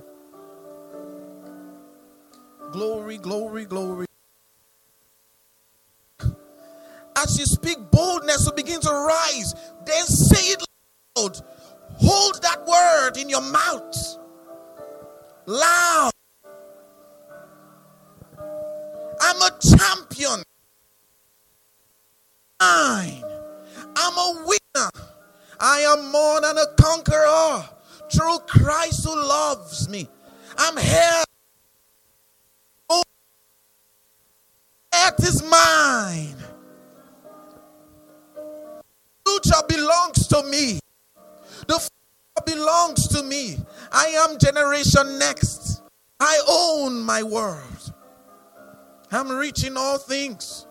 Glory, 2.72 3.18
glory, 3.18 3.64
glory. 3.64 4.06
As 7.34 7.40
you 7.40 7.46
speak, 7.46 7.90
boldness 7.90 8.46
will 8.46 8.52
begin 8.52 8.80
to 8.80 8.90
rise. 8.90 9.54
Then 9.84 10.06
say 10.06 10.52
it 10.52 10.62
loud. 11.16 11.40
Hold 11.96 12.40
that 12.42 12.64
word 12.64 13.16
in 13.16 13.28
your 13.28 13.40
mouth. 13.40 14.18
Loud. 15.46 16.12
I'm 19.20 19.42
a 19.42 19.50
champion. 19.60 20.44
I'm 22.60 23.24
a 23.96 24.44
winner. 24.46 24.90
I 25.58 25.80
am 25.80 26.12
more 26.12 26.40
than 26.40 26.56
a 26.56 26.66
conqueror 26.80 27.64
through 28.12 28.38
Christ 28.46 29.04
who 29.04 29.16
loves 29.16 29.88
me. 29.88 30.08
I'm 30.56 30.76
here. 30.76 31.24
Oh, 32.88 33.02
earth 34.94 35.18
is 35.18 35.42
mine 35.42 36.43
future 39.42 39.62
belongs 39.68 40.26
to 40.28 40.42
me. 40.44 40.78
The 41.66 41.78
future 41.78 42.56
belongs 42.56 43.08
to 43.08 43.22
me. 43.22 43.58
I 43.92 44.06
am 44.06 44.38
generation 44.38 45.18
next. 45.18 45.82
I 46.20 46.40
own 46.48 47.00
my 47.02 47.22
world. 47.22 47.92
I'm 49.10 49.30
reaching 49.30 49.76
all 49.76 49.98
things. 49.98 50.66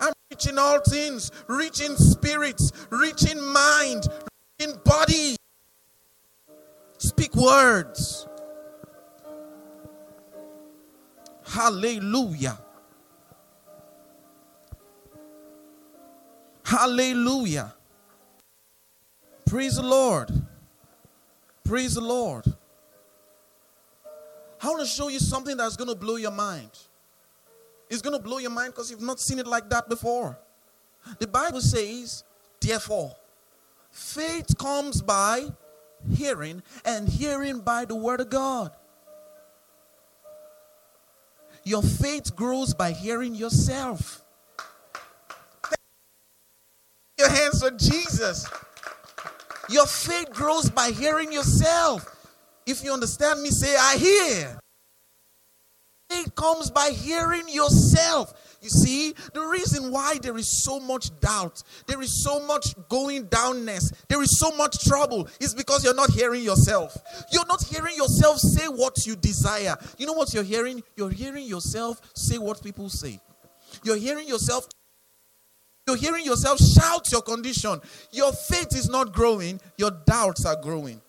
I'm 0.00 0.12
reaching 0.30 0.58
all 0.58 0.80
things, 0.80 1.30
reaching 1.46 1.96
spirits, 1.96 2.72
reaching 2.90 3.40
mind, 3.40 4.06
reaching 4.58 4.78
body. 4.84 5.36
Speak 6.98 7.34
words. 7.34 8.26
Hallelujah. 11.44 12.58
Hallelujah. 16.64 17.74
Praise 19.52 19.76
the 19.76 19.82
Lord. 19.82 20.30
Praise 21.62 21.94
the 21.96 22.00
Lord. 22.00 22.46
I 24.62 24.66
want 24.66 24.80
to 24.80 24.86
show 24.86 25.08
you 25.08 25.18
something 25.18 25.58
that's 25.58 25.76
going 25.76 25.90
to 25.90 25.94
blow 25.94 26.16
your 26.16 26.30
mind. 26.30 26.70
It's 27.90 28.00
going 28.00 28.16
to 28.16 28.22
blow 28.22 28.38
your 28.38 28.50
mind 28.50 28.72
because 28.72 28.90
you've 28.90 29.02
not 29.02 29.20
seen 29.20 29.38
it 29.38 29.46
like 29.46 29.68
that 29.68 29.90
before. 29.90 30.38
The 31.18 31.26
Bible 31.26 31.60
says, 31.60 32.24
therefore, 32.62 33.14
faith 33.90 34.56
comes 34.56 35.02
by 35.02 35.48
hearing, 36.10 36.62
and 36.86 37.06
hearing 37.06 37.60
by 37.60 37.84
the 37.84 37.94
word 37.94 38.20
of 38.20 38.30
God. 38.30 38.70
Your 41.62 41.82
faith 41.82 42.34
grows 42.34 42.72
by 42.72 42.92
hearing 42.92 43.34
yourself. 43.34 44.24
Your 47.18 47.28
hands 47.28 47.62
for 47.62 47.70
Jesus. 47.72 48.48
Your 49.68 49.86
faith 49.86 50.30
grows 50.32 50.70
by 50.70 50.90
hearing 50.90 51.32
yourself. 51.32 52.08
If 52.66 52.84
you 52.84 52.92
understand 52.92 53.42
me, 53.42 53.50
say, 53.50 53.74
I 53.78 53.96
hear. 53.96 54.58
Faith 56.10 56.34
comes 56.34 56.70
by 56.70 56.90
hearing 56.90 57.48
yourself. 57.48 58.34
You 58.60 58.68
see, 58.68 59.14
the 59.34 59.40
reason 59.40 59.90
why 59.90 60.18
there 60.22 60.36
is 60.38 60.62
so 60.62 60.78
much 60.78 61.08
doubt, 61.20 61.62
there 61.88 62.00
is 62.00 62.22
so 62.22 62.38
much 62.46 62.74
going 62.88 63.26
downness, 63.26 63.92
there 64.08 64.22
is 64.22 64.38
so 64.38 64.52
much 64.52 64.84
trouble 64.84 65.28
is 65.40 65.52
because 65.52 65.84
you're 65.84 65.94
not 65.94 66.10
hearing 66.10 66.44
yourself. 66.44 66.96
You're 67.32 67.46
not 67.46 67.64
hearing 67.64 67.96
yourself 67.96 68.38
say 68.38 68.66
what 68.66 69.04
you 69.04 69.16
desire. 69.16 69.76
You 69.98 70.06
know 70.06 70.12
what 70.12 70.32
you're 70.32 70.44
hearing? 70.44 70.82
You're 70.96 71.10
hearing 71.10 71.44
yourself 71.44 72.00
say 72.14 72.38
what 72.38 72.62
people 72.62 72.88
say. 72.88 73.20
You're 73.82 73.96
hearing 73.96 74.28
yourself 74.28 74.68
you're 75.92 76.12
hearing 76.12 76.24
yourself 76.24 76.58
shout 76.58 77.10
your 77.12 77.22
condition, 77.22 77.80
your 78.10 78.32
faith 78.32 78.74
is 78.74 78.88
not 78.88 79.12
growing, 79.12 79.60
your 79.76 79.90
doubts 79.90 80.44
are 80.44 80.56
growing. 80.60 81.00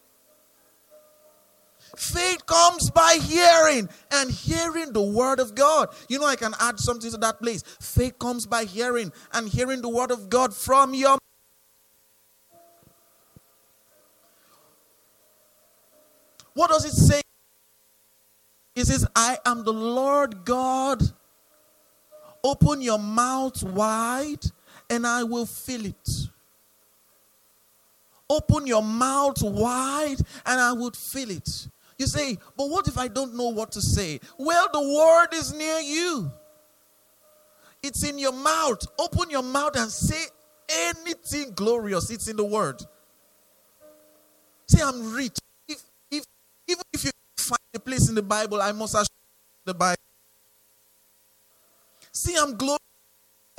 Faith 1.95 2.45
comes 2.47 2.89
by 2.89 3.19
hearing 3.21 3.87
and 4.11 4.31
hearing 4.31 4.93
the 4.93 5.01
word 5.01 5.39
of 5.39 5.53
God. 5.53 5.89
You 6.09 6.19
know, 6.19 6.25
I 6.25 6.35
can 6.35 6.53
add 6.59 6.79
something 6.79 7.11
to 7.11 7.17
that 7.17 7.39
place. 7.39 7.61
Faith 7.79 8.17
comes 8.17 8.47
by 8.47 8.63
hearing 8.65 9.11
and 9.31 9.47
hearing 9.47 9.81
the 9.81 9.89
word 9.89 10.09
of 10.09 10.29
God 10.29 10.55
from 10.55 10.93
your 10.93 11.17
What 16.55 16.69
does 16.69 16.85
it 16.85 16.91
say? 16.91 17.21
It 18.75 18.85
says, 18.85 19.07
I 19.15 19.37
am 19.43 19.63
the 19.63 19.73
Lord 19.73 20.45
God. 20.45 21.01
Open 22.43 22.81
your 22.81 22.99
mouth 22.99 23.63
wide 23.63 24.45
and 24.93 25.07
I 25.07 25.23
will 25.23 25.45
fill 25.45 25.85
it. 25.85 26.09
Open 28.29 28.67
your 28.67 28.83
mouth 28.83 29.41
wide 29.41 30.17
and 30.45 30.61
I 30.61 30.71
would 30.73 30.95
fill 30.95 31.31
it. 31.31 31.67
You 31.97 32.07
say, 32.07 32.37
but 32.57 32.69
what 32.69 32.87
if 32.87 32.97
I 32.97 33.07
don't 33.07 33.35
know 33.35 33.49
what 33.49 33.71
to 33.73 33.81
say? 33.81 34.19
Well, 34.37 34.67
the 34.71 34.81
word 34.81 35.27
is 35.33 35.53
near 35.53 35.79
you, 35.79 36.31
it's 37.81 38.03
in 38.03 38.17
your 38.17 38.31
mouth. 38.31 38.85
Open 38.97 39.29
your 39.29 39.43
mouth 39.43 39.75
and 39.75 39.91
say 39.91 40.23
anything 40.69 41.51
glorious. 41.53 42.09
It's 42.09 42.27
in 42.27 42.37
the 42.37 42.45
word. 42.45 42.81
Say, 44.67 44.81
I'm 44.81 45.13
rich. 45.13 45.37
If, 45.67 45.81
if, 46.09 46.23
even 46.67 46.83
if 46.93 47.03
you 47.03 47.11
find 47.37 47.59
a 47.75 47.79
place 47.79 48.07
in 48.07 48.15
the 48.15 48.21
Bible, 48.21 48.61
I 48.61 48.71
must 48.71 48.95
assure 48.95 49.07
the 49.65 49.73
Bible. 49.73 49.97
See, 52.13 52.35
I'm 52.37 52.55
glorious. 52.55 52.82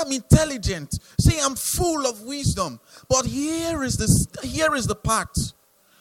I'm 0.01 0.11
intelligent. 0.13 0.99
See, 1.21 1.39
I'm 1.41 1.55
full 1.55 2.07
of 2.07 2.23
wisdom. 2.23 2.81
But 3.09 3.27
here 3.27 3.83
is 3.83 3.97
the 3.97 4.47
here 4.47 4.75
is 4.75 4.87
the 4.87 4.95
part. 4.95 5.37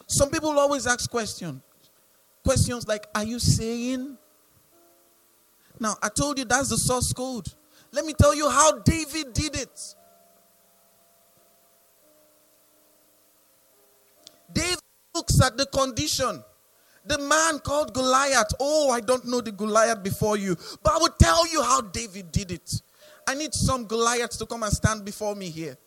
Some 0.08 0.30
people 0.30 0.58
always 0.58 0.88
ask 0.88 1.10
questions. 1.10 1.62
Questions 2.44 2.88
like, 2.88 3.08
Are 3.16 3.24
you 3.24 3.40
saying? 3.40 4.18
Now, 5.80 5.96
I 6.02 6.10
told 6.10 6.38
you 6.38 6.46
that's 6.46 6.70
the 6.70 6.78
source 6.78 7.12
code. 7.14 7.48
Let 7.92 8.06
me 8.06 8.14
tell 8.14 8.36
you 8.36 8.50
how 8.50 8.80
David 8.80 9.34
did 9.34 9.56
it. 9.56 9.96
David 14.52 14.80
looks 15.16 15.42
at 15.42 15.58
the 15.58 15.66
condition. 15.66 16.44
The 17.06 17.18
man 17.18 17.60
called 17.60 17.94
Goliath. 17.94 18.54
Oh, 18.60 18.90
I 18.92 19.02
don't 19.02 19.26
know 19.26 19.42
the 19.42 19.52
Goliath 19.52 20.04
before 20.04 20.38
you, 20.38 20.56
but 20.82 20.94
I 20.94 20.98
will 20.98 21.16
tell 21.20 21.46
you 21.52 21.62
how 21.62 21.82
David 21.82 22.32
did 22.32 22.52
it. 22.52 22.82
I 23.28 23.36
need 23.36 23.54
some 23.54 23.86
Goliaths 23.86 24.38
to 24.38 24.46
come 24.46 24.64
and 24.64 24.74
stand 24.74 25.06
before 25.06 25.36
me 25.36 25.50
here. 25.50 25.78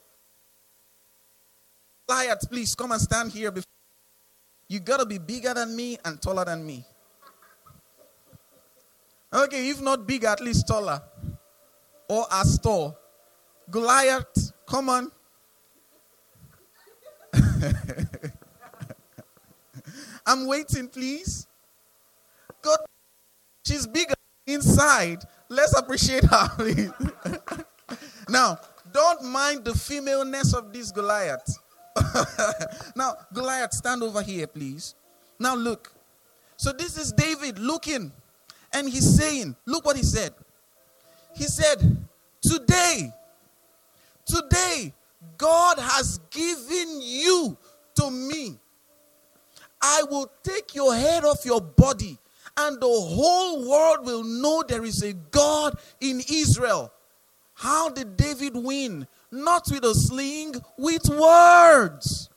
Goliath, 2.08 2.48
please 2.50 2.74
come 2.74 2.92
and 2.92 3.00
stand 3.00 3.32
here 3.32 3.50
before 3.50 3.66
you 4.68 4.80
got 4.80 4.98
to 4.98 5.06
be 5.06 5.18
bigger 5.18 5.54
than 5.54 5.74
me 5.76 5.98
and 6.04 6.20
taller 6.20 6.44
than 6.44 6.66
me. 6.66 6.84
Okay, 9.32 9.68
if 9.70 9.80
not 9.80 10.06
bigger, 10.06 10.28
at 10.28 10.40
least 10.40 10.66
taller. 10.66 11.00
Or 12.08 12.26
as 12.32 12.58
tall. 12.58 12.96
Goliath, 13.70 14.52
come 14.66 14.88
on. 14.88 15.10
I'm 20.26 20.46
waiting, 20.46 20.88
please. 20.88 21.46
God, 22.62 22.78
she's 23.64 23.86
bigger 23.86 24.14
inside. 24.46 25.22
Let's 25.48 25.76
appreciate 25.78 26.24
her, 26.30 26.48
please. 26.56 26.90
now, 28.28 28.58
don't 28.92 29.24
mind 29.24 29.64
the 29.64 29.74
femaleness 29.74 30.54
of 30.54 30.72
this 30.72 30.90
Goliath. 30.90 31.58
now, 32.96 33.14
Goliath, 33.32 33.72
stand 33.72 34.02
over 34.02 34.22
here, 34.22 34.46
please. 34.46 34.94
Now, 35.38 35.54
look. 35.54 35.92
So, 36.56 36.72
this 36.72 36.96
is 36.96 37.12
David 37.12 37.58
looking, 37.58 38.12
and 38.72 38.88
he's 38.88 39.16
saying, 39.16 39.54
Look 39.66 39.84
what 39.84 39.96
he 39.96 40.02
said. 40.02 40.34
He 41.34 41.44
said, 41.44 41.78
Today, 42.42 43.12
today, 44.24 44.94
God 45.36 45.78
has 45.78 46.18
given 46.30 47.00
you 47.02 47.56
to 47.96 48.10
me. 48.10 48.58
I 49.82 50.02
will 50.10 50.30
take 50.42 50.74
your 50.74 50.94
head 50.94 51.24
off 51.24 51.44
your 51.44 51.60
body, 51.60 52.18
and 52.56 52.80
the 52.80 52.86
whole 52.86 53.68
world 53.68 54.06
will 54.06 54.24
know 54.24 54.64
there 54.66 54.84
is 54.84 55.02
a 55.02 55.12
God 55.12 55.78
in 56.00 56.20
Israel. 56.30 56.92
How 57.54 57.88
did 57.88 58.16
David 58.16 58.56
win? 58.56 59.06
not 59.30 59.68
with 59.70 59.84
a 59.84 59.94
sling, 59.94 60.54
with 60.76 61.08
words. 61.08 62.28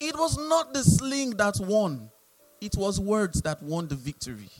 It 0.00 0.16
was 0.16 0.36
not 0.36 0.74
the 0.74 0.82
sling 0.82 1.30
that 1.36 1.58
won, 1.60 2.10
it 2.60 2.76
was 2.76 3.00
words 3.00 3.42
that 3.42 3.62
won 3.62 3.88
the 3.88 3.94
victory. 3.94 4.50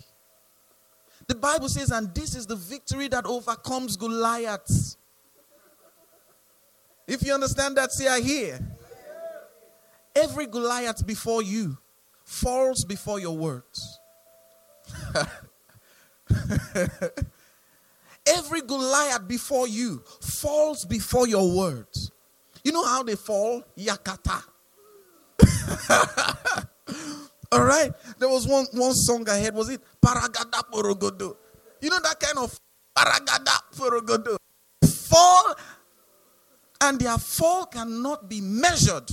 The 1.28 1.34
Bible 1.34 1.68
says, 1.68 1.90
and 1.90 2.14
this 2.14 2.36
is 2.36 2.46
the 2.46 2.56
victory 2.56 3.08
that 3.08 3.26
overcomes 3.26 3.96
Goliath. 3.96 4.96
If 7.08 7.24
you 7.24 7.34
understand 7.34 7.76
that, 7.76 7.92
say 7.92 8.06
I 8.06 8.20
hear. 8.20 8.60
Every 10.14 10.46
Goliath 10.46 11.04
before 11.04 11.42
you 11.42 11.76
falls 12.26 12.84
before 12.84 13.18
your 13.18 13.36
words. 13.36 13.98
Every 18.26 18.60
Goliath 18.60 19.26
before 19.28 19.68
you 19.68 20.02
falls 20.20 20.84
before 20.84 21.26
your 21.28 21.56
words. 21.56 22.10
You 22.64 22.72
know 22.72 22.84
how 22.84 23.04
they 23.04 23.14
fall? 23.14 23.62
Yakata. 23.78 24.42
All 27.52 27.62
right. 27.62 27.92
There 28.18 28.28
was 28.28 28.46
one, 28.48 28.66
one 28.72 28.92
song 28.92 29.28
I 29.28 29.40
heard. 29.40 29.54
Was 29.54 29.68
it 29.68 29.80
Paragada 30.04 30.68
Porogodo? 30.70 31.36
You 31.80 31.90
know 31.90 32.00
that 32.00 32.18
kind 32.18 32.38
of 32.38 32.58
Paragada 32.96 33.60
Porogodo? 33.76 34.36
Fall, 34.84 35.54
and 36.80 36.98
their 37.00 37.18
fall 37.18 37.66
cannot 37.66 38.28
be 38.28 38.40
measured. 38.40 39.08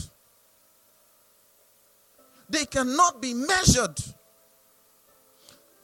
They 2.53 2.65
cannot 2.65 3.19
be 3.19 3.33
measured. 3.33 3.97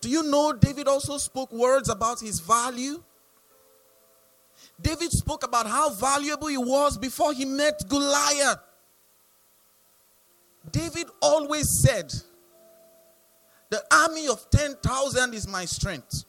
Do 0.01 0.07
you 0.07 0.21
know 0.21 0.53
David 0.53 0.87
also 0.87 1.17
spoke 1.17 1.51
words 1.51 1.89
about 1.89 2.19
his 2.19 2.39
value? 2.41 3.01
David 4.79 5.11
spoke 5.11 5.43
about 5.43 5.65
how 5.65 5.89
valuable 5.89 6.47
he 6.47 6.59
was 6.59 6.95
before 6.95 7.33
he 7.33 7.43
met 7.43 7.81
Goliath. 7.89 8.59
David 10.71 11.07
always 11.23 11.81
said, 11.81 12.13
The 13.71 13.81
army 13.91 14.27
of 14.27 14.47
10,000 14.51 15.33
is 15.33 15.47
my 15.47 15.65
strength. 15.65 16.23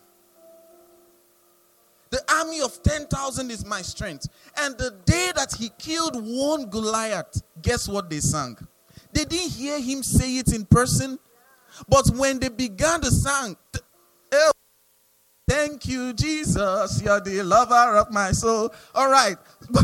The 2.08 2.22
army 2.32 2.62
of 2.62 2.82
10,000 2.82 3.50
is 3.50 3.66
my 3.66 3.82
strength. 3.82 4.26
And 4.56 4.78
the 4.78 4.96
day 5.04 5.32
that 5.36 5.52
he 5.58 5.70
killed 5.78 6.16
one 6.16 6.70
Goliath, 6.70 7.42
guess 7.60 7.86
what 7.86 8.08
they 8.08 8.20
sang? 8.20 8.56
They 9.12 9.24
didn't 9.24 9.52
hear 9.52 9.80
him 9.80 10.02
say 10.02 10.38
it 10.38 10.52
in 10.52 10.64
person, 10.64 11.18
but 11.88 12.08
when 12.10 12.38
they 12.38 12.48
began 12.48 13.00
to 13.00 13.10
sing, 13.10 13.56
Thank 15.50 15.88
you, 15.88 16.12
Jesus. 16.12 17.02
You're 17.02 17.20
the 17.20 17.42
lover 17.42 17.96
of 17.96 18.12
my 18.12 18.30
soul. 18.30 18.72
All 18.94 19.10
right. 19.10 19.36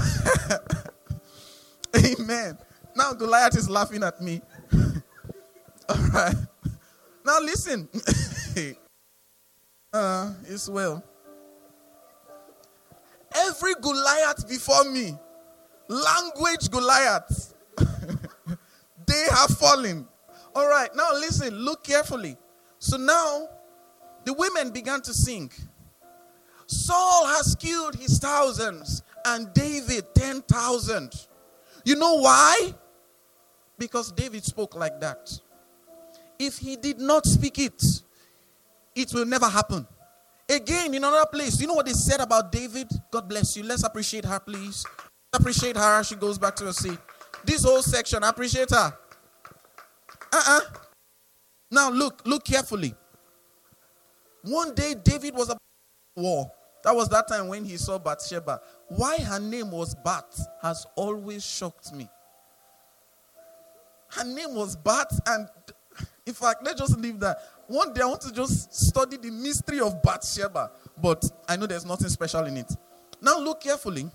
Amen. 1.97 2.57
Now 2.95 3.13
Goliath 3.15 3.57
is 3.57 3.69
laughing 3.69 4.05
at 4.05 4.23
me. 4.23 4.41
All 5.89 5.97
right. 6.15 6.37
Now 7.25 7.41
listen. 7.41 7.89
uh, 9.93 10.35
it's 10.45 10.69
well. 10.69 11.03
Every 13.35 13.75
Goliath 13.83 14.49
before 14.49 14.85
me, 14.85 15.17
language 15.89 16.71
Goliath, 16.71 17.55
they 19.17 19.35
have 19.35 19.51
fallen. 19.59 20.07
All 20.55 20.69
right. 20.69 20.91
Now 20.95 21.13
listen. 21.15 21.55
Look 21.55 21.85
carefully. 21.85 22.37
So 22.79 22.97
now 22.97 23.49
the 24.25 24.33
women 24.33 24.71
began 24.71 25.01
to 25.03 25.15
sing. 25.15 25.51
Saul 26.67 27.27
has 27.27 27.57
killed 27.59 27.95
his 27.95 28.19
thousands 28.19 29.03
and 29.25 29.53
David 29.55 30.05
10,000. 30.15 31.27
You 31.85 31.97
know 31.97 32.17
why? 32.17 32.75
Because 33.79 34.11
David 34.13 34.45
spoke 34.45 34.75
like 34.75 35.01
that. 35.01 35.33
If 36.39 36.59
he 36.59 36.77
did 36.77 36.99
not 36.99 37.25
speak 37.25 37.59
it, 37.59 37.83
it 38.95 39.15
will 39.15 39.25
never 39.25 39.47
happen. 39.49 39.87
Again, 40.49 40.95
in 40.95 41.05
another 41.05 41.27
place, 41.27 41.61
you 41.61 41.67
know 41.67 41.75
what 41.75 41.87
they 41.87 41.93
said 41.93 42.21
about 42.21 42.51
David? 42.53 42.89
God 43.11 43.29
bless 43.29 43.57
you. 43.57 43.63
Let's 43.63 43.85
appreciate 43.85 44.25
her, 44.25 44.41
please. 44.41 44.85
Appreciate 45.33 45.77
her 45.77 46.01
as 46.01 46.09
she 46.09 46.15
goes 46.17 46.39
back 46.39 46.57
to 46.57 46.65
her 46.65 46.73
seat. 46.73 46.99
This 47.45 47.65
whole 47.65 47.83
section, 47.83 48.23
appreciate 48.23 48.71
her. 48.71 48.93
Uh 50.37 50.43
uh-uh. 50.47 50.61
uh 50.61 50.79
Now 51.71 51.91
look, 51.91 52.23
look 52.27 52.45
carefully. 52.45 52.95
One 54.43 54.75
day 54.75 54.95
David 55.03 55.35
was 55.35 55.51
a 55.51 55.57
war. 56.15 56.51
That 56.85 56.95
was 56.95 57.09
that 57.09 57.27
time 57.27 57.49
when 57.49 57.65
he 57.65 57.77
saw 57.79 57.99
Bathsheba. 57.99 58.61
Why 58.89 59.17
her 59.19 59.41
name 59.41 59.71
was 59.71 59.95
Bat 60.05 60.39
has 60.63 60.87
always 60.95 61.45
shocked 61.45 61.93
me. 61.93 62.09
Her 64.11 64.25
name 64.25 64.55
was 64.55 64.77
Bat, 64.77 65.11
and 65.27 65.49
in 66.27 66.35
fact, 66.35 66.63
let's 66.65 66.81
just 66.81 66.99
leave 66.99 67.19
that. 67.21 67.39
One 67.67 67.93
day 67.93 68.03
I 68.03 68.07
want 68.07 68.21
to 68.23 68.33
just 68.33 68.73
study 68.75 69.17
the 69.17 69.31
mystery 69.31 69.81
of 69.81 70.01
Bathsheba, 70.03 70.71
but 71.03 71.25
I 71.49 71.57
know 71.57 71.67
there's 71.67 71.85
nothing 71.87 72.09
special 72.09 72.45
in 72.45 72.59
it. 72.59 72.73
Now 73.21 73.41
look 73.41 73.63
carefully. 73.63 74.09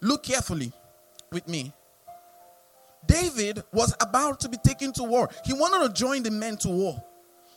Look 0.00 0.22
carefully 0.24 0.72
with 1.32 1.48
me. 1.48 1.72
David 3.06 3.62
was 3.72 3.94
about 4.00 4.40
to 4.40 4.48
be 4.48 4.56
taken 4.58 4.92
to 4.92 5.02
war. 5.02 5.28
He 5.44 5.52
wanted 5.52 5.86
to 5.86 5.92
join 5.92 6.22
the 6.22 6.30
men 6.30 6.56
to 6.58 6.68
war. 6.68 7.02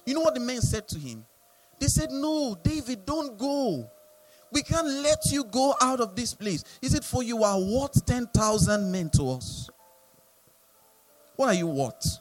You 0.05 0.13
know 0.13 0.21
what 0.21 0.33
the 0.33 0.39
men 0.39 0.61
said 0.61 0.87
to 0.89 0.99
him? 0.99 1.25
They 1.79 1.87
said, 1.87 2.09
No, 2.11 2.57
David, 2.63 3.05
don't 3.05 3.37
go. 3.37 3.89
We 4.51 4.61
can't 4.61 4.87
let 4.87 5.25
you 5.31 5.43
go 5.43 5.75
out 5.81 5.99
of 5.99 6.15
this 6.15 6.33
place. 6.33 6.63
He 6.81 6.87
said, 6.87 7.03
For 7.03 7.23
you 7.23 7.43
are 7.43 7.59
worth 7.59 8.05
10,000 8.05 8.91
men 8.91 9.09
to 9.11 9.31
us. 9.31 9.69
What 11.35 11.49
are 11.49 11.53
you 11.53 11.67
worth? 11.67 12.19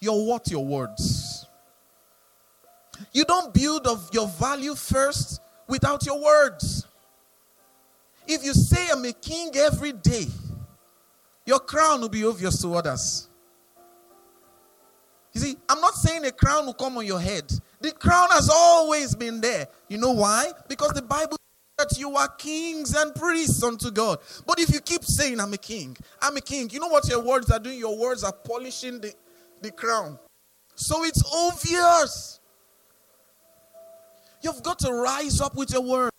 You're 0.00 0.26
worth 0.26 0.50
your 0.50 0.64
words. 0.64 1.46
You 3.12 3.24
don't 3.24 3.52
build 3.54 3.86
of 3.86 4.10
your 4.12 4.28
value 4.28 4.74
first 4.74 5.40
without 5.66 6.04
your 6.04 6.22
words. 6.22 6.86
If 8.26 8.44
you 8.44 8.52
say 8.52 8.88
I'm 8.92 9.04
a 9.04 9.12
king 9.12 9.50
every 9.56 9.92
day, 9.92 10.26
your 11.50 11.58
crown 11.58 12.00
will 12.00 12.08
be 12.08 12.24
obvious 12.24 12.62
to 12.62 12.72
others. 12.74 13.28
You 15.32 15.40
see, 15.40 15.56
I'm 15.68 15.80
not 15.80 15.94
saying 15.94 16.24
a 16.24 16.30
crown 16.30 16.64
will 16.64 16.74
come 16.74 16.96
on 16.96 17.04
your 17.04 17.18
head. 17.18 17.52
The 17.80 17.90
crown 17.90 18.28
has 18.30 18.48
always 18.48 19.16
been 19.16 19.40
there. 19.40 19.66
You 19.88 19.98
know 19.98 20.12
why? 20.12 20.52
Because 20.68 20.92
the 20.92 21.02
Bible 21.02 21.36
says 21.76 21.88
that 21.88 21.98
you 21.98 22.14
are 22.14 22.28
kings 22.28 22.94
and 22.94 23.12
priests 23.16 23.64
unto 23.64 23.90
God. 23.90 24.20
But 24.46 24.60
if 24.60 24.72
you 24.72 24.78
keep 24.78 25.02
saying, 25.02 25.40
I'm 25.40 25.52
a 25.52 25.58
king, 25.58 25.96
I'm 26.22 26.36
a 26.36 26.40
king, 26.40 26.70
you 26.70 26.78
know 26.78 26.86
what 26.86 27.08
your 27.08 27.20
words 27.20 27.50
are 27.50 27.58
doing? 27.58 27.80
Your 27.80 27.98
words 27.98 28.22
are 28.22 28.32
polishing 28.32 29.00
the, 29.00 29.12
the 29.60 29.72
crown. 29.72 30.20
So 30.76 31.02
it's 31.02 31.24
obvious. 31.34 32.38
You've 34.40 34.62
got 34.62 34.78
to 34.80 34.92
rise 34.92 35.40
up 35.40 35.56
with 35.56 35.72
your 35.72 35.82
words. 35.82 36.12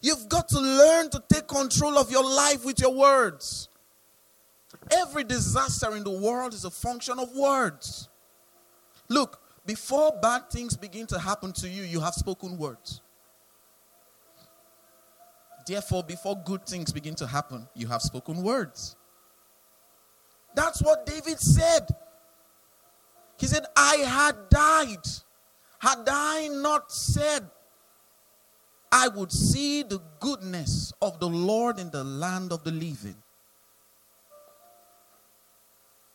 You've 0.00 0.28
got 0.28 0.46
to 0.50 0.60
learn 0.60 1.10
to 1.10 1.22
take 1.28 1.48
control 1.48 1.98
of 1.98 2.12
your 2.12 2.24
life 2.24 2.64
with 2.64 2.78
your 2.78 2.94
words. 2.94 3.67
Every 4.90 5.24
disaster 5.24 5.94
in 5.96 6.04
the 6.04 6.10
world 6.10 6.54
is 6.54 6.64
a 6.64 6.70
function 6.70 7.18
of 7.18 7.34
words. 7.34 8.08
Look, 9.08 9.40
before 9.66 10.12
bad 10.22 10.50
things 10.50 10.76
begin 10.76 11.06
to 11.08 11.18
happen 11.18 11.52
to 11.54 11.68
you, 11.68 11.82
you 11.82 12.00
have 12.00 12.14
spoken 12.14 12.56
words. 12.56 13.00
Therefore, 15.66 16.02
before 16.02 16.36
good 16.36 16.64
things 16.66 16.92
begin 16.92 17.14
to 17.16 17.26
happen, 17.26 17.68
you 17.74 17.86
have 17.88 18.00
spoken 18.00 18.42
words. 18.42 18.96
That's 20.54 20.80
what 20.82 21.04
David 21.04 21.38
said. 21.38 21.86
He 23.36 23.46
said, 23.46 23.66
I 23.76 23.96
had 23.96 24.48
died. 24.48 25.06
Had 25.78 26.08
I 26.08 26.48
not 26.48 26.90
said, 26.90 27.48
I 28.90 29.08
would 29.08 29.30
see 29.30 29.82
the 29.82 30.00
goodness 30.18 30.92
of 31.02 31.20
the 31.20 31.28
Lord 31.28 31.78
in 31.78 31.90
the 31.90 32.02
land 32.02 32.52
of 32.52 32.64
the 32.64 32.72
living. 32.72 33.16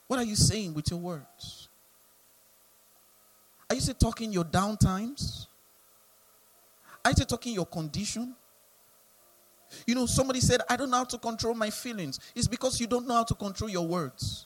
What 0.08 0.20
are 0.20 0.26
you 0.26 0.36
saying 0.36 0.74
with 0.74 0.90
your 0.92 1.00
words? 1.00 1.70
Are 3.70 3.76
you 3.76 3.82
still 3.82 3.96
talking 3.96 4.32
your 4.32 4.44
down 4.44 4.78
times? 4.78 5.48
Are 7.04 7.12
you 7.12 7.14
still 7.16 7.26
talking 7.26 7.54
your 7.54 7.66
condition? 7.66 8.36
You 9.88 9.96
know, 9.96 10.06
somebody 10.06 10.40
said, 10.40 10.62
I 10.70 10.76
don't 10.76 10.92
know 10.92 10.98
how 10.98 11.04
to 11.06 11.18
control 11.18 11.56
my 11.56 11.70
feelings. 11.70 12.20
It's 12.36 12.48
because 12.48 12.80
you 12.80 12.88
don't 12.88 13.08
know 13.08 13.16
how 13.16 13.24
to 13.24 13.34
control 13.34 13.70
your 13.70 13.88
words. 13.88 14.46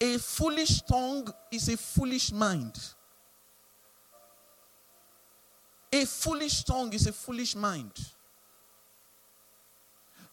A 0.00 0.18
foolish 0.18 0.80
tongue 0.82 1.28
is 1.50 1.68
a 1.68 1.76
foolish 1.76 2.32
mind. 2.32 2.78
A 5.92 6.04
foolish 6.04 6.62
tongue 6.64 6.92
is 6.92 7.06
a 7.06 7.12
foolish 7.12 7.56
mind. 7.56 7.92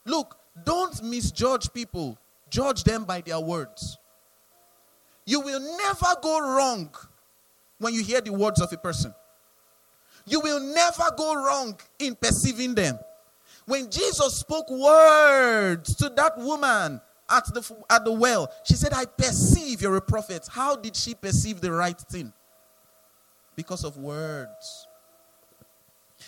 Look, 0.05 0.38
don't 0.63 1.03
misjudge 1.03 1.73
people, 1.73 2.17
judge 2.50 2.84
them 2.84 3.06
by 3.06 3.22
their 3.22 3.39
words. 3.39 3.98
You 5.26 5.41
will 5.41 5.60
never 5.60 6.16
go 6.22 6.39
wrong 6.39 6.89
when 7.80 7.93
you 7.93 8.04
hear 8.04 8.22
the 8.22 8.34
words 8.34 8.62
of 8.62 8.72
a 8.72 8.78
person. 8.78 9.14
You 10.26 10.39
will 10.41 10.60
never 10.60 11.12
go 11.18 11.36
wrong 11.36 11.80
in 12.00 12.16
perceiving 12.16 12.76
them. 12.76 13.00
When 13.66 13.89
Jesus 13.89 14.36
spoke 14.36 14.70
words 14.70 15.95
to 15.95 16.10
that 16.10 16.38
woman 16.38 17.02
at 17.30 17.45
the, 17.54 17.76
at 17.89 18.06
the 18.06 18.12
well, 18.12 18.52
she 18.64 18.76
said, 18.76 18.93
I 18.93 19.06
perceive 19.06 19.82
you're 19.82 19.98
a 19.98 20.02
prophet. 20.02 20.48
How 20.50 20.76
did 20.76 20.95
she 20.95 21.14
perceive 21.14 21.60
the 21.60 21.72
right 21.72 22.00
thing? 22.00 22.32
Because 23.56 23.84
of 23.84 23.98
words. 23.98 24.88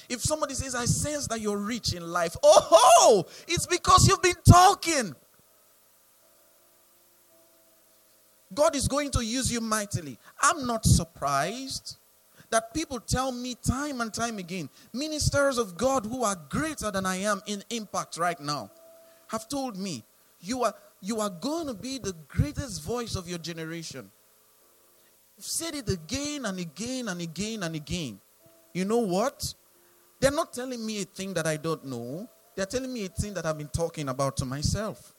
If 0.10 0.22
somebody 0.22 0.54
says, 0.54 0.76
I 0.76 0.86
sense 0.86 1.28
that 1.28 1.40
you're 1.40 1.58
rich 1.58 1.94
in 1.94 2.06
life, 2.06 2.36
oh, 2.44 3.26
it's 3.48 3.66
because 3.66 4.08
you've 4.08 4.22
been 4.22 4.34
talking. 4.48 5.16
God 8.54 8.76
is 8.76 8.88
going 8.88 9.12
to 9.12 9.24
use 9.24 9.52
you 9.52 9.62
mightily. 9.62 10.18
I'm 10.42 10.66
not 10.66 10.86
surprised 10.86 11.98
that 12.50 12.74
people 12.74 13.00
tell 13.00 13.32
me 13.32 13.56
time 13.56 14.02
and 14.02 14.14
time 14.14 14.40
again, 14.40 14.70
ministers 14.92 15.58
of 15.58 15.78
God 15.78 16.06
who 16.06 16.24
are 16.24 16.36
greater 16.50 16.90
than 16.90 17.06
I 17.06 17.18
am 17.18 17.42
in 17.46 17.64
impact 17.70 18.18
right 18.18 18.40
now, 18.40 18.72
have 19.28 19.48
told 19.48 19.78
me, 19.78 20.04
you 20.42 20.64
are, 20.64 20.74
you 21.02 21.20
are 21.20 21.30
going 21.30 21.68
to 21.68 21.74
be 21.74 22.00
the 22.00 22.16
greatest 22.28 22.82
voice 22.82 23.16
of 23.16 23.30
your 23.30 23.38
generation. 23.38 24.10
I've 25.38 25.46
said 25.46 25.76
it 25.76 25.90
again 25.90 26.46
and 26.46 26.60
again 26.60 27.08
and 27.08 27.22
again 27.22 27.64
and 27.64 27.76
again. 27.76 28.20
You 28.74 28.86
know 28.86 29.00
what? 29.00 29.54
They're 30.20 30.32
not 30.32 30.54
telling 30.54 30.86
me 30.86 31.02
a 31.02 31.06
thing 31.06 31.34
that 31.36 31.46
I 31.46 31.58
don't 31.58 31.86
know. 31.86 32.28
They're 32.56 32.66
telling 32.66 32.92
me 32.92 33.06
a 33.06 33.10
thing 33.10 33.34
that 33.36 33.46
I've 33.46 33.58
been 33.58 33.70
talking 33.70 34.10
about 34.10 34.36
to 34.38 34.46
myself. 34.46 35.14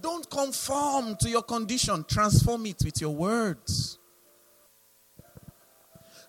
Don't 0.00 0.28
conform 0.30 1.16
to 1.16 1.28
your 1.28 1.42
condition, 1.42 2.04
transform 2.08 2.66
it 2.66 2.82
with 2.84 3.00
your 3.00 3.14
words. 3.14 3.98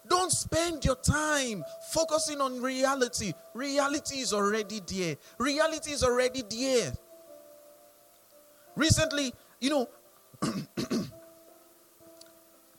Don't 0.07 0.31
spend 0.31 0.83
your 0.83 0.97
time 0.97 1.63
focusing 1.93 2.41
on 2.41 2.61
reality. 2.61 3.33
Reality 3.53 4.17
is 4.17 4.33
already 4.33 4.81
there. 4.85 5.15
Reality 5.37 5.91
is 5.91 6.03
already 6.03 6.43
there. 6.49 6.91
Recently, 8.75 9.31
you 9.61 9.69
know, 9.69 9.87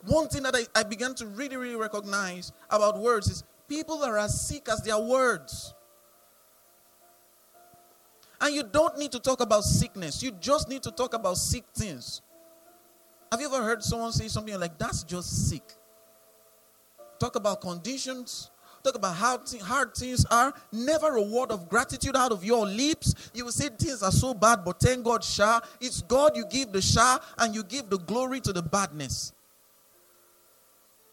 one 0.05 0.27
thing 0.27 0.43
that 0.43 0.55
I, 0.55 0.67
I 0.79 0.83
began 0.83 1.15
to 1.15 1.25
really, 1.25 1.55
really 1.55 1.75
recognize 1.75 2.51
about 2.69 2.99
words 2.99 3.27
is 3.29 3.43
people 3.67 4.03
are 4.03 4.19
as 4.19 4.39
sick 4.47 4.69
as 4.69 4.83
their 4.83 4.99
words. 4.99 5.73
And 8.43 8.53
you 8.53 8.63
don't 8.63 8.97
need 8.97 9.13
to 9.13 9.21
talk 9.21 9.39
about 9.39 9.63
sickness, 9.63 10.21
you 10.21 10.31
just 10.31 10.67
need 10.67 10.83
to 10.83 10.91
talk 10.91 11.13
about 11.13 11.37
sick 11.37 11.63
things. 11.73 12.21
Have 13.31 13.39
you 13.39 13.47
ever 13.47 13.63
heard 13.63 13.81
someone 13.81 14.11
say 14.11 14.27
something 14.27 14.59
like, 14.59 14.77
that's 14.77 15.03
just 15.03 15.49
sick? 15.49 15.63
Talk 17.19 17.37
about 17.37 17.61
conditions, 17.61 18.51
talk 18.83 18.95
about 18.95 19.15
how 19.15 19.39
hard 19.61 19.95
things 19.95 20.25
are. 20.25 20.53
Never 20.73 21.15
a 21.15 21.21
word 21.21 21.51
of 21.51 21.69
gratitude 21.69 22.17
out 22.17 22.33
of 22.33 22.43
your 22.43 22.65
lips. 22.65 23.31
You 23.33 23.45
will 23.45 23.53
say 23.53 23.69
things 23.69 24.03
are 24.03 24.11
so 24.11 24.33
bad, 24.33 24.65
but 24.65 24.77
thank 24.77 25.05
God, 25.05 25.23
Shah. 25.23 25.61
It's 25.79 26.01
God 26.01 26.35
you 26.35 26.45
give 26.45 26.73
the 26.73 26.81
Shah 26.81 27.19
and 27.37 27.55
you 27.55 27.63
give 27.63 27.89
the 27.89 27.97
glory 27.97 28.41
to 28.41 28.51
the 28.51 28.61
badness. 28.61 29.31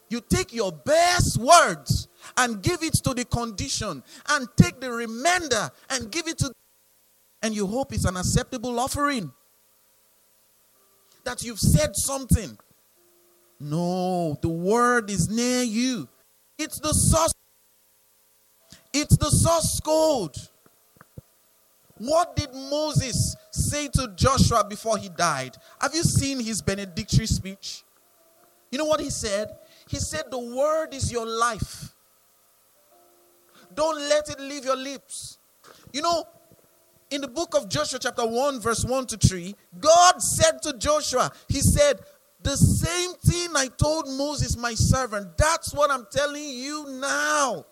You 0.09 0.21
take 0.21 0.53
your 0.53 0.73
best 0.73 1.39
words 1.39 2.09
and 2.37 2.61
give 2.61 2.83
it 2.83 2.95
to 2.95 3.15
the 3.15 3.25
condition, 3.25 4.03
and 4.29 4.49
take 4.57 4.81
the 4.81 4.91
remainder 4.91 5.71
and 5.89 6.11
give 6.11 6.27
it 6.29 6.37
to, 6.39 6.53
and 7.43 7.55
you 7.55 7.67
hope 7.67 7.93
it's 7.93 8.05
an 8.05 8.17
acceptable 8.17 8.79
offering. 8.79 9.33
That 11.25 11.43
you've 11.43 11.61
said 11.61 11.97
something. 11.97 12.57
No, 13.59 14.39
the 14.41 14.49
word 14.49 15.11
is 15.11 15.29
near 15.29 15.63
you. 15.63 16.09
It's 16.59 16.79
the 16.79 16.93
source. 16.93 17.35
It's 18.93 19.17
the 19.17 19.31
source 19.31 19.81
code. 19.81 20.37
What 21.99 22.35
did 22.35 22.55
Moses 22.55 23.37
say 23.51 23.89
to 23.89 24.13
Joshua 24.17 24.65
before 24.67 24.97
he 24.97 25.11
died? 25.11 25.57
Have 25.79 25.95
you 25.95 26.03
seen 26.03 26.41
his 26.41 26.63
benedictory 26.63 27.27
speech? 27.27 27.85
You 28.71 28.79
know 28.79 28.87
what 28.87 29.01
he 29.01 29.11
said? 29.11 29.51
He 29.87 29.97
said, 29.97 30.25
The 30.31 30.39
word 30.39 30.95
is 30.95 31.13
your 31.13 31.27
life. 31.27 31.93
Don't 33.75 33.99
let 34.09 34.31
it 34.31 34.41
leave 34.41 34.65
your 34.65 34.77
lips. 34.77 35.39
You 35.93 36.03
know, 36.03 36.25
in 37.11 37.21
the 37.21 37.29
book 37.29 37.57
of 37.57 37.69
Joshua, 37.69 37.99
chapter 37.99 38.27
1, 38.27 38.61
verse 38.61 38.85
1 38.85 39.07
to 39.07 39.17
3, 39.17 39.55
God 39.81 40.23
said 40.23 40.63
to 40.63 40.79
Joshua, 40.79 41.31
He 41.49 41.61
said, 41.61 42.01
The 42.43 42.57
same 42.57 43.15
thing 43.15 43.51
I 43.57 43.67
told 43.67 44.07
Moses, 44.07 44.57
my 44.57 44.75
servant, 44.75 45.37
that's 45.37 45.75
what 45.75 45.91
I'm 45.91 46.07
telling 46.11 46.49
you 46.49 46.87
now. 46.89 47.67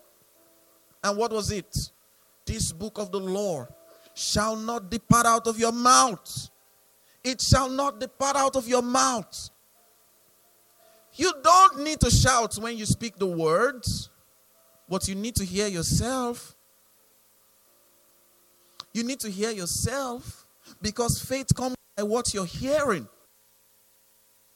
And 1.03 1.17
what 1.17 1.31
was 1.31 1.51
it? 1.51 1.91
This 2.45 2.71
book 2.73 2.97
of 2.97 3.11
the 3.11 3.19
law 3.19 3.67
shall 4.13 4.57
not 4.57 4.91
depart 4.91 5.25
out 5.25 5.47
of 5.47 5.57
your 5.57 5.71
mouth. 5.71 6.49
It 7.23 7.41
shall 7.41 7.69
not 7.69 7.99
depart 7.99 8.35
out 8.35 8.55
of 8.55 8.67
your 8.67 8.81
mouth. 8.81 9.49
You 11.13 11.33
don't 11.43 11.79
need 11.81 11.99
to 12.01 12.09
shout 12.09 12.55
when 12.55 12.77
you 12.77 12.85
speak 12.85 13.17
the 13.17 13.25
words, 13.25 14.09
but 14.87 15.07
you 15.07 15.15
need 15.15 15.35
to 15.35 15.45
hear 15.45 15.67
yourself. 15.67 16.55
You 18.93 19.03
need 19.03 19.19
to 19.21 19.29
hear 19.29 19.51
yourself 19.51 20.45
because 20.81 21.21
faith 21.21 21.53
comes 21.55 21.75
by 21.95 22.03
what 22.03 22.33
you're 22.33 22.45
hearing. 22.45 23.07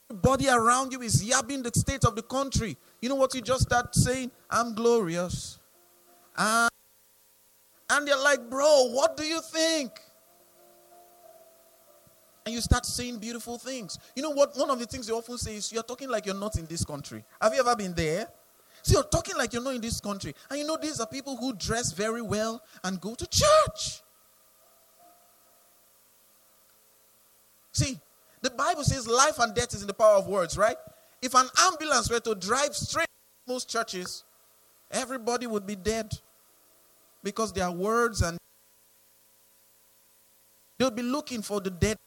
Everybody 0.09 0.49
around 0.49 0.91
you 0.91 1.01
is 1.01 1.23
yabbing 1.23 1.63
the 1.63 1.71
state 1.77 2.05
of 2.05 2.15
the 2.15 2.21
country. 2.21 2.77
You 3.01 3.09
know 3.09 3.15
what 3.15 3.33
you 3.33 3.41
just 3.41 3.63
start 3.63 3.95
saying? 3.95 4.31
I'm 4.49 4.75
glorious. 4.75 5.59
Ah. 6.37 6.67
And, 7.89 7.99
and 7.99 8.07
they're 8.07 8.23
like, 8.23 8.49
bro, 8.49 8.89
what 8.91 9.17
do 9.17 9.23
you 9.23 9.41
think? 9.41 9.91
And 12.45 12.53
you 12.53 12.61
start 12.61 12.85
saying 12.85 13.19
beautiful 13.19 13.57
things. 13.57 13.97
You 14.15 14.23
know 14.23 14.31
what? 14.31 14.55
One 14.57 14.69
of 14.69 14.77
the 14.79 14.85
things 14.85 15.07
they 15.07 15.13
often 15.13 15.37
say 15.37 15.55
is, 15.55 15.71
You're 15.71 15.83
talking 15.83 16.09
like 16.09 16.25
you're 16.25 16.35
not 16.35 16.57
in 16.57 16.65
this 16.65 16.83
country. 16.83 17.23
Have 17.41 17.53
you 17.53 17.61
ever 17.61 17.75
been 17.75 17.93
there? 17.93 18.27
So 18.81 18.95
you're 18.99 19.09
talking 19.09 19.37
like 19.37 19.53
you're 19.53 19.63
not 19.63 19.75
in 19.75 19.81
this 19.81 20.01
country. 20.01 20.35
And 20.49 20.59
you 20.59 20.67
know, 20.67 20.77
these 20.79 20.99
are 20.99 21.07
people 21.07 21.37
who 21.37 21.53
dress 21.53 21.93
very 21.93 22.21
well 22.21 22.61
and 22.83 22.99
go 22.99 23.15
to 23.15 23.25
church. 23.27 24.01
See, 27.73 27.99
the 28.41 28.51
Bible 28.51 28.83
says 28.83 29.07
life 29.07 29.39
and 29.39 29.53
death 29.53 29.73
is 29.73 29.81
in 29.81 29.87
the 29.87 29.93
power 29.93 30.15
of 30.15 30.27
words, 30.27 30.57
right? 30.57 30.77
If 31.21 31.33
an 31.35 31.47
ambulance 31.59 32.09
were 32.09 32.19
to 32.19 32.35
drive 32.35 32.75
straight 32.75 33.07
most 33.47 33.69
churches, 33.69 34.23
everybody 34.91 35.47
would 35.47 35.65
be 35.65 35.75
dead 35.75 36.13
because 37.23 37.51
their 37.51 37.71
words 37.71 38.21
and 38.21 38.37
they'll 40.77 40.91
be 40.91 41.01
looking 41.01 41.41
for 41.41 41.59
the 41.61 41.71
dead. 41.71 41.97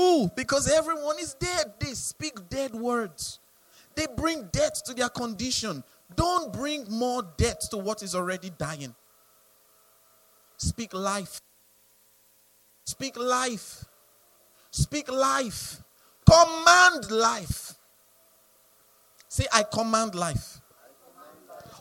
Ooh, 0.00 0.30
because 0.34 0.70
everyone 0.70 1.18
is 1.18 1.34
dead. 1.34 1.74
They 1.78 1.92
speak 1.92 2.48
dead 2.48 2.74
words. 2.74 3.38
They 3.94 4.06
bring 4.16 4.48
death 4.52 4.82
to 4.84 4.94
their 4.94 5.10
condition. 5.10 5.84
Don't 6.16 6.52
bring 6.52 6.86
more 6.90 7.22
death 7.36 7.70
to 7.70 7.76
what 7.76 8.02
is 8.02 8.14
already 8.14 8.50
dying. 8.50 8.94
Speak 10.56 10.94
life. 10.94 11.40
Speak 12.84 13.16
life. 13.16 13.84
Speak 14.72 15.12
life. 15.12 15.82
Command 16.28 17.10
life. 17.10 17.74
Say, 19.28 19.46
I 19.52 19.62
command 19.62 20.14
life. 20.14 20.60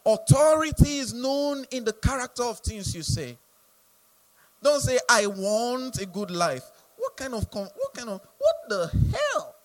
Authority 0.05 0.97
is 0.97 1.13
known 1.13 1.65
in 1.71 1.85
the 1.85 1.93
character 1.93 2.43
of 2.43 2.59
things 2.59 2.93
you 2.93 3.01
say. 3.01 3.37
Don't 4.61 4.81
say, 4.81 4.99
I 5.09 5.25
want 5.25 5.99
a 5.99 6.05
good 6.05 6.31
life. 6.31 6.63
What 6.97 7.17
kind 7.17 7.33
of, 7.33 7.47
what 7.53 7.93
kind 7.93 8.09
of, 8.09 8.21
what 8.37 8.55
the 8.67 8.91
hell? 9.15 9.55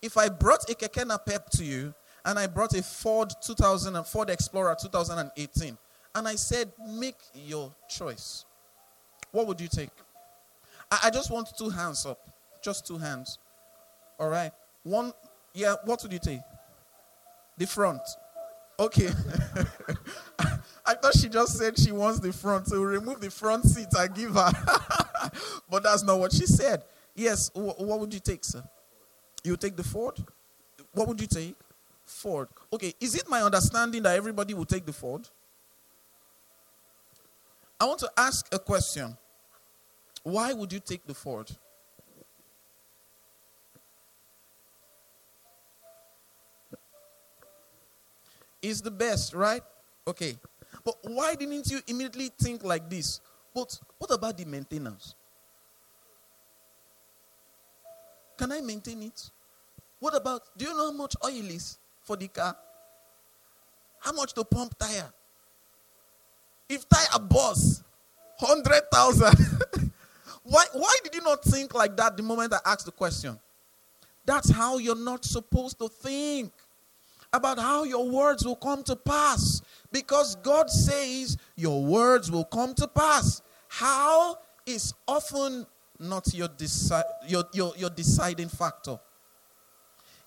If 0.00 0.16
I 0.16 0.28
brought 0.28 0.68
a 0.70 0.74
Keke 0.74 1.26
Pep 1.26 1.50
to 1.50 1.64
you 1.64 1.94
and 2.24 2.38
I 2.38 2.46
brought 2.46 2.74
a 2.74 2.82
Ford 2.82 3.32
2000 3.42 4.04
Ford 4.06 4.30
Explorer 4.30 4.76
2018 4.80 5.76
and 6.14 6.28
I 6.28 6.34
said, 6.36 6.72
make 6.86 7.18
your 7.34 7.72
choice. 7.88 8.44
What 9.34 9.48
would 9.48 9.60
you 9.60 9.66
take? 9.66 9.90
I, 10.92 11.00
I 11.06 11.10
just 11.10 11.28
want 11.28 11.48
two 11.58 11.68
hands 11.68 12.06
up. 12.06 12.20
Just 12.62 12.86
two 12.86 12.98
hands. 12.98 13.38
All 14.20 14.28
right. 14.28 14.52
One, 14.84 15.12
yeah, 15.52 15.74
what 15.84 16.00
would 16.04 16.12
you 16.12 16.20
take? 16.20 16.38
The 17.58 17.66
front. 17.66 18.00
Okay. 18.78 19.08
I 20.86 20.94
thought 20.94 21.16
she 21.16 21.28
just 21.28 21.58
said 21.58 21.76
she 21.76 21.90
wants 21.90 22.20
the 22.20 22.32
front, 22.32 22.68
so 22.68 22.80
remove 22.80 23.20
the 23.20 23.30
front 23.30 23.64
seat 23.64 23.88
I 23.98 24.06
give 24.06 24.34
her. 24.34 24.52
but 25.68 25.82
that's 25.82 26.04
not 26.04 26.20
what 26.20 26.32
she 26.32 26.46
said. 26.46 26.84
Yes, 27.16 27.50
what 27.54 27.98
would 27.98 28.14
you 28.14 28.20
take, 28.20 28.44
sir? 28.44 28.62
You 29.42 29.56
take 29.56 29.74
the 29.74 29.82
Ford? 29.82 30.14
What 30.92 31.08
would 31.08 31.20
you 31.20 31.26
take? 31.26 31.56
Ford. 32.04 32.48
Okay, 32.72 32.94
is 33.00 33.16
it 33.16 33.28
my 33.28 33.42
understanding 33.42 34.04
that 34.04 34.16
everybody 34.16 34.54
will 34.54 34.64
take 34.64 34.86
the 34.86 34.92
Ford? 34.92 35.28
I 37.80 37.86
want 37.86 37.98
to 37.98 38.10
ask 38.16 38.46
a 38.54 38.60
question. 38.60 39.16
Why 40.24 40.54
would 40.54 40.72
you 40.72 40.80
take 40.80 41.06
the 41.06 41.14
Ford? 41.14 41.50
Is 48.62 48.80
the 48.80 48.90
best, 48.90 49.34
right? 49.34 49.62
Okay. 50.08 50.38
But 50.82 50.96
why 51.02 51.34
didn't 51.34 51.70
you 51.70 51.80
immediately 51.86 52.30
think 52.40 52.64
like 52.64 52.88
this? 52.88 53.20
But 53.54 53.78
what 53.98 54.10
about 54.10 54.38
the 54.38 54.46
maintenance? 54.46 55.14
Can 58.38 58.50
I 58.50 58.62
maintain 58.62 59.02
it? 59.02 59.30
What 60.00 60.16
about, 60.16 60.42
do 60.56 60.64
you 60.64 60.72
know 60.72 60.90
how 60.90 60.96
much 60.96 61.14
oil 61.24 61.50
is 61.50 61.78
for 62.02 62.16
the 62.16 62.28
car? 62.28 62.56
How 64.00 64.12
much 64.12 64.32
to 64.34 64.44
pump 64.44 64.76
tire? 64.78 65.12
If 66.68 66.88
tire 66.88 67.20
bursts, 67.20 67.84
100,000. 68.38 69.90
Why, 70.44 70.64
why 70.72 70.96
did 71.02 71.14
you 71.14 71.22
not 71.22 71.42
think 71.42 71.74
like 71.74 71.96
that 71.96 72.16
the 72.16 72.22
moment 72.22 72.52
I 72.54 72.58
asked 72.64 72.86
the 72.86 72.92
question? 72.92 73.38
That's 74.24 74.50
how 74.50 74.78
you're 74.78 74.96
not 74.96 75.24
supposed 75.24 75.78
to 75.78 75.88
think 75.88 76.52
about 77.32 77.58
how 77.58 77.84
your 77.84 78.08
words 78.08 78.44
will 78.44 78.56
come 78.56 78.82
to 78.84 78.96
pass. 78.96 79.60
Because 79.90 80.36
God 80.36 80.70
says 80.70 81.36
your 81.56 81.82
words 81.82 82.30
will 82.30 82.44
come 82.44 82.74
to 82.74 82.86
pass. 82.86 83.42
How 83.68 84.38
is 84.66 84.94
often 85.06 85.66
not 85.98 86.32
your, 86.34 86.48
deci- 86.48 87.02
your, 87.26 87.44
your, 87.52 87.72
your 87.76 87.90
deciding 87.90 88.48
factor. 88.48 88.98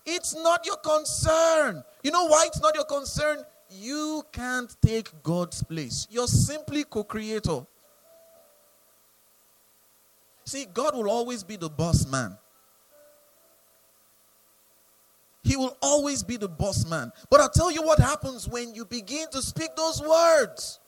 It's 0.04 0.34
not 0.34 0.64
your 0.64 0.76
concern. 0.76 1.84
You 2.02 2.10
know 2.10 2.26
why 2.26 2.46
it's 2.46 2.60
not 2.60 2.74
your 2.74 2.84
concern? 2.84 3.44
You 3.70 4.24
can't 4.32 4.74
take 4.80 5.10
God's 5.22 5.62
place. 5.62 6.06
You're 6.10 6.26
simply 6.26 6.84
co 6.84 7.04
creator. 7.04 7.66
See, 10.48 10.64
God 10.64 10.96
will 10.96 11.10
always 11.10 11.44
be 11.44 11.56
the 11.56 11.68
boss 11.68 12.06
man. 12.06 12.34
He 15.42 15.58
will 15.58 15.76
always 15.82 16.22
be 16.22 16.38
the 16.38 16.48
boss 16.48 16.86
man. 16.86 17.12
But 17.28 17.40
I'll 17.40 17.50
tell 17.50 17.70
you 17.70 17.82
what 17.82 17.98
happens 17.98 18.48
when 18.48 18.74
you 18.74 18.86
begin 18.86 19.26
to 19.32 19.42
speak 19.42 19.76
those 19.76 20.00
words. 20.00 20.80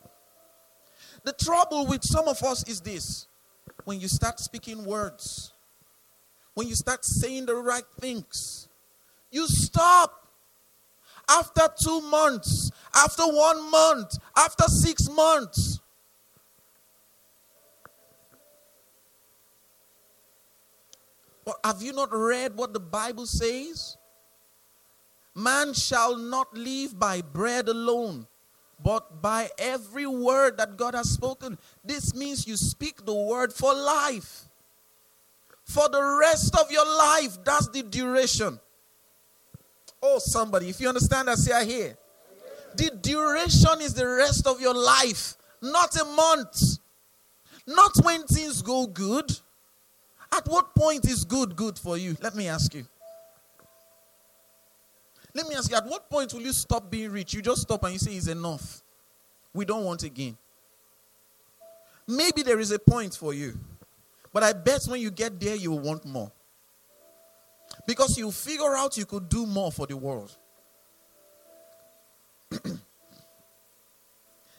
The 1.24 1.34
trouble 1.34 1.86
with 1.86 2.02
some 2.02 2.26
of 2.26 2.42
us 2.42 2.66
is 2.66 2.80
this 2.80 3.26
when 3.84 4.00
you 4.00 4.08
start 4.08 4.40
speaking 4.40 4.82
words, 4.82 5.52
when 6.54 6.66
you 6.66 6.74
start 6.74 7.04
saying 7.04 7.44
the 7.44 7.54
right 7.54 7.84
things, 8.00 8.66
you 9.30 9.46
stop. 9.46 10.26
After 11.28 11.68
two 11.84 12.00
months, 12.00 12.70
after 12.94 13.24
one 13.24 13.70
month, 13.70 14.16
after 14.38 14.64
six 14.68 15.10
months, 15.10 15.80
have 21.64 21.82
you 21.82 21.92
not 21.92 22.12
read 22.12 22.56
what 22.56 22.72
the 22.72 22.80
Bible 22.80 23.26
says? 23.26 23.96
Man 25.34 25.72
shall 25.74 26.16
not 26.16 26.52
live 26.54 26.98
by 26.98 27.22
bread 27.22 27.68
alone, 27.68 28.26
but 28.82 29.22
by 29.22 29.48
every 29.58 30.06
word 30.06 30.58
that 30.58 30.76
God 30.76 30.94
has 30.94 31.10
spoken. 31.10 31.58
This 31.84 32.14
means 32.14 32.46
you 32.46 32.56
speak 32.56 33.04
the 33.04 33.14
word 33.14 33.52
for 33.52 33.72
life. 33.72 34.48
For 35.64 35.88
the 35.88 36.02
rest 36.20 36.56
of 36.56 36.70
your 36.70 36.86
life, 36.86 37.38
that's 37.44 37.68
the 37.68 37.82
duration. 37.82 38.58
Oh, 40.02 40.18
somebody, 40.18 40.68
if 40.68 40.80
you 40.80 40.88
understand 40.88 41.28
that, 41.28 41.38
say 41.38 41.52
I 41.52 41.64
hear. 41.64 41.96
The 42.74 42.90
duration 43.00 43.80
is 43.80 43.94
the 43.94 44.06
rest 44.06 44.46
of 44.46 44.60
your 44.60 44.74
life, 44.74 45.36
not 45.62 45.94
a 45.96 46.04
month. 46.04 46.78
Not 47.66 47.92
when 48.02 48.24
things 48.24 48.62
go 48.62 48.86
good 48.86 49.30
at 50.32 50.46
what 50.46 50.74
point 50.74 51.06
is 51.06 51.24
good 51.24 51.56
good 51.56 51.78
for 51.78 51.96
you? 51.98 52.16
Let 52.20 52.34
me 52.34 52.48
ask 52.48 52.74
you. 52.74 52.86
Let 55.34 55.46
me 55.46 55.54
ask 55.54 55.70
you, 55.70 55.76
at 55.76 55.86
what 55.86 56.10
point 56.10 56.32
will 56.34 56.42
you 56.42 56.52
stop 56.52 56.90
being 56.90 57.12
rich? 57.12 57.34
You 57.34 57.42
just 57.42 57.62
stop 57.62 57.84
and 57.84 57.92
you 57.92 57.98
say, 57.98 58.12
it's 58.12 58.26
enough. 58.26 58.82
We 59.52 59.64
don't 59.64 59.84
want 59.84 60.02
again. 60.02 60.36
Maybe 62.06 62.42
there 62.42 62.58
is 62.58 62.72
a 62.72 62.78
point 62.78 63.14
for 63.14 63.32
you. 63.32 63.58
But 64.32 64.42
I 64.42 64.52
bet 64.52 64.84
when 64.86 65.00
you 65.00 65.10
get 65.10 65.38
there, 65.40 65.54
you 65.54 65.70
will 65.70 65.80
want 65.80 66.04
more. 66.04 66.32
Because 67.86 68.18
you 68.18 68.30
figure 68.30 68.76
out 68.76 68.96
you 68.96 69.06
could 69.06 69.28
do 69.28 69.46
more 69.46 69.70
for 69.70 69.86
the 69.86 69.96
world. 69.96 70.36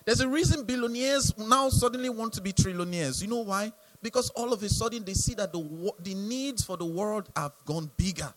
There's 0.06 0.22
a 0.22 0.28
reason 0.28 0.64
billionaires 0.64 1.38
now 1.38 1.70
suddenly 1.70 2.10
want 2.10 2.34
to 2.34 2.42
be 2.42 2.54
trillionaires. 2.54 3.22
You 3.22 3.28
know 3.28 3.42
why? 3.42 3.72
Because 4.02 4.30
all 4.32 4.52
of 4.52 4.64
a 4.64 4.70
sudden 4.70 5.04
they 5.04 5.14
see 5.14 5.36
that 5.36 5.54
the, 5.54 5.93
the 5.99 6.16
needs 6.16 6.64
for 6.64 6.78
the 6.78 6.86
world 6.86 7.30
have 7.36 7.54
gone 7.66 7.91
bigger. 7.97 8.34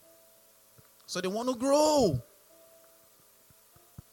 So 1.07 1.21
they 1.21 1.29
want 1.29 1.49
to 1.49 1.55
grow. 1.55 2.23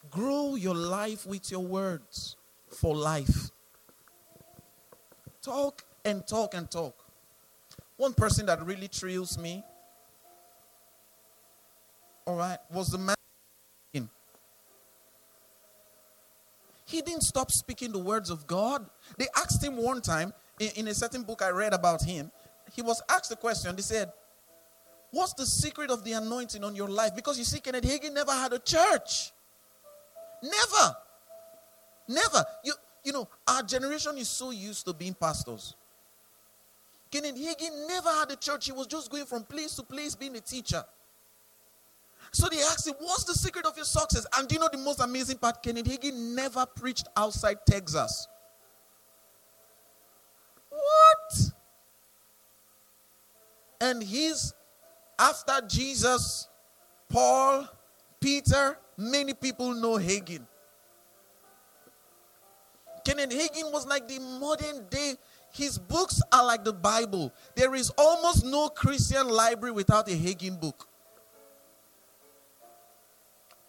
Grow 0.09 0.55
your 0.55 0.75
life 0.75 1.25
with 1.25 1.51
your 1.51 1.61
words 1.61 2.35
for 2.67 2.95
life. 2.95 3.49
Talk 5.41 5.83
and 6.05 6.25
talk 6.25 6.53
and 6.53 6.69
talk. 6.69 6.95
One 7.97 8.13
person 8.13 8.45
that 8.47 8.65
really 8.65 8.87
thrills 8.87 9.37
me, 9.37 9.63
all 12.25 12.35
right, 12.35 12.57
was 12.71 12.89
the 12.89 12.97
man. 12.97 13.15
He 16.91 17.01
didn't 17.01 17.23
stop 17.23 17.51
speaking 17.51 17.93
the 17.93 17.99
words 17.99 18.29
of 18.29 18.45
God. 18.45 18.85
They 19.17 19.27
asked 19.37 19.63
him 19.63 19.77
one 19.77 20.01
time 20.01 20.33
in, 20.61 20.69
in 20.75 20.87
a 20.87 20.93
certain 20.93 21.23
book 21.23 21.41
I 21.41 21.49
read 21.49 21.73
about 21.73 22.03
him. 22.03 22.31
He 22.73 22.81
was 22.81 23.01
asked 23.09 23.31
a 23.31 23.35
question. 23.35 23.75
They 23.75 23.81
said, 23.81 24.11
What's 25.09 25.33
the 25.33 25.45
secret 25.45 25.91
of 25.91 26.05
the 26.05 26.13
anointing 26.13 26.63
on 26.63 26.73
your 26.73 26.87
life? 26.87 27.13
Because 27.15 27.37
you 27.37 27.43
see, 27.43 27.59
Kenneth 27.59 27.83
Hagin 27.83 28.13
never 28.13 28.31
had 28.31 28.53
a 28.53 28.59
church. 28.59 29.31
Never. 30.41 30.95
Never. 32.07 32.45
You, 32.63 32.73
you 33.03 33.11
know, 33.11 33.27
our 33.45 33.61
generation 33.63 34.17
is 34.17 34.29
so 34.29 34.51
used 34.51 34.85
to 34.85 34.93
being 34.93 35.13
pastors. 35.13 35.75
Kenneth 37.11 37.35
Hagin 37.35 37.87
never 37.89 38.09
had 38.09 38.31
a 38.31 38.37
church. 38.37 38.67
He 38.67 38.71
was 38.71 38.87
just 38.87 39.11
going 39.11 39.25
from 39.25 39.43
place 39.43 39.75
to 39.75 39.83
place 39.83 40.15
being 40.15 40.35
a 40.37 40.39
teacher. 40.39 40.83
So 42.31 42.47
they 42.47 42.61
asked 42.61 42.87
him, 42.87 42.95
What's 42.99 43.25
the 43.25 43.33
secret 43.33 43.65
of 43.65 43.75
your 43.75 43.85
success? 43.85 44.25
And 44.37 44.47
do 44.47 44.55
you 44.55 44.61
know 44.61 44.69
the 44.71 44.77
most 44.77 45.01
amazing 45.01 45.39
part? 45.39 45.61
Kenneth 45.61 45.87
Hagin 45.87 46.35
never 46.35 46.65
preached 46.65 47.07
outside 47.17 47.57
Texas. 47.67 48.29
What? 50.69 51.51
And 53.81 54.03
he's 54.03 54.53
after 55.17 55.59
Jesus, 55.67 56.47
Paul, 57.09 57.67
Peter, 58.21 58.77
many 58.95 59.33
people 59.33 59.73
know 59.73 59.97
Hagin. 59.97 60.45
Kenneth 63.03 63.31
Hagin 63.31 63.71
was 63.73 63.87
like 63.87 64.07
the 64.07 64.19
modern 64.19 64.85
day, 64.89 65.15
his 65.51 65.79
books 65.79 66.21
are 66.31 66.45
like 66.45 66.63
the 66.63 66.71
Bible. 66.71 67.33
There 67.55 67.73
is 67.73 67.89
almost 67.97 68.45
no 68.45 68.69
Christian 68.69 69.27
library 69.27 69.73
without 69.73 70.07
a 70.07 70.11
Hagin 70.11 70.61
book. 70.61 70.87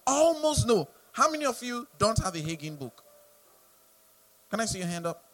Almost 0.06 0.66
no. 0.66 0.88
How 1.12 1.30
many 1.30 1.46
of 1.46 1.62
you 1.62 1.88
don't 1.98 2.18
have 2.18 2.34
a 2.34 2.38
Hagin 2.38 2.78
book? 2.78 3.02
Can 4.50 4.60
I 4.60 4.66
see 4.66 4.78
your 4.78 4.88
hand 4.88 5.06
up? 5.06 5.24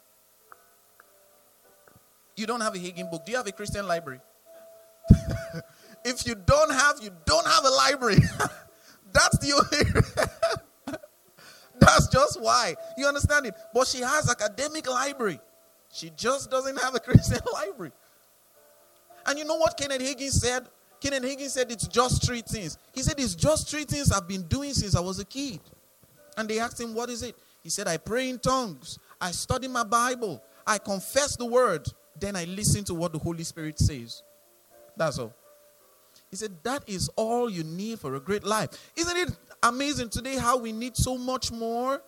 You 2.37 2.47
don't 2.47 2.61
have 2.61 2.73
a 2.75 2.77
Hagin 2.79 3.11
book. 3.11 3.25
Do 3.25 3.33
you 3.33 3.37
have 3.37 3.47
a 3.47 3.51
Christian 3.51 3.85
library? 3.85 4.21
If 6.03 6.25
you 6.25 6.35
don't 6.35 6.71
have, 6.71 6.95
you 7.01 7.11
don't 7.25 7.47
have 7.47 7.65
a 7.65 7.69
library. 7.69 8.19
That's 9.11 9.37
the 9.39 9.53
only. 9.53 10.97
That's 11.79 12.07
just 12.07 12.41
why. 12.41 12.75
You 12.97 13.07
understand 13.07 13.45
it? 13.45 13.55
But 13.73 13.87
she 13.87 14.01
has 14.01 14.29
academic 14.29 14.89
library. 14.89 15.39
She 15.91 16.11
just 16.15 16.51
doesn't 16.51 16.79
have 16.79 16.95
a 16.95 16.99
Christian 16.99 17.39
library. 17.51 17.91
And 19.25 19.39
you 19.39 19.45
know 19.45 19.55
what 19.55 19.77
Kenneth 19.77 20.01
Hagin 20.01 20.29
said? 20.29 20.67
Kenneth 20.99 21.23
Hagin 21.23 21.49
said 21.49 21.71
it's 21.71 21.87
just 21.87 22.25
three 22.25 22.41
things. 22.41 22.77
He 22.93 23.01
said 23.01 23.15
it's 23.17 23.35
just 23.35 23.69
three 23.69 23.85
things 23.85 24.11
I've 24.11 24.27
been 24.27 24.43
doing 24.43 24.73
since 24.73 24.95
I 24.95 24.99
was 24.99 25.19
a 25.19 25.25
kid. 25.25 25.59
And 26.37 26.49
they 26.49 26.59
asked 26.59 26.79
him, 26.79 26.93
What 26.93 27.09
is 27.09 27.23
it? 27.23 27.35
He 27.63 27.69
said, 27.69 27.87
I 27.87 27.97
pray 27.97 28.29
in 28.29 28.39
tongues, 28.39 28.99
I 29.19 29.31
study 29.31 29.67
my 29.67 29.83
Bible, 29.83 30.41
I 30.65 30.77
confess 30.77 31.35
the 31.35 31.45
word, 31.45 31.87
then 32.19 32.35
I 32.35 32.45
listen 32.45 32.83
to 32.85 32.93
what 32.93 33.11
the 33.11 33.19
Holy 33.19 33.43
Spirit 33.43 33.79
says. 33.79 34.23
That's 34.95 35.19
all. 35.19 35.33
He 36.29 36.37
said, 36.37 36.63
That 36.63 36.83
is 36.87 37.09
all 37.15 37.49
you 37.49 37.63
need 37.63 37.99
for 37.99 38.15
a 38.15 38.19
great 38.19 38.43
life. 38.43 38.69
Isn't 38.95 39.17
it 39.17 39.37
amazing 39.63 40.09
today 40.09 40.37
how 40.37 40.57
we 40.57 40.71
need 40.71 40.95
so 40.95 41.17
much 41.17 41.51
more? 41.51 42.01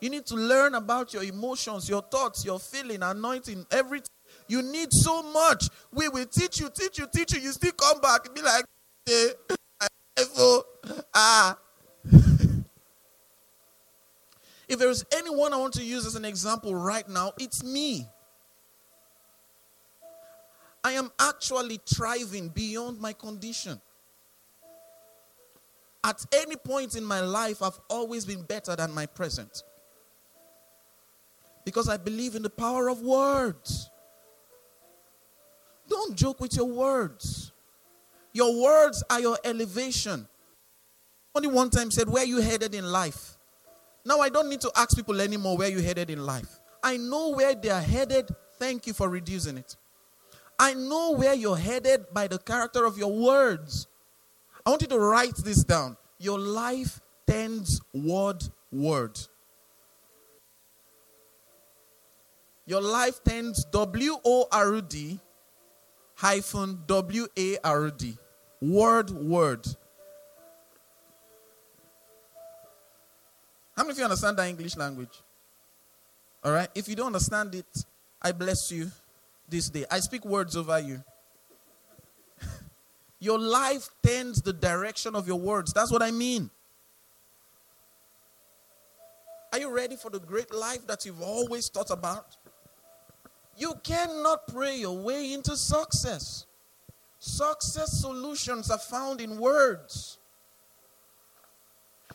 You 0.00 0.10
need 0.10 0.26
to 0.26 0.34
learn 0.34 0.74
about 0.74 1.12
your 1.12 1.22
emotions, 1.22 1.88
your 1.88 2.02
thoughts, 2.02 2.44
your 2.44 2.58
feeling, 2.58 3.02
anointing, 3.02 3.66
everything. 3.70 4.08
You 4.48 4.62
need 4.62 4.88
so 4.92 5.22
much. 5.22 5.68
We 5.92 6.08
will 6.08 6.26
teach 6.26 6.60
you, 6.60 6.68
teach 6.70 6.98
you, 6.98 7.06
teach 7.12 7.32
you. 7.32 7.40
You 7.40 7.52
still 7.52 7.72
come 7.72 8.00
back 8.00 8.34
be 8.34 8.42
like, 8.42 8.64
hey, 9.06 9.30
ah. 11.14 11.56
if 14.68 14.78
there 14.78 14.90
is 14.90 15.04
anyone 15.16 15.52
I 15.52 15.56
want 15.56 15.74
to 15.74 15.84
use 15.84 16.06
as 16.06 16.16
an 16.16 16.24
example 16.24 16.74
right 16.74 17.08
now, 17.08 17.32
it's 17.38 17.64
me. 17.64 18.06
I 20.84 20.92
am 20.92 21.10
actually 21.18 21.80
thriving 21.86 22.50
beyond 22.50 23.00
my 23.00 23.14
condition. 23.14 23.80
At 26.04 26.22
any 26.34 26.56
point 26.56 26.94
in 26.94 27.02
my 27.02 27.20
life, 27.20 27.62
I've 27.62 27.80
always 27.88 28.26
been 28.26 28.42
better 28.42 28.76
than 28.76 28.92
my 28.92 29.06
present. 29.06 29.62
Because 31.64 31.88
I 31.88 31.96
believe 31.96 32.34
in 32.34 32.42
the 32.42 32.50
power 32.50 32.90
of 32.90 33.00
words. 33.00 33.88
Don't 35.88 36.14
joke 36.14 36.40
with 36.40 36.54
your 36.54 36.66
words. 36.66 37.52
Your 38.34 38.62
words 38.62 39.02
are 39.08 39.20
your 39.20 39.38
elevation. 39.42 40.28
Only 41.34 41.48
one 41.48 41.70
time 41.70 41.90
said, 41.90 42.10
Where 42.10 42.24
you 42.24 42.42
headed 42.42 42.74
in 42.74 42.84
life? 42.84 43.38
Now 44.04 44.20
I 44.20 44.28
don't 44.28 44.50
need 44.50 44.60
to 44.60 44.72
ask 44.76 44.94
people 44.94 45.18
anymore 45.22 45.56
where 45.56 45.70
you 45.70 45.80
headed 45.80 46.10
in 46.10 46.26
life. 46.26 46.60
I 46.82 46.98
know 46.98 47.30
where 47.30 47.54
they 47.54 47.70
are 47.70 47.80
headed. 47.80 48.28
Thank 48.58 48.86
you 48.86 48.92
for 48.92 49.08
reducing 49.08 49.56
it. 49.56 49.76
I 50.58 50.74
know 50.74 51.12
where 51.12 51.34
you're 51.34 51.56
headed 51.56 52.06
by 52.12 52.28
the 52.28 52.38
character 52.38 52.84
of 52.84 52.96
your 52.96 53.12
words. 53.12 53.86
I 54.64 54.70
want 54.70 54.82
you 54.82 54.88
to 54.88 54.98
write 54.98 55.36
this 55.36 55.64
down. 55.64 55.96
Your 56.18 56.38
life 56.38 57.00
tends 57.26 57.80
word 57.92 58.42
word. 58.72 59.18
Your 62.66 62.80
life 62.80 63.22
tends 63.24 63.64
W 63.66 64.16
O 64.24 64.46
R 64.50 64.80
D 64.80 65.20
hyphen 66.14 66.80
W 66.86 67.26
A 67.36 67.58
R 67.62 67.90
D. 67.90 68.16
Word, 68.60 69.10
word. 69.10 69.66
How 73.76 73.82
many 73.82 73.92
of 73.92 73.98
you 73.98 74.04
understand 74.04 74.38
that 74.38 74.48
English 74.48 74.76
language? 74.76 75.22
All 76.42 76.52
right. 76.52 76.68
If 76.74 76.88
you 76.88 76.94
don't 76.94 77.08
understand 77.08 77.54
it, 77.54 77.84
I 78.22 78.32
bless 78.32 78.70
you 78.70 78.90
this 79.54 79.70
day. 79.70 79.84
I 79.88 80.00
speak 80.00 80.24
words 80.24 80.56
over 80.56 80.80
you. 80.80 81.02
your 83.20 83.38
life 83.38 83.88
tends 84.02 84.42
the 84.42 84.52
direction 84.52 85.14
of 85.14 85.28
your 85.28 85.38
words. 85.38 85.72
That's 85.72 85.92
what 85.92 86.02
I 86.02 86.10
mean. 86.10 86.50
Are 89.52 89.60
you 89.60 89.70
ready 89.70 89.94
for 89.94 90.10
the 90.10 90.18
great 90.18 90.52
life 90.52 90.84
that 90.88 91.06
you've 91.06 91.22
always 91.22 91.68
thought 91.68 91.90
about? 91.90 92.36
You 93.56 93.74
cannot 93.84 94.48
pray 94.48 94.78
your 94.78 94.98
way 94.98 95.32
into 95.32 95.56
success. 95.56 96.46
Success 97.20 98.00
solutions 98.00 98.72
are 98.72 98.78
found 98.78 99.20
in 99.20 99.38
words. 99.38 100.18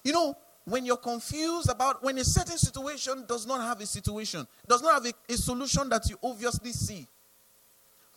You 0.04 0.12
know, 0.12 0.36
when 0.66 0.86
you're 0.86 0.98
confused 0.98 1.70
about 1.70 2.04
when 2.04 2.18
a 2.18 2.26
certain 2.26 2.58
situation 2.58 3.24
does 3.26 3.48
not 3.48 3.62
have 3.62 3.80
a 3.80 3.86
situation, 3.86 4.46
does 4.68 4.82
not 4.82 5.02
have 5.02 5.06
a, 5.06 5.34
a 5.34 5.38
solution 5.38 5.88
that 5.88 6.10
you 6.10 6.18
obviously 6.22 6.74
see, 6.74 7.08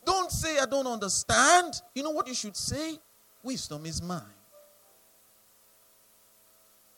don't 0.05 0.31
say, 0.31 0.59
I 0.59 0.67
don't 0.67 0.87
understand. 0.87 1.81
You 1.95 2.03
know 2.03 2.11
what 2.11 2.27
you 2.27 2.35
should 2.35 2.57
say? 2.57 2.99
Wisdom 3.43 3.87
is 3.87 4.03
mine. 4.03 4.23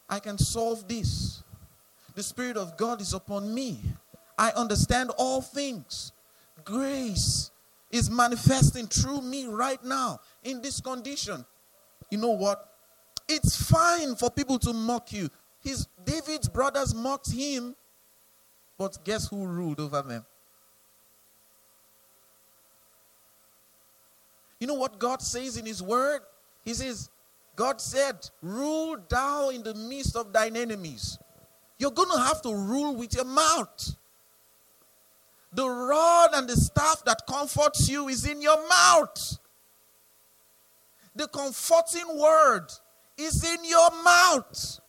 I 0.09 0.21
can 0.21 0.39
solve 0.39 0.87
this. 0.87 1.43
The 2.15 2.23
Spirit 2.23 2.57
of 2.57 2.77
God 2.77 3.01
is 3.01 3.15
upon 3.15 3.53
me. 3.53 3.81
I 4.39 4.51
understand 4.51 5.11
all 5.17 5.41
things. 5.41 6.13
Grace 6.65 7.51
is 7.91 8.11
manifesting 8.11 8.87
through 8.87 9.23
me 9.23 9.47
right 9.47 9.83
now 9.85 10.21
in 10.43 10.61
this 10.61 10.81
condition. 10.81 11.45
You 12.11 12.19
know 12.19 12.31
what? 12.31 12.71
It's 13.29 13.71
fine 13.71 14.17
for 14.17 14.31
people 14.31 14.59
to 14.61 14.73
mock 14.73 15.13
you. 15.13 15.31
His 15.61 15.87
David's 16.05 16.49
brothers 16.49 16.95
mocked 16.95 17.33
him, 17.33 17.75
but 18.77 18.99
guess 19.05 19.29
who 19.29 19.47
ruled 19.47 19.81
over 19.81 20.03
them? 20.03 20.25
You 24.65 24.69
know 24.69 24.81
what 24.81 24.99
God 24.99 25.21
says 25.21 25.59
in 25.59 25.67
His 25.67 25.83
Word? 25.83 26.23
He 26.65 26.73
says, 26.73 27.11
God 27.55 27.83
said, 27.83 28.31
Rule 28.41 28.97
thou 29.07 29.51
in 29.51 29.63
the 29.63 29.75
midst 29.75 30.17
of 30.17 30.33
thine 30.33 30.57
enemies. 30.57 31.19
You're 31.79 31.91
going 31.91 32.09
to 32.09 32.19
have 32.19 32.41
to 32.41 32.49
rule 32.49 32.97
with 32.97 33.15
your 33.15 33.27
mouth. 33.27 33.95
The 35.53 35.69
rod 35.69 36.31
and 36.33 36.49
the 36.49 36.57
staff 36.57 37.03
that 37.05 37.27
comforts 37.29 37.91
you 37.91 38.09
is 38.09 38.27
in 38.27 38.41
your 38.41 38.57
mouth. 38.67 39.39
The 41.15 41.29
comforting 41.29 42.19
word 42.19 42.69
is 43.19 43.45
in 43.45 43.67
your 43.67 43.91
mouth. 44.03 44.81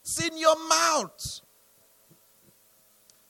It's 0.00 0.26
in 0.26 0.38
your 0.38 0.56
mouth. 0.70 1.40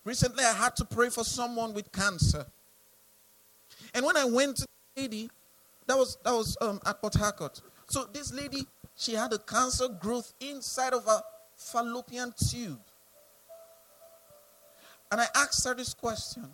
Recently, 0.05 0.45
I 0.45 0.53
had 0.53 0.77
to 0.77 0.85
pray 0.85 1.09
for 1.09 1.25
someone 1.25 1.75
with 1.75 1.91
cancer. 1.91 2.47
And 3.95 4.05
when 4.05 4.17
I 4.17 4.25
went 4.25 4.57
to 4.59 4.67
the 4.95 5.03
lady, 5.03 5.31
that 5.87 5.97
was, 5.97 6.19
that 6.25 6.33
was 6.33 6.57
um, 6.61 6.81
at 6.87 7.01
Port 7.01 7.15
Harcourt. 7.15 7.61
So 7.89 8.05
this 8.13 8.33
lady, 8.33 8.67
she 8.97 9.15
had 9.15 9.33
a 9.33 9.39
cancer 9.39 9.89
growth 9.89 10.33
inside 10.41 10.93
of 10.93 11.07
a 11.07 11.23
fallopian 11.57 12.33
tube. 12.49 12.81
And 15.11 15.21
I 15.21 15.27
asked 15.35 15.67
her 15.67 15.75
this 15.75 15.95
question. 15.95 16.49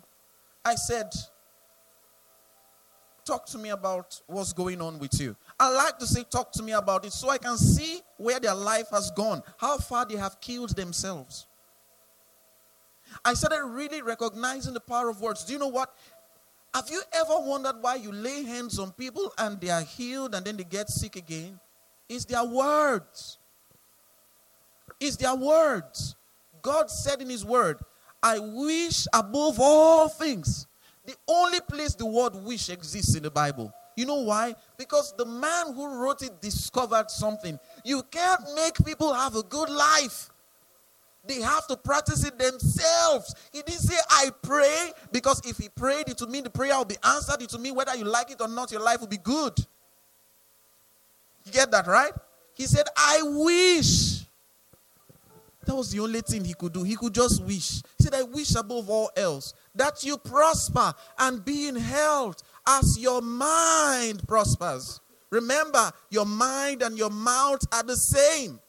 I 0.65 0.75
said, 0.75 1.11
Talk 3.23 3.45
to 3.47 3.57
me 3.57 3.69
about 3.69 4.21
what's 4.27 4.53
going 4.53 4.81
on 4.81 4.99
with 4.99 5.19
you. 5.19 5.35
I 5.59 5.69
like 5.69 5.99
to 5.99 6.07
say, 6.07 6.23
Talk 6.23 6.51
to 6.53 6.63
me 6.63 6.71
about 6.71 7.05
it 7.05 7.11
so 7.11 7.29
I 7.29 7.37
can 7.37 7.57
see 7.57 7.99
where 8.17 8.39
their 8.39 8.55
life 8.55 8.87
has 8.91 9.11
gone, 9.11 9.43
how 9.57 9.77
far 9.77 10.05
they 10.05 10.15
have 10.15 10.39
killed 10.41 10.75
themselves. 10.75 11.45
I 13.23 13.33
started 13.33 13.63
really 13.65 14.01
recognizing 14.01 14.73
the 14.73 14.79
power 14.79 15.09
of 15.09 15.21
words. 15.21 15.43
Do 15.45 15.53
you 15.53 15.59
know 15.59 15.67
what? 15.67 15.93
Have 16.73 16.89
you 16.89 17.01
ever 17.11 17.39
wondered 17.39 17.75
why 17.81 17.95
you 17.95 18.11
lay 18.11 18.43
hands 18.43 18.77
on 18.77 18.91
people 18.91 19.33
and 19.37 19.59
they 19.59 19.69
are 19.69 19.81
healed 19.81 20.35
and 20.35 20.45
then 20.45 20.57
they 20.57 20.63
get 20.63 20.89
sick 20.89 21.15
again? 21.15 21.59
It's 22.07 22.25
their 22.25 22.43
words. 22.43 23.37
It's 24.99 25.15
their 25.15 25.35
words. 25.35 26.15
God 26.61 26.89
said 26.89 27.21
in 27.21 27.29
His 27.29 27.45
word, 27.45 27.79
I 28.21 28.39
wish 28.39 29.07
above 29.13 29.59
all 29.59 30.09
things. 30.09 30.67
The 31.05 31.15
only 31.27 31.59
place 31.61 31.95
the 31.95 32.05
word 32.05 32.35
wish 32.35 32.69
exists 32.69 33.15
in 33.15 33.23
the 33.23 33.31
Bible. 33.31 33.73
You 33.95 34.05
know 34.05 34.21
why? 34.21 34.55
Because 34.77 35.13
the 35.17 35.25
man 35.25 35.73
who 35.73 35.87
wrote 35.87 36.21
it 36.21 36.41
discovered 36.41 37.09
something. 37.09 37.57
You 37.83 38.03
can't 38.03 38.41
make 38.55 38.85
people 38.85 39.13
have 39.13 39.35
a 39.35 39.43
good 39.43 39.69
life. 39.69 40.29
They 41.27 41.41
have 41.41 41.67
to 41.67 41.77
practice 41.77 42.23
it 42.23 42.37
themselves. 42.37 43.35
He 43.51 43.61
didn't 43.61 43.81
say, 43.81 43.97
I 44.09 44.29
pray, 44.41 44.91
because 45.11 45.41
if 45.45 45.57
he 45.57 45.69
prayed, 45.69 46.07
it 46.09 46.19
would 46.19 46.29
mean 46.29 46.43
the 46.43 46.49
prayer 46.49 46.77
will 46.77 46.85
be 46.85 46.97
answered. 47.03 47.41
It 47.41 47.51
would 47.51 47.61
mean 47.61 47.75
whether 47.75 47.95
you 47.95 48.05
like 48.05 48.31
it 48.31 48.41
or 48.41 48.47
not, 48.47 48.71
your 48.71 48.81
life 48.81 49.01
will 49.01 49.07
be 49.07 49.17
good. 49.17 49.53
You 51.45 51.51
get 51.51 51.71
that, 51.71 51.87
right? 51.87 52.11
He 52.53 52.65
said, 52.65 52.85
I 52.95 53.21
wish. 53.23 54.25
That 55.65 55.75
was 55.75 55.91
the 55.91 55.99
only 55.99 56.21
thing 56.21 56.45
he 56.45 56.53
could 56.53 56.71
do. 56.71 56.83
He 56.83 56.95
could 56.95 57.13
just 57.13 57.43
wish. 57.43 57.81
He 57.97 58.03
said, 58.03 58.13
I 58.13 58.23
wish 58.23 58.55
above 58.55 58.89
all 58.89 59.11
else 59.17 59.53
that 59.75 60.03
you 60.03 60.17
prosper 60.17 60.93
and 61.19 61.43
be 61.43 61.67
in 61.67 61.75
health 61.75 62.41
as 62.65 62.97
your 62.97 63.21
mind 63.21 64.25
prospers. 64.27 65.01
Remember, 65.29 65.91
your 66.09 66.25
mind 66.25 66.81
and 66.81 66.97
your 66.97 67.09
mouth 67.09 67.61
are 67.73 67.83
the 67.83 67.97
same. 67.97 68.59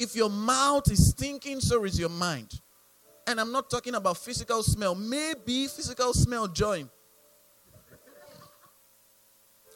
If 0.00 0.16
your 0.16 0.30
mouth 0.30 0.90
is 0.90 1.12
thinking, 1.12 1.60
so 1.60 1.84
is 1.84 2.00
your 2.00 2.08
mind. 2.08 2.58
And 3.26 3.38
I'm 3.38 3.52
not 3.52 3.68
talking 3.68 3.94
about 3.94 4.16
physical 4.16 4.62
smell. 4.62 4.94
Maybe 4.94 5.66
physical 5.66 6.14
smell 6.14 6.48
join. 6.48 6.88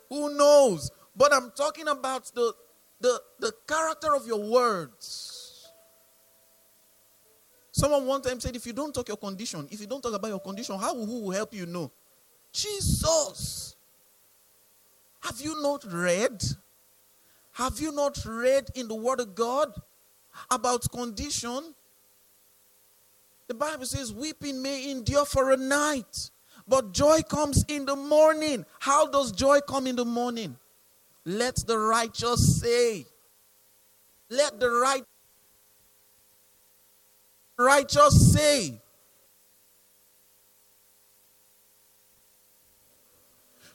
Who 0.09 0.35
knows? 0.35 0.91
But 1.15 1.35
I'm 1.35 1.53
talking 1.55 1.89
about 1.89 2.25
the, 2.35 2.55
the, 3.01 3.21
the 3.39 3.53
character 3.69 4.15
of 4.17 4.27
your 4.27 4.41
words. 4.51 5.71
Someone 7.71 8.07
one 8.07 8.23
time 8.23 8.41
said, 8.41 8.57
if 8.57 8.65
you 8.67 8.73
don't 8.73 8.95
talk 8.95 9.09
your 9.09 9.19
condition, 9.19 9.69
if 9.71 9.79
you 9.79 9.87
don't 9.87 10.01
talk 10.01 10.15
about 10.15 10.29
your 10.29 10.41
condition, 10.41 10.79
how 10.79 10.95
who 10.95 11.25
will 11.25 11.33
help 11.33 11.53
you 11.53 11.67
know? 11.67 11.93
Jesus. 12.51 13.77
Have 15.21 15.39
you 15.43 15.61
not 15.61 15.85
read? 15.93 16.43
Have 17.53 17.79
you 17.79 17.93
not 17.93 18.25
read 18.25 18.71
in 18.75 18.89
the 18.89 18.95
Word 18.95 19.21
of 19.21 19.35
God 19.35 19.75
about 20.51 20.91
condition. 20.91 21.75
The 23.47 23.55
Bible 23.55 23.87
says, 23.87 24.13
weeping 24.13 24.63
may 24.63 24.91
endure 24.91 25.25
for 25.25 25.53
a 25.53 25.57
night, 25.57 26.31
but 26.67 26.93
joy 26.93 27.21
comes 27.23 27.65
in 27.69 27.85
the 27.85 27.97
morning. 27.97 28.65
How 28.81 29.07
does 29.07 29.33
joy 29.33 29.61
come 29.61 29.87
in 29.87 29.97
the 29.97 30.05
morning? 30.05 30.57
Let 31.27 31.57
the 31.67 31.79
righteous 31.79 32.61
say, 32.61 33.07
let 34.31 34.59
the 34.61 34.71
right 34.71 35.05
righteous 37.59 38.33
say. 38.33 38.81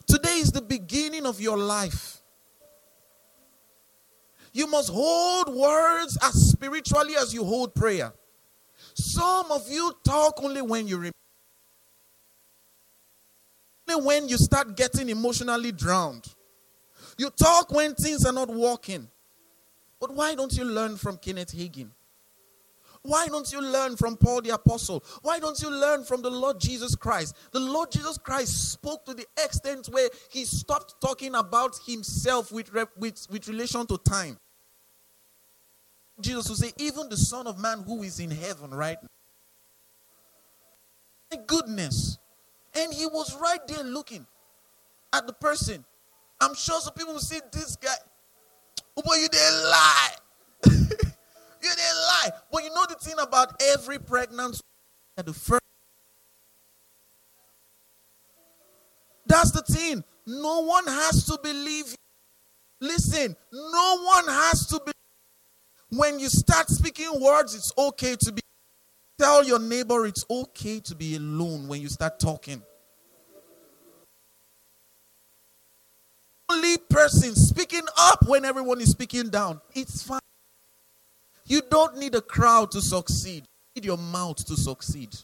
Today 0.06 0.38
is 0.38 0.50
the 0.50 0.62
beginning 0.62 1.24
of 1.24 1.40
your 1.40 1.56
life. 1.56 2.19
You 4.52 4.66
must 4.66 4.90
hold 4.90 5.54
words 5.54 6.18
as 6.22 6.50
spiritually 6.50 7.14
as 7.16 7.32
you 7.32 7.44
hold 7.44 7.74
prayer. 7.74 8.12
Some 8.94 9.50
of 9.52 9.70
you 9.70 9.92
talk 10.04 10.42
only 10.42 10.62
when 10.62 10.88
you 10.88 10.96
remember. 10.96 11.14
Only 13.88 14.06
when 14.06 14.28
you 14.28 14.36
start 14.36 14.76
getting 14.76 15.08
emotionally 15.08 15.72
drowned. 15.72 16.26
You 17.16 17.30
talk 17.30 17.70
when 17.70 17.94
things 17.94 18.24
are 18.24 18.32
not 18.32 18.48
working. 18.48 19.08
But 20.00 20.14
why 20.14 20.34
don't 20.34 20.52
you 20.52 20.64
learn 20.64 20.96
from 20.96 21.18
Kenneth 21.18 21.54
Hagin? 21.54 21.90
Why 23.02 23.28
don't 23.28 23.50
you 23.50 23.62
learn 23.62 23.96
from 23.96 24.16
Paul 24.16 24.42
the 24.42 24.50
Apostle? 24.50 25.02
Why 25.22 25.38
don't 25.38 25.60
you 25.62 25.70
learn 25.70 26.04
from 26.04 26.20
the 26.20 26.30
Lord 26.30 26.60
Jesus 26.60 26.94
Christ? 26.94 27.34
The 27.50 27.60
Lord 27.60 27.90
Jesus 27.90 28.18
Christ 28.18 28.72
spoke 28.72 29.06
to 29.06 29.14
the 29.14 29.26
extent 29.42 29.86
where 29.86 30.08
he 30.30 30.44
stopped 30.44 31.00
talking 31.00 31.34
about 31.34 31.78
himself 31.86 32.52
with, 32.52 32.70
with, 32.98 33.26
with 33.30 33.48
relation 33.48 33.86
to 33.86 33.96
time. 33.98 34.38
Jesus 36.20 36.48
will 36.48 36.56
say, 36.56 36.72
even 36.76 37.08
the 37.08 37.16
Son 37.16 37.46
of 37.46 37.58
Man 37.58 37.82
who 37.86 38.02
is 38.02 38.20
in 38.20 38.30
heaven 38.30 38.70
right 38.70 38.98
now. 39.00 39.08
My 41.30 41.38
goodness. 41.46 42.18
And 42.74 42.92
he 42.92 43.06
was 43.06 43.34
right 43.40 43.60
there 43.66 43.84
looking 43.84 44.26
at 45.12 45.26
the 45.26 45.32
person. 45.32 45.84
I'm 46.40 46.54
sure 46.54 46.80
some 46.80 46.94
people 46.94 47.14
will 47.14 47.20
say, 47.20 47.40
This 47.52 47.76
guy, 47.76 47.94
oh 48.96 49.14
you 49.14 49.28
didn't 49.28 49.64
lie. 49.64 51.06
You 51.62 51.68
didn't 51.68 51.96
lie. 51.96 52.30
But 52.52 52.64
you 52.64 52.70
know 52.70 52.86
the 52.88 52.94
thing 52.94 53.16
about 53.20 53.60
every 53.74 53.98
pregnant 53.98 54.60
at 55.16 55.26
the 55.26 55.32
first. 55.32 55.60
That's 59.26 59.52
the 59.52 59.62
thing. 59.62 60.02
No 60.26 60.60
one 60.64 60.86
has 60.86 61.24
to 61.26 61.38
believe. 61.42 61.88
You. 61.88 62.88
Listen, 62.88 63.36
no 63.52 64.02
one 64.02 64.26
has 64.26 64.66
to 64.68 64.78
believe. 64.78 64.94
When 65.90 66.18
you 66.18 66.28
start 66.28 66.68
speaking 66.68 67.20
words, 67.20 67.54
it's 67.54 67.72
okay 67.76 68.16
to 68.20 68.32
be. 68.32 68.40
Tell 69.18 69.44
your 69.44 69.58
neighbor 69.58 70.06
it's 70.06 70.24
okay 70.30 70.80
to 70.80 70.94
be 70.94 71.16
alone 71.16 71.68
when 71.68 71.82
you 71.82 71.88
start 71.88 72.18
talking. 72.18 72.62
Only 76.50 76.78
person 76.78 77.34
speaking 77.34 77.86
up 77.98 78.26
when 78.26 78.44
everyone 78.44 78.80
is 78.80 78.90
speaking 78.90 79.28
down. 79.28 79.60
It's 79.74 80.02
fine. 80.02 80.20
You 81.50 81.62
don't 81.68 81.98
need 81.98 82.14
a 82.14 82.20
crowd 82.20 82.70
to 82.70 82.80
succeed. 82.80 83.42
You 83.74 83.82
need 83.82 83.84
your 83.84 83.98
mouth 83.98 84.36
to 84.46 84.56
succeed. 84.56 85.16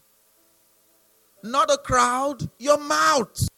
Not 1.44 1.70
a 1.70 1.78
crowd, 1.78 2.50
your 2.58 2.78
mouth. 2.78 3.48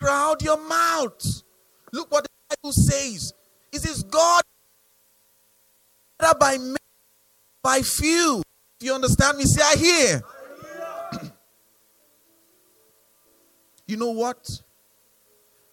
Crowd, 0.00 0.40
your 0.40 0.68
mouth. 0.68 1.42
Look 1.92 2.12
what 2.12 2.22
the 2.22 2.56
Bible 2.56 2.72
says. 2.72 3.32
It 3.72 3.80
says, 3.80 4.04
God 4.04 4.44
Better 6.16 6.38
by 6.38 6.58
many, 6.58 6.76
by 7.60 7.80
few. 7.80 8.42
If 8.78 8.86
you 8.86 8.94
understand 8.94 9.36
me, 9.36 9.44
say, 9.44 9.62
I 9.62 9.76
hear. 9.76 10.22
you 13.88 13.96
know 13.96 14.12
what? 14.12 14.62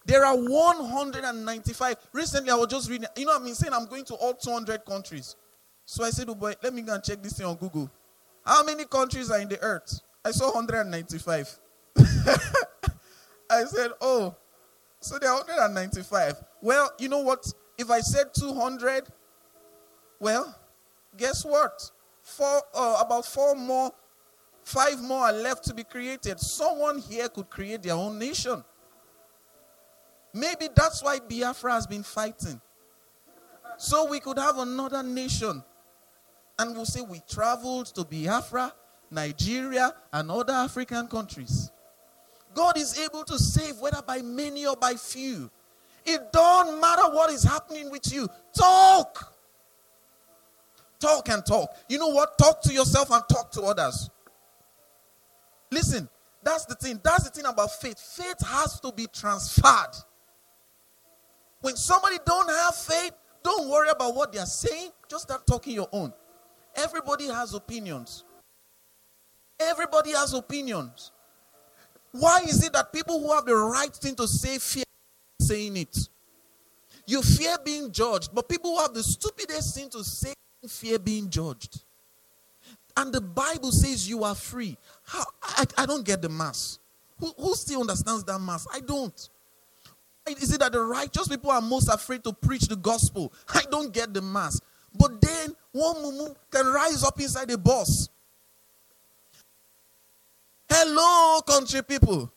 There 0.04 0.24
are 0.24 0.36
195. 0.36 1.96
Recently, 2.12 2.50
I 2.50 2.54
was 2.54 2.68
just 2.68 2.90
reading. 2.90 3.08
You 3.16 3.26
know, 3.26 3.32
what 3.32 3.40
I've 3.40 3.46
been 3.46 3.54
saying 3.54 3.72
I'm 3.72 3.86
going 3.86 4.04
to 4.06 4.14
all 4.14 4.34
200 4.34 4.84
countries. 4.84 5.36
So 5.84 6.04
I 6.04 6.10
said, 6.10 6.28
oh 6.28 6.34
boy, 6.34 6.54
let 6.62 6.74
me 6.74 6.82
go 6.82 6.94
and 6.94 7.02
check 7.02 7.22
this 7.22 7.34
thing 7.34 7.46
on 7.46 7.56
Google. 7.56 7.90
How 8.44 8.64
many 8.64 8.84
countries 8.84 9.30
are 9.30 9.38
in 9.38 9.48
the 9.48 9.60
earth? 9.62 10.00
I 10.24 10.30
saw 10.30 10.52
195. 10.54 11.58
I 13.50 13.64
said, 13.64 13.90
oh, 14.00 14.34
so 15.00 15.18
there 15.18 15.30
are 15.30 15.38
195. 15.38 16.34
Well, 16.60 16.90
you 16.98 17.08
know 17.08 17.20
what? 17.20 17.52
If 17.76 17.90
I 17.90 18.00
said 18.00 18.26
200, 18.34 19.04
well, 20.20 20.56
guess 21.16 21.44
what? 21.44 21.90
Four, 22.22 22.62
uh, 22.74 23.02
about 23.04 23.26
four 23.26 23.54
more, 23.56 23.90
five 24.64 25.00
more 25.02 25.26
are 25.26 25.32
left 25.32 25.64
to 25.64 25.74
be 25.74 25.82
created. 25.82 26.38
Someone 26.38 26.98
here 26.98 27.28
could 27.28 27.50
create 27.50 27.82
their 27.82 27.94
own 27.94 28.18
nation. 28.18 28.62
Maybe 30.34 30.68
that's 30.74 31.02
why 31.02 31.18
Biafra 31.18 31.72
has 31.72 31.86
been 31.86 32.02
fighting. 32.02 32.60
So 33.76 34.08
we 34.08 34.20
could 34.20 34.38
have 34.38 34.58
another 34.58 35.02
nation. 35.02 35.62
And 36.58 36.74
we'll 36.76 36.86
say 36.86 37.00
we 37.00 37.20
traveled 37.28 37.86
to 37.94 38.04
Biafra, 38.04 38.72
Nigeria, 39.10 39.94
and 40.12 40.30
other 40.30 40.52
African 40.52 41.08
countries. 41.08 41.70
God 42.54 42.76
is 42.78 42.98
able 42.98 43.24
to 43.24 43.38
save 43.38 43.78
whether 43.78 44.02
by 44.02 44.20
many 44.22 44.66
or 44.66 44.76
by 44.76 44.94
few. 44.94 45.50
It 46.04 46.32
don't 46.32 46.80
matter 46.80 47.14
what 47.14 47.30
is 47.30 47.42
happening 47.42 47.90
with 47.90 48.12
you. 48.12 48.28
Talk. 48.56 49.34
talk 50.98 51.28
and 51.28 51.44
talk. 51.44 51.74
You 51.88 51.98
know 51.98 52.08
what? 52.08 52.38
Talk 52.38 52.62
to 52.62 52.72
yourself 52.72 53.10
and 53.10 53.22
talk 53.28 53.50
to 53.52 53.62
others. 53.62 54.08
Listen, 55.70 56.08
that's 56.42 56.66
the 56.66 56.74
thing. 56.74 57.00
That's 57.02 57.24
the 57.24 57.30
thing 57.30 57.46
about 57.46 57.72
faith. 57.80 57.98
Faith 57.98 58.46
has 58.46 58.78
to 58.80 58.92
be 58.92 59.06
transferred. 59.12 59.94
When 61.62 61.76
somebody 61.76 62.18
don't 62.26 62.50
have 62.50 62.74
faith, 62.74 63.12
don't 63.42 63.68
worry 63.68 63.88
about 63.88 64.14
what 64.14 64.32
they 64.32 64.38
are 64.38 64.46
saying. 64.46 64.90
Just 65.08 65.24
start 65.24 65.46
talking 65.46 65.74
your 65.74 65.88
own. 65.92 66.12
Everybody 66.76 67.26
has 67.28 67.54
opinions. 67.54 68.24
Everybody 69.58 70.12
has 70.12 70.34
opinions. 70.34 71.12
Why 72.10 72.40
is 72.40 72.62
it 72.62 72.72
that 72.74 72.92
people 72.92 73.20
who 73.20 73.32
have 73.32 73.46
the 73.46 73.56
right 73.56 73.92
thing 73.94 74.14
to 74.16 74.28
say 74.28 74.58
fear 74.58 74.84
saying 75.40 75.76
it? 75.76 75.96
You 77.06 77.22
fear 77.22 77.56
being 77.64 77.90
judged, 77.90 78.34
but 78.34 78.48
people 78.48 78.76
who 78.76 78.82
have 78.82 78.94
the 78.94 79.02
stupidest 79.02 79.74
thing 79.74 79.88
to 79.90 80.04
say 80.04 80.34
fear 80.68 80.98
being 80.98 81.30
judged. 81.30 81.82
And 82.96 83.12
the 83.12 83.20
Bible 83.20 83.72
says 83.72 84.08
you 84.08 84.24
are 84.24 84.34
free. 84.34 84.76
How 85.04 85.24
I, 85.42 85.64
I 85.78 85.86
don't 85.86 86.04
get 86.04 86.22
the 86.22 86.28
mass. 86.28 86.78
Who, 87.18 87.32
who 87.38 87.54
still 87.54 87.80
understands 87.80 88.24
that 88.24 88.38
mass? 88.38 88.66
I 88.72 88.80
don't. 88.80 89.28
Is 90.26 90.52
it 90.52 90.60
that 90.60 90.72
the 90.72 90.80
righteous 90.80 91.28
people 91.28 91.50
are 91.50 91.60
most 91.60 91.88
afraid 91.88 92.22
to 92.24 92.32
preach 92.32 92.62
the 92.68 92.76
gospel? 92.76 93.32
I 93.54 93.62
don't 93.70 93.92
get 93.92 94.14
the 94.14 94.22
mass. 94.22 94.60
But 94.94 95.20
then 95.20 95.54
one 95.72 95.96
mumu 95.96 96.34
can 96.50 96.66
rise 96.66 97.02
up 97.02 97.20
inside 97.20 97.50
a 97.50 97.58
bus. 97.58 98.08
Hello, 100.68 101.40
country 101.42 101.82
people. 101.82 102.32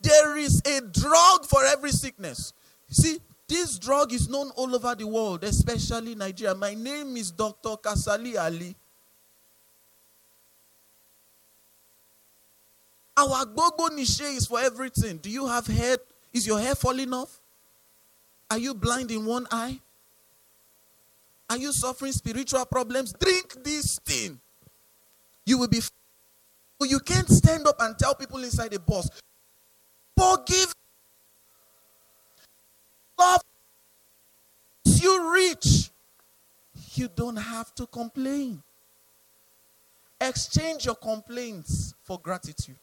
There 0.00 0.36
is 0.36 0.60
a 0.66 0.80
drug 0.80 1.46
for 1.46 1.64
every 1.64 1.92
sickness. 1.92 2.52
See, 2.88 3.18
this 3.48 3.78
drug 3.78 4.12
is 4.12 4.28
known 4.28 4.50
all 4.56 4.74
over 4.74 4.94
the 4.94 5.06
world, 5.06 5.44
especially 5.44 6.14
Nigeria. 6.14 6.54
My 6.54 6.74
name 6.74 7.16
is 7.16 7.30
Dr. 7.30 7.76
Kasali 7.76 8.36
Ali. 8.36 8.74
Our 13.16 13.44
Gogo 13.44 13.88
Niche 13.94 14.22
is 14.22 14.46
for 14.46 14.58
everything. 14.60 15.18
Do 15.18 15.30
you 15.30 15.46
have 15.46 15.66
hair? 15.66 15.98
Is 16.32 16.46
your 16.46 16.58
hair 16.60 16.74
falling 16.74 17.12
off? 17.12 17.40
Are 18.50 18.58
you 18.58 18.74
blind 18.74 19.10
in 19.10 19.24
one 19.24 19.46
eye? 19.50 19.78
Are 21.48 21.58
you 21.58 21.72
suffering 21.72 22.12
spiritual 22.12 22.64
problems? 22.64 23.12
Drink 23.12 23.62
this 23.62 23.98
thing. 23.98 24.40
You 25.44 25.58
will 25.58 25.68
be. 25.68 25.80
You 26.80 26.98
can't 26.98 27.28
stand 27.28 27.66
up 27.66 27.76
and 27.80 27.96
tell 27.98 28.14
people 28.14 28.42
inside 28.42 28.72
the 28.72 28.80
bus, 28.80 29.08
forgive. 30.16 30.74
Love 33.18 33.42
you 35.02 35.32
rich. 35.32 35.90
You 36.94 37.08
don't 37.08 37.36
have 37.36 37.74
to 37.76 37.86
complain. 37.86 38.62
Exchange 40.20 40.86
your 40.86 40.94
complaints 40.94 41.94
for 42.02 42.18
gratitude. 42.18 42.76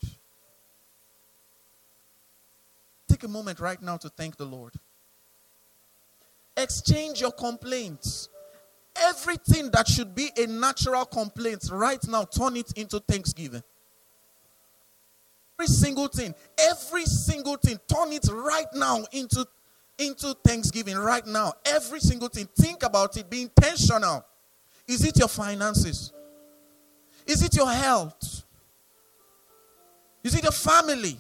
Take 3.20 3.28
a 3.28 3.34
moment 3.34 3.60
right 3.60 3.82
now 3.82 3.98
to 3.98 4.08
thank 4.08 4.38
the 4.38 4.46
Lord. 4.46 4.76
Exchange 6.56 7.20
your 7.20 7.34
complaints. 7.34 8.30
Everything 8.96 9.70
that 9.72 9.90
should 9.90 10.16
be 10.16 10.30
a 10.38 10.48
natural 10.48 11.04
complaint, 11.04 11.68
right 11.70 12.02
now, 12.08 12.24
turn 12.24 12.56
it 12.56 12.72
into 12.78 13.02
thanksgiving. 13.02 13.62
Every 15.60 15.68
single 15.68 16.08
thing, 16.08 16.34
every 16.62 17.04
single 17.06 17.58
thing, 17.58 17.78
turn 17.94 18.14
it 18.14 18.26
right 18.32 18.68
now 18.74 19.04
into, 19.12 19.46
into 19.98 20.34
thanksgiving, 20.46 20.96
right 20.96 21.28
now. 21.28 21.52
Every 21.66 22.00
single 22.00 22.30
thing. 22.30 22.48
Think 22.58 22.84
about 22.84 23.18
it, 23.18 23.30
be 23.30 23.42
intentional. 23.42 24.24
Is 24.88 25.04
it 25.04 25.20
your 25.20 25.28
finances? 25.28 26.14
Is 27.28 27.44
it 27.44 27.54
your 27.54 27.70
health? 27.70 28.46
Is 30.24 30.36
it 30.36 30.44
your 30.44 30.54
family? 30.54 31.18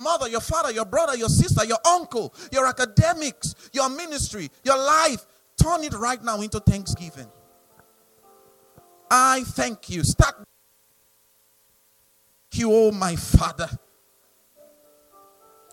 Mother, 0.00 0.28
your 0.28 0.40
father, 0.40 0.72
your 0.72 0.84
brother, 0.86 1.16
your 1.16 1.28
sister, 1.28 1.64
your 1.64 1.78
uncle, 1.86 2.34
your 2.50 2.66
academics, 2.66 3.54
your 3.72 3.88
ministry, 3.88 4.50
your 4.64 4.78
life. 4.78 5.26
Turn 5.62 5.84
it 5.84 5.92
right 5.92 6.22
now 6.24 6.40
into 6.40 6.58
thanksgiving. 6.58 7.26
I 9.10 9.42
thank 9.44 9.90
you. 9.90 10.02
Start. 10.02 10.36
Thank 12.50 12.62
you, 12.62 12.72
oh 12.72 12.90
my 12.92 13.14
Father. 13.16 13.68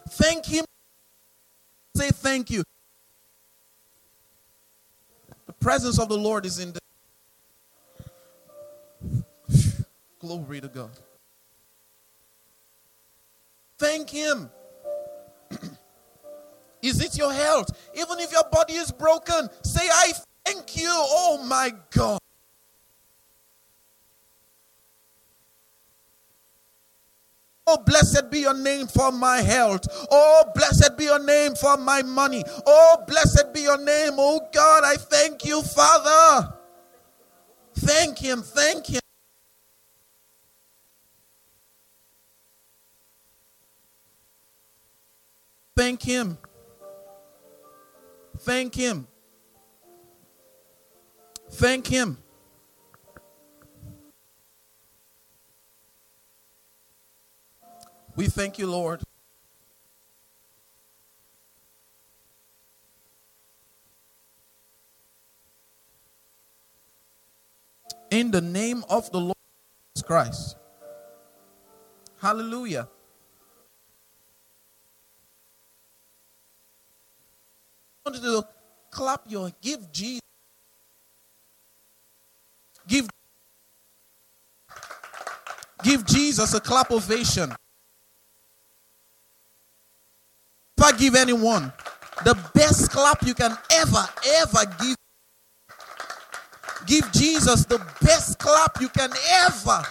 Thank 0.09 0.45
Him. 0.45 0.65
Say 1.95 2.09
thank 2.09 2.51
you. 2.51 2.63
The 5.47 5.53
presence 5.53 5.99
of 5.99 6.09
the 6.09 6.17
Lord 6.17 6.45
is 6.45 6.59
in 6.59 6.73
the. 6.73 6.79
Glory 10.19 10.61
to 10.61 10.67
God. 10.67 10.89
Thank 13.77 14.09
Him. 14.09 14.49
is 16.81 17.01
it 17.01 17.17
your 17.17 17.33
health? 17.33 17.69
Even 17.95 18.19
if 18.19 18.31
your 18.31 18.43
body 18.51 18.73
is 18.73 18.91
broken, 18.91 19.49
say, 19.63 19.87
I 19.91 20.13
thank 20.45 20.77
you. 20.77 20.89
Oh 20.91 21.43
my 21.47 21.73
God. 21.91 22.19
Oh, 27.69 27.77
blessed 27.85 28.31
be 28.31 28.39
your 28.39 28.53
name 28.53 28.87
for 28.87 29.11
my 29.11 29.41
health. 29.41 29.87
Oh, 30.09 30.45
blessed 30.55 30.97
be 30.97 31.03
your 31.03 31.19
name 31.19 31.53
for 31.53 31.75
my 31.75 32.01
money. 32.01 32.41
Oh, 32.65 33.03
blessed 33.05 33.53
be 33.53 33.59
your 33.61 33.77
name. 33.77 34.13
Oh, 34.17 34.39
God, 34.53 34.83
I 34.85 34.95
thank 34.95 35.43
you, 35.43 35.61
Father. 35.61 36.53
Thank 37.75 38.19
Him. 38.19 38.41
Thank 38.41 38.87
Him. 38.87 39.01
Thank 45.87 46.03
Him. 46.03 46.37
Thank 48.39 48.75
Him. 48.75 49.07
Thank 51.49 51.87
Him. 51.87 52.17
We 58.17 58.27
thank 58.27 58.59
you, 58.59 58.67
Lord. 58.67 59.01
In 68.11 68.31
the 68.31 68.41
name 68.41 68.83
of 68.89 69.09
the 69.13 69.21
Lord 69.21 69.37
Christ. 70.05 70.57
Hallelujah. 72.19 72.89
Want 78.07 78.23
to 78.23 78.47
clap 78.89 79.21
your 79.27 79.51
give 79.61 79.91
Jesus. 79.91 80.21
Give 82.87 83.07
Give 85.83 86.05
Jesus 86.05 86.53
a 86.53 86.59
clap 86.59 86.91
ovation. 86.91 87.53
I 90.81 90.91
give 90.93 91.15
anyone 91.15 91.71
the 92.23 92.37
best 92.53 92.89
clap 92.91 93.21
you 93.23 93.33
can 93.33 93.55
ever, 93.73 94.05
ever 94.35 94.65
give, 94.79 94.95
give 96.85 97.11
Jesus 97.11 97.65
the 97.65 97.79
best 98.01 98.39
clap 98.39 98.79
you 98.79 98.87
can 98.87 99.11
ever. 99.31 99.83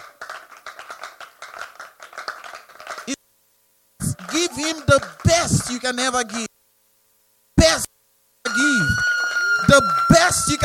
Give 4.31 4.51
him 4.51 4.77
the 4.87 5.07
best 5.23 5.71
you 5.71 5.79
can 5.79 5.99
ever 5.99 6.23
give. 6.23 6.46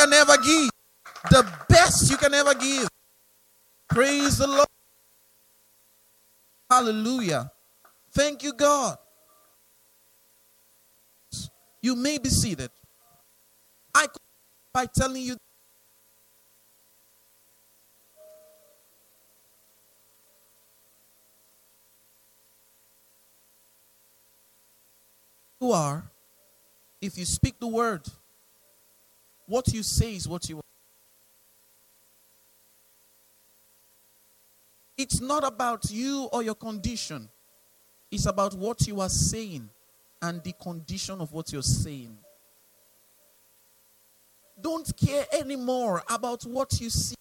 Can 0.03 0.13
ever 0.13 0.37
give. 0.39 0.71
The 1.31 1.49
best 1.69 2.11
you 2.11 2.17
can 2.17 2.35
ever 2.35 2.55
give. 2.55 2.89
Praise 3.89 4.39
the 4.39 4.47
Lord. 4.47 4.67
Hallelujah. 6.69 7.51
Thank 8.13 8.43
you, 8.43 8.53
God. 8.53 8.97
You 11.81 11.95
may 11.97 12.19
be 12.19 12.29
seated. 12.29 12.71
I 13.95 14.07
could 14.07 14.19
by 14.73 14.87
telling 14.87 15.23
you 15.23 15.37
you 25.61 25.73
are 25.73 26.05
if 27.01 27.19
you 27.19 27.25
speak 27.27 27.59
the 27.61 27.67
word, 27.67 28.07
what 29.53 29.69
you 29.69 29.83
say 29.83 30.17
is 30.17 30.27
what 30.27 30.49
you 30.49 30.57
want. 30.57 30.65
It's 34.97 35.21
not 35.21 35.45
about 35.45 35.91
you 35.91 36.31
or 36.33 36.43
your 36.43 36.55
condition. 36.55 37.29
It's 38.11 38.25
about 38.25 38.55
what 38.55 38.87
you 38.87 39.03
are 39.03 39.11
saying 39.11 39.69
and 40.23 40.43
the 40.43 40.55
condition 40.55 41.21
of 41.21 41.33
what 41.33 41.53
you're 41.53 41.63
saying. 41.63 42.17
Don't 44.59 44.91
care 44.97 45.27
anymore 45.35 46.03
about 46.09 46.45
what 46.45 46.81
you 46.81 46.89
see. 46.89 47.15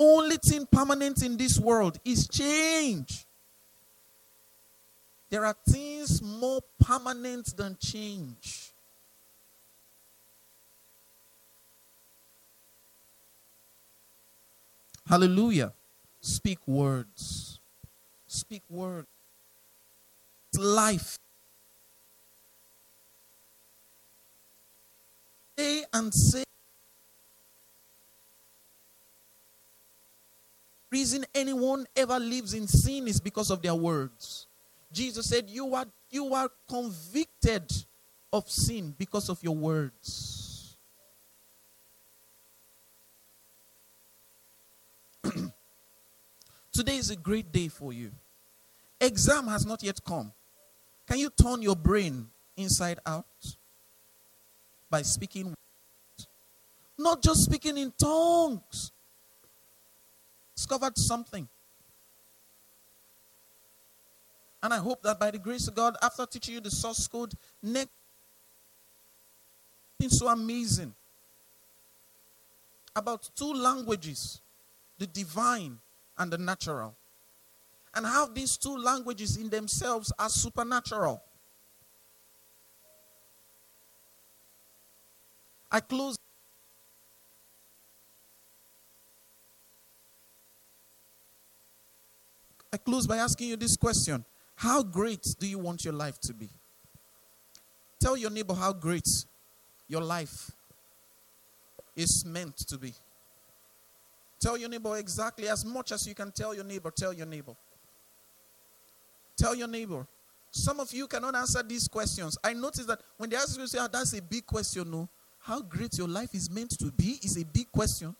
Only 0.00 0.36
thing 0.44 0.66
permanent 0.66 1.22
in 1.22 1.36
this 1.36 1.60
world 1.60 2.00
is 2.04 2.26
change. 2.26 3.25
There 5.36 5.44
are 5.44 5.56
things 5.68 6.22
more 6.22 6.62
permanent 6.80 7.54
than 7.58 7.76
change. 7.78 8.72
Hallelujah. 15.06 15.74
Speak 16.22 16.66
words. 16.66 17.60
Speak 18.26 18.62
words. 18.70 19.06
Life. 20.56 21.18
Say 25.58 25.84
and 25.92 26.14
say. 26.14 26.44
Reason 30.90 31.26
anyone 31.34 31.84
ever 31.94 32.18
lives 32.18 32.54
in 32.54 32.66
sin 32.66 33.06
is 33.06 33.20
because 33.20 33.50
of 33.50 33.60
their 33.60 33.74
words. 33.74 34.46
Jesus 34.96 35.28
said, 35.28 35.50
You 35.50 35.74
are 35.74 35.84
you 36.10 36.32
are 36.32 36.48
convicted 36.66 37.70
of 38.32 38.50
sin 38.50 38.94
because 38.96 39.28
of 39.28 39.42
your 39.42 39.54
words. 39.54 40.74
Today 46.72 46.96
is 46.96 47.10
a 47.10 47.16
great 47.16 47.52
day 47.52 47.68
for 47.68 47.92
you. 47.92 48.10
Exam 48.98 49.48
has 49.48 49.66
not 49.66 49.82
yet 49.82 50.00
come. 50.02 50.32
Can 51.06 51.18
you 51.18 51.28
turn 51.28 51.60
your 51.60 51.76
brain 51.76 52.28
inside 52.56 52.98
out 53.04 53.26
by 54.88 55.02
speaking? 55.02 55.52
Not 56.98 57.22
just 57.22 57.44
speaking 57.44 57.76
in 57.76 57.92
tongues. 58.00 58.92
Discovered 60.56 60.96
something. 60.96 61.46
And 64.66 64.74
I 64.74 64.78
hope 64.78 65.00
that 65.02 65.20
by 65.20 65.30
the 65.30 65.38
grace 65.38 65.68
of 65.68 65.76
God, 65.76 65.94
after 66.02 66.26
teaching 66.26 66.54
you 66.54 66.60
the 66.60 66.72
source 66.72 67.06
code, 67.06 67.32
next 67.62 67.92
thing 69.96 70.08
so 70.08 70.26
amazing 70.26 70.92
about 72.96 73.30
two 73.36 73.54
languages 73.54 74.40
the 74.98 75.06
divine 75.06 75.78
and 76.18 76.32
the 76.32 76.38
natural. 76.38 76.96
And 77.94 78.04
how 78.04 78.26
these 78.26 78.56
two 78.56 78.76
languages 78.76 79.36
in 79.36 79.50
themselves 79.50 80.12
are 80.18 80.28
supernatural. 80.28 81.22
I 85.70 85.78
close. 85.78 86.16
I 92.72 92.78
close 92.78 93.06
by 93.06 93.18
asking 93.18 93.50
you 93.50 93.56
this 93.56 93.76
question 93.76 94.24
How 94.56 94.82
great 94.82 95.36
do 95.38 95.46
you 95.46 95.58
want 95.58 95.84
your 95.84 95.94
life 95.94 96.18
to 96.22 96.34
be? 96.34 96.48
Tell 98.00 98.16
your 98.16 98.30
neighbor 98.30 98.54
how 98.54 98.72
great 98.72 99.08
your 99.88 100.02
life 100.02 100.50
is 101.94 102.24
meant 102.24 102.56
to 102.68 102.78
be. 102.78 102.92
Tell 104.40 104.56
your 104.56 104.68
neighbor 104.68 104.96
exactly 104.96 105.48
as 105.48 105.64
much 105.64 105.92
as 105.92 106.06
you 106.06 106.14
can 106.14 106.30
tell 106.30 106.54
your 106.54 106.64
neighbor. 106.64 106.90
Tell 106.90 107.12
your 107.12 107.26
neighbor. 107.26 107.54
Tell 109.36 109.54
your 109.54 109.68
neighbor. 109.68 110.06
Some 110.50 110.80
of 110.80 110.92
you 110.92 111.06
cannot 111.06 111.34
answer 111.34 111.62
these 111.62 111.86
questions. 111.88 112.38
I 112.42 112.54
notice 112.54 112.86
that 112.86 113.00
when 113.18 113.28
they 113.28 113.36
ask 113.36 113.58
you, 113.58 113.66
say, 113.66 113.78
oh, 113.80 113.88
that's 113.92 114.14
a 114.14 114.22
big 114.22 114.46
question. 114.46 114.90
No. 114.90 115.08
How 115.40 115.60
great 115.60 115.98
your 115.98 116.08
life 116.08 116.34
is 116.34 116.50
meant 116.50 116.78
to 116.78 116.90
be 116.90 117.18
is 117.22 117.36
a 117.40 117.44
big 117.44 117.70
question. 117.70 118.16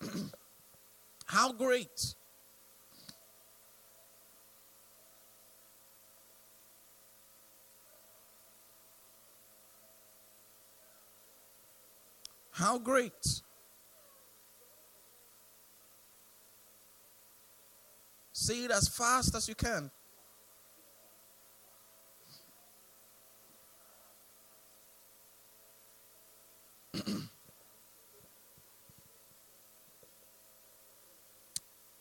how 1.26 1.52
great? 1.52 2.14
How 12.60 12.78
great? 12.78 13.40
Say 18.32 18.64
it 18.64 18.70
as 18.70 18.86
fast 18.86 19.34
as 19.34 19.48
you 19.48 19.54
can. 19.54 19.90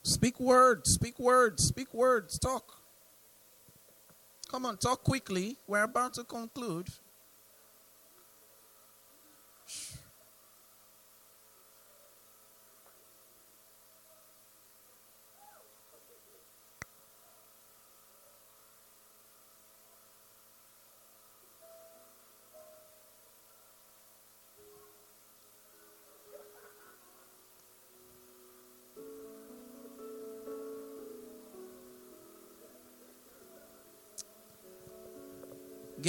speak 0.03 0.41
words, 0.41 0.91
speak 0.91 1.17
words, 1.17 1.63
speak 1.63 1.93
words, 1.93 2.37
talk. 2.37 2.81
Come 4.51 4.65
on, 4.65 4.75
talk 4.75 5.05
quickly. 5.05 5.55
We're 5.67 5.83
about 5.83 6.15
to 6.15 6.25
conclude. 6.25 6.89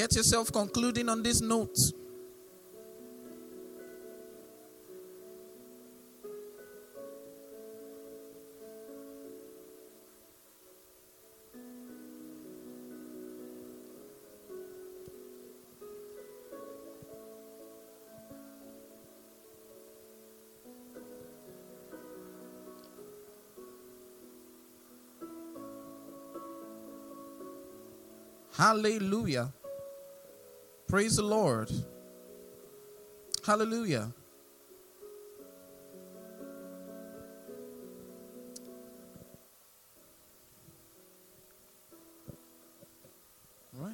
Get 0.01 0.17
yourself 0.17 0.51
concluding 0.51 1.11
on 1.11 1.23
this 1.23 1.43
note. 1.43 1.77
Hallelujah. 28.57 29.53
Praise 30.91 31.15
the 31.15 31.23
Lord. 31.23 31.71
Hallelujah. 33.47 34.13
Right? 43.73 43.93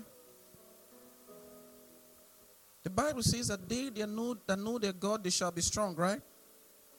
The 2.82 2.88
Bible 2.88 3.22
says 3.22 3.48
that 3.48 3.68
they 3.68 3.90
that 3.90 4.08
know, 4.08 4.38
that 4.46 4.58
know 4.58 4.78
their 4.78 4.94
God, 4.94 5.22
they 5.22 5.28
shall 5.28 5.50
be 5.50 5.60
strong, 5.60 5.94
right? 5.96 6.22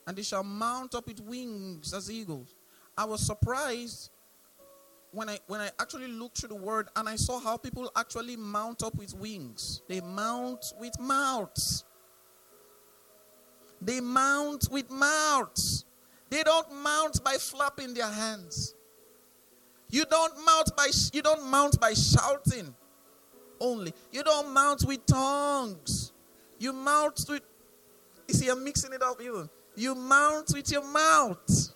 And 0.06 0.16
they 0.16 0.22
shall 0.22 0.44
mount 0.44 0.94
up 0.94 1.08
with 1.08 1.22
wings 1.22 1.92
as 1.92 2.12
eagles. 2.12 2.54
I 2.96 3.06
was 3.06 3.26
surprised 3.26 4.12
when 5.12 5.30
I 5.30 5.40
when 5.48 5.62
I 5.62 5.72
actually 5.80 6.08
looked 6.08 6.40
through 6.40 6.50
the 6.50 6.56
word 6.56 6.90
and 6.96 7.08
I 7.08 7.16
saw 7.16 7.40
how 7.40 7.58
people 7.58 7.92
actually 7.96 8.36
mount 8.36 8.84
up 8.84 8.96
with 8.96 9.14
wings. 9.14 9.82
They 9.88 10.02
mount 10.02 10.74
with 10.80 11.00
mouths. 11.00 11.86
They 13.82 14.02
mount 14.02 14.70
with 14.72 14.90
mouths. 14.90 15.86
They 16.30 16.44
don't 16.44 16.84
mount 16.84 17.24
by 17.24 17.36
flapping 17.36 17.94
their 17.94 18.10
hands. 18.10 18.76
You 19.90 20.04
don't 20.06 20.34
mount 20.46 20.76
by 20.76 20.90
you 21.14 21.22
don't 21.22 21.46
mount 21.46 21.80
by 21.80 21.94
shouting 21.94 22.76
only. 23.60 23.94
You 24.12 24.24
don't 24.24 24.54
mount 24.54 24.84
with 24.86 25.06
tongues. 25.06 26.12
You 26.60 26.74
mount 26.74 27.26
with 27.30 27.44
you 28.28 28.34
see 28.34 28.50
I'm 28.50 28.64
mixing 28.64 28.94
it 28.94 29.02
up 29.02 29.22
even. 29.22 29.50
You 29.76 29.96
mount 29.96 30.52
with 30.54 30.70
your 30.72 30.84
mouth. 30.84 31.74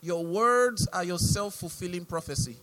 Your 0.00 0.24
words 0.24 0.88
are 0.92 1.04
your 1.04 1.18
self 1.18 1.54
fulfilling 1.54 2.04
prophecy. 2.04 2.56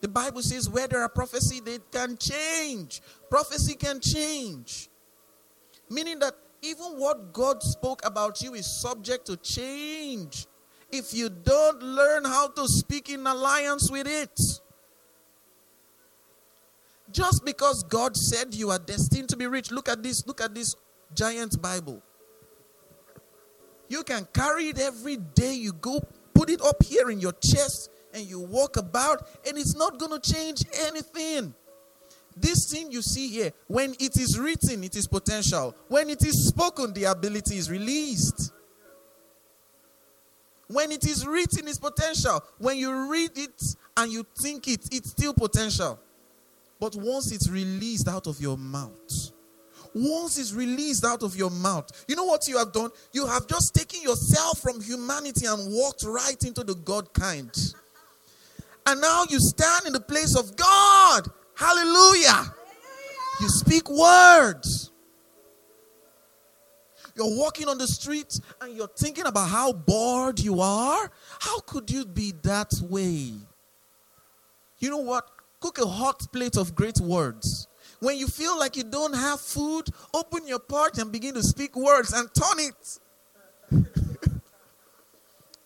The 0.00 0.08
Bible 0.08 0.42
says 0.42 0.68
where 0.68 0.86
there 0.88 1.02
are 1.02 1.08
prophecy, 1.08 1.60
they 1.60 1.78
can 1.90 2.16
change. 2.16 3.00
Prophecy 3.30 3.74
can 3.74 4.00
change. 4.00 4.88
Meaning 5.88 6.18
that 6.18 6.34
even 6.62 6.98
what 6.98 7.32
God 7.32 7.62
spoke 7.62 8.04
about 8.04 8.42
you 8.42 8.54
is 8.54 8.66
subject 8.80 9.26
to 9.26 9.36
change. 9.36 10.46
if 10.90 11.12
you 11.12 11.28
don't 11.28 11.82
learn 11.82 12.24
how 12.24 12.48
to 12.48 12.66
speak 12.68 13.10
in 13.10 13.26
alliance 13.26 13.90
with 13.90 14.06
it. 14.06 14.38
Just 17.10 17.44
because 17.44 17.82
God 17.84 18.16
said 18.16 18.54
you 18.54 18.70
are 18.70 18.78
destined 18.78 19.28
to 19.30 19.36
be 19.36 19.46
rich, 19.46 19.70
look 19.70 19.88
at 19.88 20.02
this, 20.02 20.26
look 20.26 20.40
at 20.40 20.54
this 20.54 20.74
giant 21.14 21.60
Bible. 21.60 22.02
You 23.88 24.02
can 24.02 24.26
carry 24.32 24.68
it 24.68 24.78
every 24.78 25.16
day 25.16 25.54
you 25.54 25.72
go, 25.72 26.00
put 26.34 26.50
it 26.50 26.60
up 26.62 26.82
here 26.82 27.10
in 27.10 27.20
your 27.20 27.32
chest, 27.32 27.90
and 28.12 28.24
you 28.24 28.40
walk 28.40 28.76
about, 28.76 29.28
and 29.46 29.58
it's 29.58 29.76
not 29.76 29.98
going 29.98 30.20
to 30.20 30.32
change 30.32 30.64
anything. 30.86 31.54
This 32.36 32.70
thing 32.70 32.92
you 32.92 33.00
see 33.00 33.28
here, 33.28 33.52
when 33.66 33.94
it 33.98 34.16
is 34.16 34.38
written, 34.38 34.84
it 34.84 34.94
is 34.96 35.06
potential. 35.06 35.74
When 35.88 36.10
it 36.10 36.24
is 36.24 36.48
spoken, 36.48 36.92
the 36.92 37.04
ability 37.04 37.56
is 37.56 37.70
released. 37.70 38.52
When 40.68 40.92
it 40.92 41.06
is 41.06 41.26
written, 41.26 41.68
it's 41.68 41.78
potential. 41.78 42.42
When 42.58 42.76
you 42.76 43.10
read 43.10 43.30
it 43.36 43.62
and 43.96 44.12
you 44.12 44.26
think 44.36 44.68
it, 44.68 44.88
it's 44.92 45.10
still 45.10 45.32
potential. 45.32 45.98
But 46.78 46.94
once 46.96 47.32
it's 47.32 47.48
released 47.48 48.08
out 48.08 48.26
of 48.26 48.40
your 48.40 48.58
mouth, 48.58 49.30
once 49.94 50.38
it's 50.38 50.52
released 50.52 51.04
out 51.04 51.22
of 51.22 51.36
your 51.36 51.50
mouth, 51.50 51.90
you 52.08 52.16
know 52.16 52.24
what 52.24 52.46
you 52.48 52.58
have 52.58 52.72
done? 52.72 52.90
You 53.12 53.26
have 53.26 53.46
just 53.46 53.74
taken 53.74 54.02
yourself 54.02 54.60
from 54.60 54.80
humanity 54.80 55.46
and 55.46 55.72
walked 55.72 56.04
right 56.04 56.42
into 56.44 56.64
the 56.64 56.74
God 56.74 57.12
kind. 57.12 57.50
And 58.86 59.00
now 59.00 59.24
you 59.28 59.38
stand 59.40 59.86
in 59.86 59.92
the 59.92 60.00
place 60.00 60.36
of 60.36 60.56
God. 60.56 61.28
Hallelujah. 61.56 62.54
You 63.40 63.48
speak 63.48 63.90
words. 63.90 64.90
You're 67.16 67.36
walking 67.36 67.66
on 67.68 67.78
the 67.78 67.86
street 67.86 68.38
and 68.60 68.76
you're 68.76 68.88
thinking 68.88 69.26
about 69.26 69.48
how 69.48 69.72
bored 69.72 70.38
you 70.38 70.60
are. 70.60 71.10
How 71.40 71.60
could 71.60 71.90
you 71.90 72.04
be 72.04 72.32
that 72.42 72.72
way? 72.82 73.32
You 74.78 74.90
know 74.90 74.98
what? 74.98 75.28
Cook 75.58 75.78
a 75.78 75.86
hot 75.86 76.30
plate 76.30 76.56
of 76.56 76.74
great 76.74 77.00
words. 77.00 77.68
When 78.00 78.16
you 78.16 78.26
feel 78.26 78.58
like 78.58 78.76
you 78.76 78.84
don't 78.84 79.14
have 79.14 79.40
food, 79.40 79.88
open 80.12 80.46
your 80.46 80.58
pot 80.58 80.98
and 80.98 81.10
begin 81.10 81.34
to 81.34 81.42
speak 81.42 81.74
words 81.76 82.12
and 82.12 82.28
turn 82.34 82.58
it. 82.60 82.98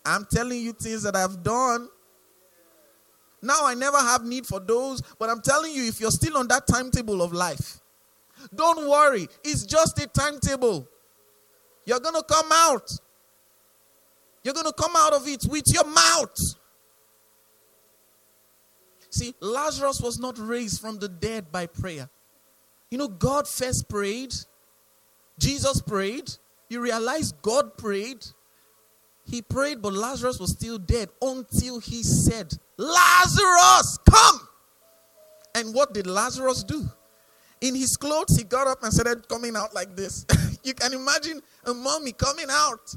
I'm 0.04 0.26
telling 0.30 0.60
you 0.60 0.72
things 0.72 1.02
that 1.02 1.16
I've 1.16 1.42
done. 1.42 1.88
Now 3.42 3.64
I 3.64 3.74
never 3.74 3.98
have 3.98 4.24
need 4.24 4.46
for 4.46 4.60
those, 4.60 5.00
but 5.18 5.30
I'm 5.30 5.40
telling 5.40 5.72
you, 5.72 5.84
if 5.84 6.00
you're 6.00 6.10
still 6.10 6.36
on 6.36 6.48
that 6.48 6.66
timetable 6.66 7.22
of 7.22 7.32
life, 7.32 7.80
don't 8.54 8.88
worry. 8.88 9.28
It's 9.44 9.64
just 9.64 9.98
a 9.98 10.06
timetable. 10.06 10.88
You're 11.84 12.00
going 12.00 12.14
to 12.14 12.22
come 12.22 12.48
out. 12.52 12.90
You're 14.42 14.54
going 14.54 14.66
to 14.66 14.72
come 14.72 14.92
out 14.96 15.12
of 15.12 15.26
it 15.26 15.44
with 15.48 15.64
your 15.66 15.84
mouth. 15.84 16.36
See, 19.10 19.34
Lazarus 19.40 20.00
was 20.00 20.18
not 20.18 20.38
raised 20.38 20.80
from 20.80 20.98
the 20.98 21.08
dead 21.08 21.50
by 21.50 21.66
prayer. 21.66 22.08
You 22.90 22.98
know, 22.98 23.08
God 23.08 23.46
first 23.46 23.88
prayed, 23.88 24.34
Jesus 25.38 25.80
prayed. 25.80 26.30
You 26.68 26.80
realize 26.80 27.32
God 27.32 27.76
prayed. 27.76 28.26
He 29.24 29.42
prayed, 29.42 29.80
but 29.80 29.92
Lazarus 29.92 30.38
was 30.38 30.52
still 30.52 30.78
dead 30.78 31.08
until 31.22 31.78
he 31.78 32.02
said, 32.02 32.52
Lazarus, 32.76 33.98
come! 34.08 34.48
And 35.54 35.74
what 35.74 35.94
did 35.94 36.06
Lazarus 36.06 36.62
do? 36.64 36.88
In 37.60 37.74
his 37.74 37.96
clothes, 37.96 38.36
he 38.36 38.44
got 38.44 38.66
up 38.66 38.82
and 38.82 38.92
started 38.92 39.28
coming 39.28 39.56
out 39.56 39.74
like 39.74 39.94
this. 39.94 40.26
you 40.64 40.74
can 40.74 40.94
imagine 40.94 41.42
a 41.64 41.74
mummy 41.74 42.12
coming 42.12 42.46
out 42.50 42.94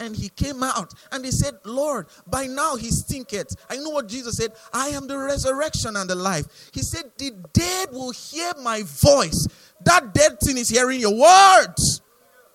and 0.00 0.16
he 0.16 0.30
came 0.30 0.62
out 0.62 0.92
and 1.12 1.24
he 1.24 1.30
said, 1.30 1.54
Lord, 1.64 2.06
by 2.26 2.46
now 2.46 2.76
he 2.76 2.90
stinketh. 2.90 3.54
I 3.68 3.76
know 3.76 3.90
what 3.90 4.08
Jesus 4.08 4.36
said. 4.36 4.52
I 4.72 4.88
am 4.88 5.06
the 5.06 5.18
resurrection 5.18 5.94
and 5.94 6.08
the 6.08 6.14
life. 6.14 6.46
He 6.72 6.80
said, 6.82 7.12
The 7.18 7.32
dead 7.52 7.92
will 7.92 8.10
hear 8.10 8.52
my 8.62 8.82
voice. 8.82 9.46
That 9.84 10.12
dead 10.14 10.40
thing 10.40 10.56
is 10.56 10.70
hearing 10.70 11.00
your 11.00 11.14
words. 11.14 12.00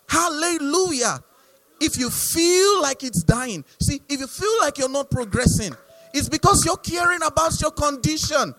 Hallelujah. 0.10 1.24
If 1.80 1.98
you 1.98 2.10
feel 2.10 2.82
like 2.82 3.04
it's 3.04 3.24
dying, 3.24 3.64
see, 3.82 4.02
if 4.10 4.20
you 4.20 4.28
feel 4.28 4.60
like 4.62 4.78
you're 4.78 4.90
not 4.90 5.12
progressing, 5.12 5.76
it's 6.14 6.30
because 6.30 6.66
you're 6.66 6.78
caring 6.78 7.22
about 7.22 7.60
your 7.62 7.72
condition. 7.72 8.56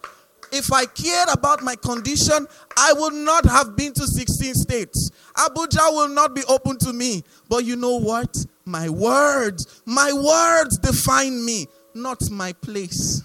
If 0.53 0.73
I 0.73 0.87
cared 0.87 1.29
about 1.31 1.63
my 1.63 1.75
condition, 1.75 2.47
I 2.77 2.93
would 2.93 3.15
not 3.15 3.47
have 3.47 3.77
been 3.77 3.93
to 3.95 4.07
16 4.07 4.55
states. 4.55 5.11
Abuja 5.35 5.93
will 5.93 6.09
not 6.09 6.35
be 6.35 6.43
open 6.49 6.79
to 6.79 6.93
me. 6.93 7.25
But 7.49 7.65
you 7.65 7.75
know 7.75 7.97
what? 7.99 8.33
My 8.67 8.89
words, 8.89 9.83
my 9.87 10.13
words 10.13 10.79
define 10.79 11.45
me, 11.45 11.69
not 11.95 12.21
my 12.31 12.53
place. 12.53 13.23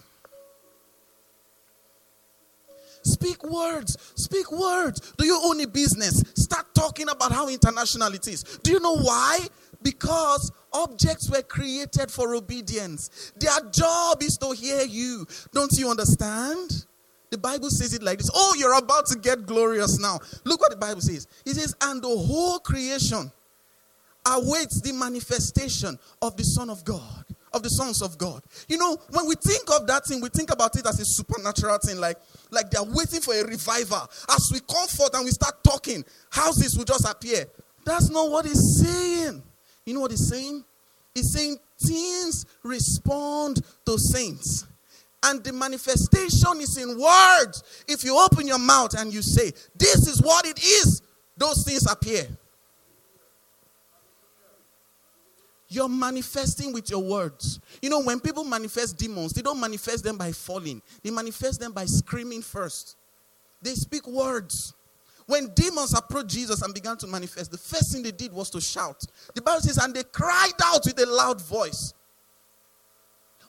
Speak 3.03 3.43
words. 3.43 3.97
Speak 4.15 4.51
words. 4.51 5.13
Do 5.17 5.25
you 5.25 5.39
own 5.43 5.59
a 5.61 5.67
business? 5.67 6.23
Start 6.35 6.67
talking 6.75 7.09
about 7.09 7.31
how 7.31 7.49
international 7.49 8.13
it 8.13 8.27
is. 8.27 8.43
Do 8.61 8.71
you 8.71 8.79
know 8.79 8.97
why? 8.97 9.39
Because 9.81 10.51
objects 10.71 11.27
were 11.27 11.41
created 11.41 12.11
for 12.11 12.35
obedience. 12.35 13.33
Their 13.37 13.59
job 13.71 14.21
is 14.21 14.37
to 14.37 14.51
hear 14.51 14.83
you. 14.83 15.25
Don't 15.51 15.71
you 15.75 15.89
understand? 15.89 16.85
The 17.31 17.39
Bible 17.39 17.71
says 17.71 17.95
it 17.95 18.03
like 18.03 18.19
this 18.19 18.29
Oh, 18.35 18.53
you're 18.59 18.77
about 18.77 19.07
to 19.07 19.17
get 19.17 19.47
glorious 19.47 19.97
now. 19.97 20.19
Look 20.43 20.61
what 20.61 20.69
the 20.69 20.77
Bible 20.77 21.01
says. 21.01 21.27
It 21.45 21.55
says, 21.55 21.75
And 21.81 22.01
the 22.03 22.07
whole 22.07 22.59
creation 22.59 23.31
awaits 24.25 24.81
the 24.81 24.93
manifestation 24.93 25.97
of 26.21 26.37
the 26.37 26.43
Son 26.43 26.69
of 26.69 26.83
God, 26.85 27.25
of 27.53 27.63
the 27.63 27.69
sons 27.69 28.01
of 28.01 28.17
God. 28.17 28.41
You 28.67 28.77
know, 28.77 28.97
when 29.11 29.27
we 29.27 29.35
think 29.35 29.69
of 29.71 29.87
that 29.87 30.05
thing, 30.05 30.21
we 30.21 30.29
think 30.29 30.51
about 30.51 30.75
it 30.77 30.85
as 30.85 30.99
a 30.99 31.05
supernatural 31.05 31.77
thing, 31.79 31.99
like, 31.99 32.17
like 32.49 32.69
they're 32.69 32.83
waiting 32.83 33.21
for 33.21 33.33
a 33.33 33.43
revival. 33.43 34.09
As 34.29 34.49
we 34.53 34.59
come 34.59 34.87
forth 34.87 35.13
and 35.15 35.25
we 35.25 35.31
start 35.31 35.63
talking, 35.63 36.05
houses 36.29 36.77
will 36.77 36.85
just 36.85 37.09
appear. 37.09 37.45
That's 37.85 38.09
not 38.09 38.29
what 38.29 38.45
he's 38.45 38.83
saying. 38.83 39.41
You 39.85 39.93
know 39.95 40.01
what 40.01 40.11
he's 40.11 40.29
saying? 40.29 40.63
He's 41.15 41.33
saying 41.33 41.57
things 41.79 42.45
respond 42.63 43.61
to 43.85 43.97
saints. 43.97 44.67
And 45.23 45.43
the 45.43 45.53
manifestation 45.53 46.61
is 46.61 46.77
in 46.77 46.99
words. 46.99 47.83
If 47.87 48.03
you 48.03 48.17
open 48.17 48.47
your 48.47 48.57
mouth 48.57 48.97
and 48.97 49.13
you 49.13 49.21
say, 49.21 49.51
This 49.75 50.07
is 50.07 50.21
what 50.21 50.45
it 50.47 50.59
is, 50.63 51.01
those 51.37 51.63
things 51.63 51.89
appear. 51.91 52.27
You're 55.71 55.87
manifesting 55.87 56.73
with 56.73 56.89
your 56.89 57.01
words. 57.01 57.61
You 57.81 57.89
know, 57.89 58.01
when 58.01 58.19
people 58.19 58.43
manifest 58.43 58.97
demons, 58.97 59.31
they 59.31 59.41
don't 59.41 59.59
manifest 59.59 60.03
them 60.03 60.17
by 60.17 60.33
falling, 60.33 60.81
they 61.01 61.11
manifest 61.11 61.61
them 61.61 61.71
by 61.71 61.85
screaming 61.85 62.41
first. 62.41 62.97
They 63.61 63.75
speak 63.75 64.05
words. 64.05 64.73
When 65.27 65.47
demons 65.53 65.93
approached 65.93 66.27
Jesus 66.27 66.61
and 66.61 66.73
began 66.73 66.97
to 66.97 67.07
manifest, 67.07 67.51
the 67.51 67.57
first 67.57 67.93
thing 67.93 68.03
they 68.03 68.11
did 68.11 68.33
was 68.33 68.49
to 68.49 68.59
shout. 68.59 69.05
The 69.33 69.41
Bible 69.41 69.61
says, 69.61 69.77
and 69.77 69.93
they 69.93 70.03
cried 70.03 70.51
out 70.61 70.81
with 70.83 70.99
a 70.99 71.05
loud 71.05 71.39
voice. 71.39 71.93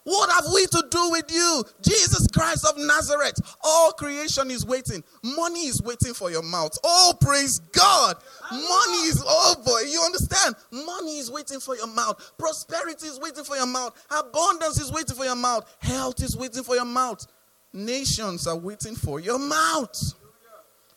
What 0.04 0.30
have 0.30 0.52
we 0.52 0.66
to 0.66 0.84
do 0.90 1.10
with 1.10 1.30
you? 1.30 1.64
Jesus 1.80 2.26
Christ 2.26 2.66
of 2.66 2.76
Nazareth. 2.76 3.40
All 3.62 3.92
creation 3.92 4.50
is 4.50 4.66
waiting. 4.66 5.04
Money 5.22 5.66
is 5.66 5.80
waiting 5.80 6.12
for 6.12 6.30
your 6.30 6.42
mouth. 6.42 6.76
Oh, 6.82 7.14
praise 7.20 7.60
God. 7.60 8.16
Money 8.50 9.02
is, 9.08 9.22
oh 9.24 9.54
boy, 9.64 9.80
you 9.88 10.00
understand? 10.00 10.56
Money 10.72 11.18
is 11.18 11.30
waiting 11.30 11.60
for 11.60 11.76
your 11.76 11.86
mouth. 11.86 12.32
Prosperity 12.36 13.06
is 13.06 13.20
waiting 13.20 13.44
for 13.44 13.56
your 13.56 13.66
mouth. 13.66 13.94
Abundance 14.10 14.80
is 14.80 14.90
waiting 14.92 15.14
for 15.14 15.24
your 15.24 15.36
mouth. 15.36 15.72
Health 15.78 16.20
is 16.22 16.36
waiting 16.36 16.64
for 16.64 16.74
your 16.74 16.84
mouth. 16.84 17.24
Nations 17.72 18.46
are 18.46 18.58
waiting 18.58 18.96
for 18.96 19.20
your 19.20 19.38
mouth. 19.38 20.14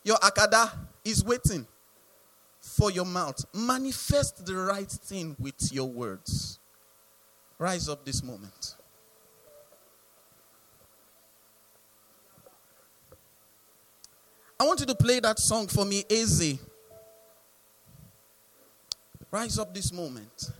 Your 0.02 0.16
akada 0.16 0.70
is 1.04 1.24
waiting 1.24 1.66
for 2.60 2.90
your 2.90 3.06
mouth. 3.06 3.44
Manifest 3.54 4.44
the 4.44 4.54
right 4.56 4.90
thing 4.90 5.36
with 5.38 5.72
your 5.72 5.88
words. 5.88 6.58
Rise 7.58 7.88
up 7.88 8.04
this 8.04 8.22
moment. 8.22 8.74
I 14.58 14.64
want 14.64 14.80
you 14.80 14.86
to 14.86 14.94
play 14.94 15.20
that 15.20 15.38
song 15.38 15.66
for 15.66 15.84
me, 15.84 16.04
Easy. 16.08 16.58
Rise 19.30 19.58
up 19.58 19.74
this 19.74 19.92
moment. 19.92 20.50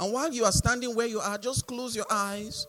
And 0.00 0.12
while 0.12 0.32
you 0.32 0.44
are 0.44 0.52
standing 0.52 0.94
where 0.94 1.06
you 1.06 1.20
are, 1.20 1.36
just 1.36 1.66
close 1.66 1.94
your 1.94 2.06
eyes 2.08 2.66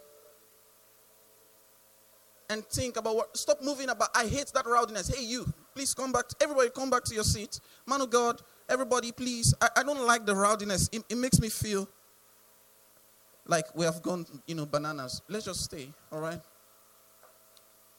and 2.49 2.65
think 2.65 2.97
about 2.97 3.15
what. 3.15 3.37
Stop 3.37 3.61
moving 3.61 3.89
about. 3.89 4.09
I 4.15 4.25
hate 4.25 4.51
that 4.55 4.65
rowdiness. 4.65 5.15
Hey, 5.15 5.23
you, 5.23 5.51
please 5.75 5.93
come 5.93 6.11
back. 6.11 6.25
Everybody, 6.41 6.71
come 6.71 6.89
back 6.89 7.03
to 7.05 7.15
your 7.15 7.23
seat. 7.23 7.59
Man 7.85 8.01
of 8.01 8.09
God, 8.09 8.41
everybody, 8.67 9.11
please. 9.11 9.53
I, 9.61 9.69
I 9.77 9.83
don't 9.83 10.05
like 10.05 10.25
the 10.25 10.35
rowdiness. 10.35 10.89
It, 10.91 11.03
it 11.09 11.17
makes 11.17 11.39
me 11.39 11.49
feel 11.49 11.87
like 13.45 13.65
we 13.75 13.85
have 13.85 14.01
gone, 14.01 14.25
you 14.47 14.55
know, 14.55 14.65
bananas. 14.65 15.21
Let's 15.29 15.45
just 15.45 15.63
stay, 15.63 15.93
all 16.11 16.19
right? 16.19 16.41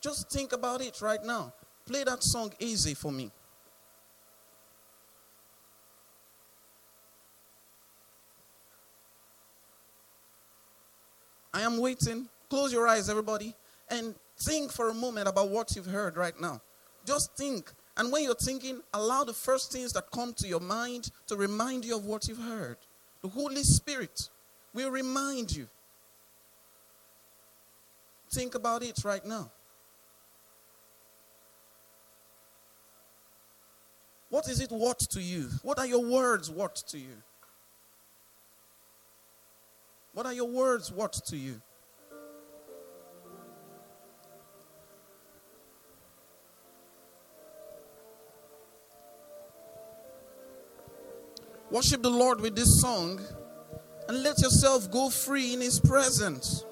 Just 0.01 0.31
think 0.31 0.53
about 0.53 0.81
it 0.81 1.01
right 1.01 1.23
now. 1.25 1.53
Play 1.87 2.05
that 2.05 2.23
song 2.23 2.53
easy 2.59 2.95
for 2.95 3.11
me. 3.11 3.31
I 11.53 11.63
am 11.63 11.79
waiting. 11.79 12.29
Close 12.49 12.73
your 12.73 12.87
eyes, 12.87 13.09
everybody, 13.09 13.55
and 13.91 14.15
think 14.39 14.73
for 14.73 14.89
a 14.89 14.95
moment 14.95 15.29
about 15.29 15.51
what 15.51 15.75
you've 15.77 15.87
heard 15.87 16.17
right 16.17 16.39
now. 16.41 16.61
Just 17.05 17.37
think. 17.37 17.73
And 17.97 18.11
when 18.13 18.23
you're 18.25 18.35
thinking, 18.35 18.81
allow 18.95 19.25
the 19.25 19.33
first 19.33 19.73
things 19.73 19.93
that 19.93 20.11
come 20.11 20.33
to 20.35 20.47
your 20.47 20.61
mind 20.61 21.11
to 21.27 21.37
remind 21.37 21.85
you 21.85 21.97
of 21.97 22.07
what 22.07 22.29
you've 22.29 22.39
heard. 22.39 22.77
The 23.23 23.29
Holy 23.29 23.63
Spirit 23.63 24.29
will 24.73 24.91
remind 24.91 25.55
you. 25.55 25.69
Think 28.31 28.55
about 28.55 28.83
it 28.83 29.05
right 29.05 29.25
now. 29.25 29.51
What 34.31 34.49
is 34.49 34.61
it 34.61 34.71
worth 34.71 35.09
to 35.11 35.21
you? 35.21 35.49
What 35.63 35.79
are 35.79 35.87
your 35.87 36.05
words 36.05 36.51
worth 36.51 36.87
to 36.89 36.99
you? 36.99 37.23
What 40.15 40.25
are 40.25 40.33
your 40.33 40.49
words 40.49 40.93
worth 40.93 41.25
to 41.27 41.37
you? 41.37 41.61
Worship 51.71 52.03
the 52.03 52.11
Lord 52.11 52.41
with 52.41 52.57
this 52.57 52.81
song 52.81 53.21
and 54.09 54.23
let 54.23 54.41
yourself 54.41 54.91
go 54.91 55.09
free 55.11 55.55
in 55.55 55.61
His 55.61 55.79
presence. 55.81 56.65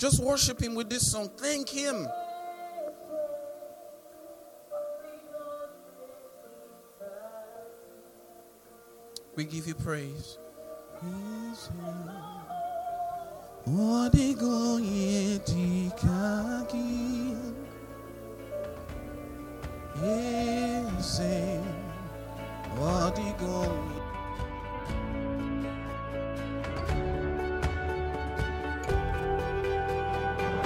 Just 0.00 0.18
worship 0.18 0.62
Him 0.62 0.74
with 0.74 0.88
this 0.88 1.12
song. 1.12 1.28
Thank 1.36 1.68
Him. 1.68 2.08
We 9.36 9.44
give 9.44 9.66
you 9.66 9.74
praise. 9.74 10.38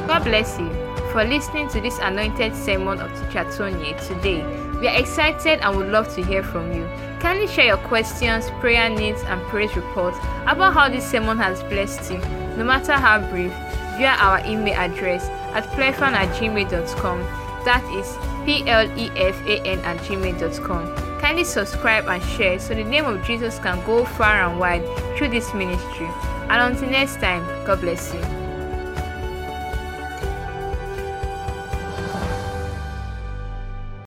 God 0.07 0.25
bless 0.25 0.59
you 0.59 0.69
for 1.13 1.25
listening 1.25 1.69
to 1.69 1.81
this 1.81 1.99
anointed 1.99 2.55
sermon 2.55 3.01
of 3.01 3.11
Teacher 3.31 3.45
today. 3.51 4.45
We 4.81 4.89
are 4.89 4.99
excited 4.99 5.61
and 5.61 5.77
would 5.77 5.89
love 5.89 6.15
to 6.15 6.23
hear 6.23 6.43
from 6.43 6.73
you. 6.73 6.87
Kindly 7.21 7.47
share 7.47 7.69
your 7.69 7.79
questions, 7.79 8.51
prayer 8.61 8.91
needs, 8.91 9.23
and 9.23 9.41
praise 9.45 9.75
reports 9.75 10.19
about 10.47 10.75
how 10.75 10.91
this 10.91 11.11
sermon 11.11 11.39
has 11.39 11.63
blessed 11.65 12.13
you, 12.13 12.19
no 12.59 12.65
matter 12.65 12.93
how 12.93 13.19
brief, 13.31 13.53
via 13.97 14.17
our 14.19 14.45
email 14.45 14.75
address 14.75 15.29
at 15.55 15.65
plefan 15.71 16.13
at 16.13 16.29
gmail.com. 16.37 17.21
That 17.65 17.83
is 17.95 18.15
P 18.45 18.69
L 18.69 18.87
E 18.99 19.11
F 19.17 19.47
A 19.47 19.63
N 19.67 19.79
at 19.81 19.97
gmail.com. 19.99 20.97
Kindly 21.21 21.45
subscribe 21.45 22.07
and 22.09 22.23
share 22.23 22.59
so 22.59 22.75
the 22.75 22.85
name 22.85 23.07
of 23.07 23.25
Jesus 23.25 23.59
can 23.59 23.83
go 23.87 24.05
far 24.05 24.43
and 24.43 24.61
wide 24.61 24.85
through 25.17 25.29
this 25.29 25.55
ministry. 25.55 26.11
And 26.51 26.75
until 26.75 26.91
next 26.91 27.21
time, 27.21 27.47
God 27.65 27.81
bless 27.81 28.13
you. 28.13 28.34